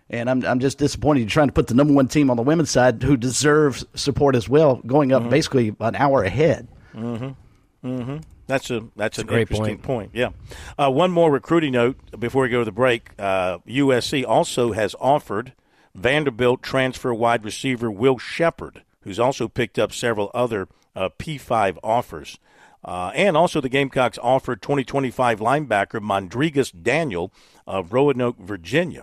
[0.09, 2.43] and I'm I'm just disappointed you're trying to put the number one team on the
[2.43, 5.31] women's side who deserves support as well, going up mm-hmm.
[5.31, 6.69] basically an hour ahead.
[6.94, 8.16] Mm-hmm.
[8.48, 9.82] That's a that's, that's an a interesting point.
[9.82, 10.10] point.
[10.14, 10.30] Yeah.
[10.76, 13.10] Uh, one more recruiting note before we go to the break.
[13.18, 15.52] Uh, USC also has offered
[15.94, 20.66] Vanderbilt transfer wide receiver Will Shepard, who's also picked up several other
[20.96, 22.38] uh, P5 offers.
[22.82, 27.30] Uh, and also the Gamecocks offered 2025 linebacker Mondrigus Daniel
[27.66, 29.02] of Roanoke, Virginia.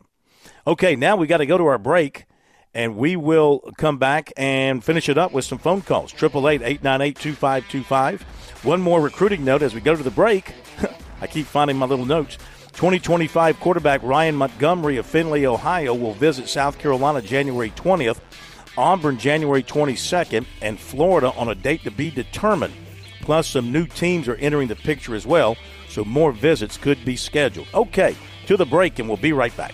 [0.66, 2.26] Okay, now we got to go to our break
[2.76, 6.14] and we will come back and finish it up with some phone calls.
[6.14, 8.22] 888-898-2525.
[8.64, 10.54] One more recruiting note as we go to the break.
[11.22, 12.38] I keep finding my little notes.
[12.74, 18.20] 2025 quarterback Ryan Montgomery of Findlay, Ohio will visit South Carolina January 20th,
[18.78, 22.74] Auburn January 22nd, and Florida on a date to be determined.
[23.22, 25.56] Plus, some new teams are entering the picture as well,
[25.88, 27.70] so more visits could be scheduled.
[27.74, 28.14] Okay,
[28.48, 29.74] to the break, and we'll be right back.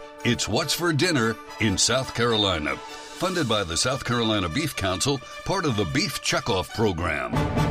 [0.23, 2.75] it's What's for Dinner in South Carolina.
[2.75, 7.70] Funded by the South Carolina Beef Council, part of the Beef Checkoff Program.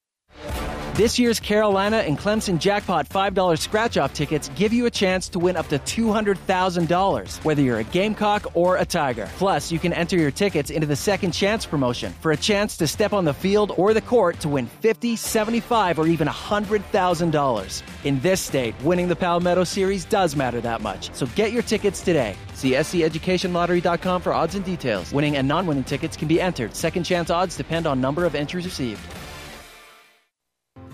[0.95, 5.39] This year's Carolina and Clemson Jackpot $5 scratch off tickets give you a chance to
[5.39, 9.29] win up to $200,000, whether you're a Gamecock or a Tiger.
[9.37, 12.87] Plus, you can enter your tickets into the Second Chance promotion for a chance to
[12.87, 17.83] step on the field or the court to win $50, $75, or even $100,000.
[18.03, 22.01] In this state, winning the Palmetto Series does matter that much, so get your tickets
[22.01, 22.35] today.
[22.53, 25.13] See SCEducationLottery.com for odds and details.
[25.13, 26.75] Winning and non winning tickets can be entered.
[26.75, 29.01] Second chance odds depend on number of entries received.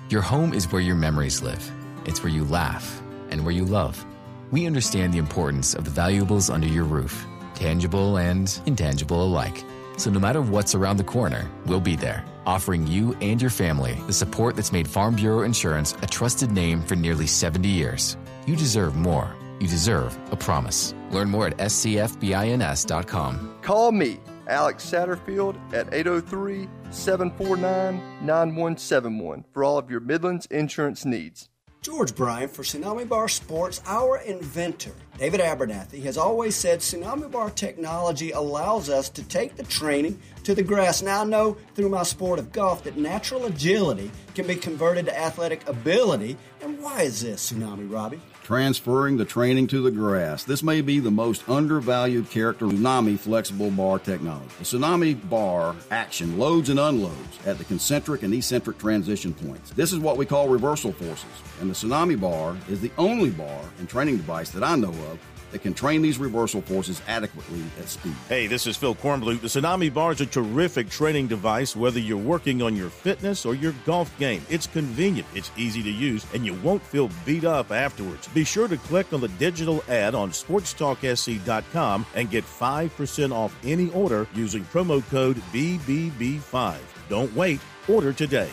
[0.10, 1.70] Your home is where your memories live.
[2.06, 4.06] It's where you laugh and where you love.
[4.52, 7.26] We understand the importance of the valuables under your roof,
[7.56, 9.66] tangible and intangible alike.
[9.98, 13.98] So no matter what's around the corner, we'll be there, offering you and your family
[14.08, 18.16] the support that's made Farm Bureau Insurance a trusted name for nearly 70 years.
[18.46, 19.36] You deserve more.
[19.60, 20.94] You deserve a promise.
[21.12, 23.56] Learn more at scfbins.com.
[23.62, 31.50] Call me, Alex Satterfield, at 803 749 9171 for all of your Midlands insurance needs.
[31.82, 34.92] George Bryan for Tsunami Bar Sports, our inventor.
[35.18, 40.54] David Abernathy has always said Tsunami Bar technology allows us to take the training to
[40.54, 41.02] the grass.
[41.02, 45.18] Now I know through my sport of golf that natural agility can be converted to
[45.18, 46.36] athletic ability.
[46.62, 48.22] And why is this, Tsunami Robbie?
[48.48, 50.46] Transferring the training to the grass.
[50.46, 54.48] This may be the most undervalued character Tsunami flexible bar technology.
[54.60, 59.72] The Tsunami bar action loads and unloads at the concentric and eccentric transition points.
[59.72, 61.26] This is what we call reversal forces,
[61.60, 65.20] and the Tsunami bar is the only bar and training device that I know of
[65.52, 68.16] that can train these reversal forces adequately at speed.
[68.30, 69.42] Hey, this is Phil Kornblut.
[69.42, 73.56] The Tsunami Bar is a terrific training device whether you're working on your fitness or
[73.56, 74.46] your golf game.
[74.50, 78.28] It's convenient, it's easy to use, and you won't feel beat up afterwards.
[78.30, 83.90] Be sure to click on the digital ad on sportstalksc.com and get 5% off any
[83.92, 86.78] order using promo code BBB5.
[87.10, 88.50] Don't wait, order today.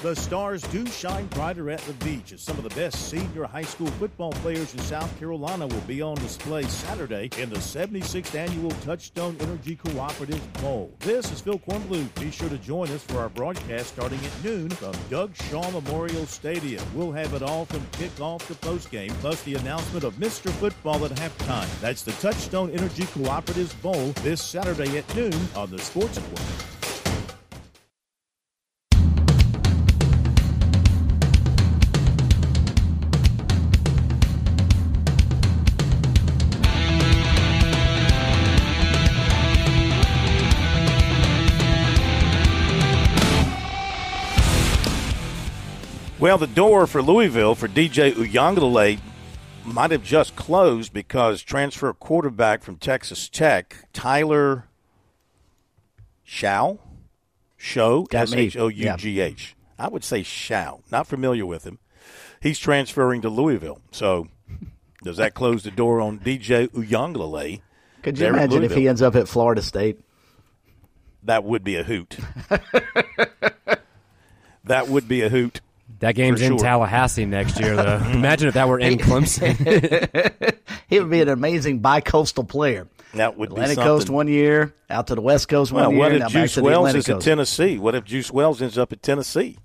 [0.00, 3.64] The stars do shine brighter at the beach as some of the best senior high
[3.64, 8.70] school football players in South Carolina will be on display Saturday in the 76th annual
[8.84, 10.94] Touchstone Energy Cooperative Bowl.
[11.00, 12.14] This is Phil Kornblut.
[12.20, 16.26] Be sure to join us for our broadcast starting at noon from Doug Shaw Memorial
[16.26, 16.84] Stadium.
[16.94, 20.48] We'll have it all from kickoff to postgame, plus the announcement of Mr.
[20.52, 21.68] Football at halftime.
[21.80, 26.77] That's the Touchstone Energy Cooperative Bowl this Saturday at noon on the Sports Network.
[46.28, 48.98] Well, the door for Louisville for DJ Uiagalelei
[49.64, 54.68] might have just closed because transfer quarterback from Texas Tech, Tyler
[56.24, 56.80] Shao,
[57.56, 58.34] Show, S.
[58.34, 59.56] H O U G H.
[59.78, 60.82] I would say Shao.
[60.92, 61.78] Not familiar with him.
[62.42, 63.80] He's transferring to Louisville.
[63.90, 64.28] So
[65.02, 67.62] does that close the door on DJ Uiagalelei?
[68.02, 69.98] Could you imagine if he ends up at Florida State?
[71.22, 72.18] That would be a hoot.
[74.64, 75.62] that would be a hoot.
[76.00, 76.58] That game's For in sure.
[76.58, 77.96] Tallahassee next year, though.
[78.12, 79.56] Imagine if that were in Clemson.
[80.88, 82.86] he would be an amazing bi-coastal player.
[83.14, 84.14] That would Atlantic be Coast something.
[84.14, 86.94] one year, out to the West Coast one Well, year, what if now Juice Wells
[86.94, 87.24] is at Coast.
[87.24, 87.78] Tennessee?
[87.78, 89.56] What if Juice Wells ends up at Tennessee?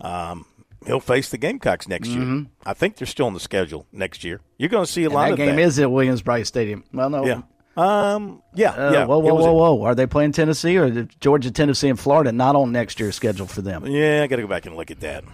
[0.00, 0.46] Um,
[0.86, 2.22] he'll face the Gamecocks next year.
[2.24, 2.46] Mhm.
[2.66, 4.40] I think they're still on the schedule next year.
[4.58, 5.62] You're going to see a And lot that of game that.
[5.62, 6.82] is at Williams-Brice Stadium.
[6.92, 7.24] Well, no.
[7.26, 7.42] Yeah.
[7.76, 8.42] Um.
[8.54, 8.70] Yeah.
[8.72, 9.04] Uh, yeah.
[9.06, 9.82] Whoa, whoa, whoa, whoa!
[9.84, 13.62] Are they playing Tennessee or Georgia, Tennessee, and Florida not on next year's schedule for
[13.62, 13.86] them?
[13.86, 15.24] Yeah, I got to go back and look at that.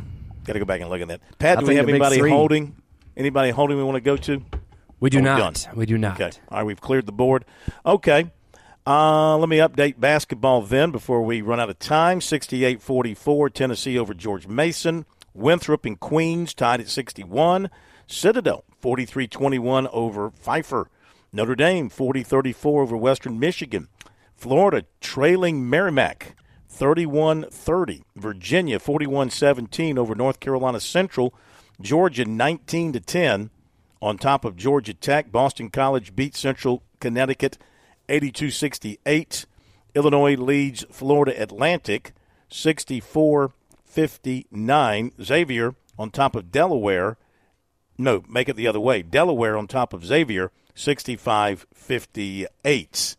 [0.48, 1.20] Got to go back and look at that.
[1.38, 2.74] Pat, I do we have anybody holding?
[3.18, 4.42] Anybody holding we want to go to?
[4.98, 5.66] We do Or not.
[5.66, 5.76] done?
[5.76, 6.18] We do not.
[6.18, 6.34] Okay.
[6.48, 7.44] All right, we've cleared the board.
[7.84, 8.30] Okay.
[8.86, 12.22] Uh, let me update basketball then before we run out of time.
[12.22, 15.04] 68 44, Tennessee over George Mason.
[15.34, 17.68] Winthrop and Queens tied at 61.
[18.06, 20.88] Citadel 43 21 over Pfeiffer.
[21.30, 23.88] Notre Dame 40 34 over Western Michigan.
[24.34, 26.34] Florida trailing Merrimack
[26.69, 28.05] 31 30.
[28.15, 31.35] Virginia 41 17 over North Carolina Central.
[31.81, 33.51] Georgia 19 to 10
[34.01, 35.32] on top of Georgia Tech.
[35.32, 37.59] Boston College beat Central Connecticut
[38.09, 39.47] 82 68.
[39.95, 42.12] Illinois leads Florida Atlantic
[42.51, 43.53] 64
[43.85, 45.12] 59.
[45.23, 47.16] Xavier on top of Delaware.
[47.97, 49.03] No, make it the other way.
[49.03, 53.16] Delaware on top of Xavier 65 58.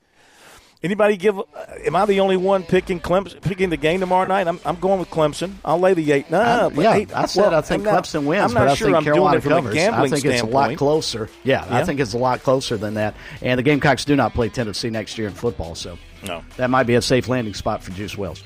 [0.82, 1.38] Anybody give?
[1.86, 4.48] Am I the only one picking Clemson, picking the game tomorrow night?
[4.48, 5.56] I'm, I'm going with Clemson.
[5.66, 6.32] I'll lay the eight.
[6.32, 8.76] No, yeah, eight, I said well, I think not- Clemson wins, I'm not but I
[8.76, 9.78] sure think I'm Carolina doing it from covers.
[9.78, 11.30] I think it's a lot closer.
[11.44, 13.14] Yeah, I think it's a lot closer than that.
[13.42, 16.44] And the Gamecocks do not play Tennessee next year in football, so No.
[16.56, 18.42] that might be a safe landing spot for Juice Wells.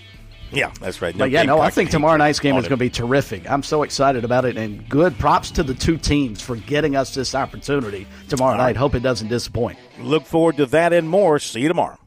[0.51, 1.15] Yeah, that's right.
[1.18, 3.49] but yeah, no, I think tomorrow night's game is going to be terrific.
[3.49, 7.14] I'm so excited about it, and good props to the two teams for getting us
[7.14, 8.76] this opportunity tomorrow night.
[8.76, 9.77] Hope it doesn't disappoint.
[9.99, 11.38] Look forward to that and more.
[11.39, 11.97] See you tomorrow.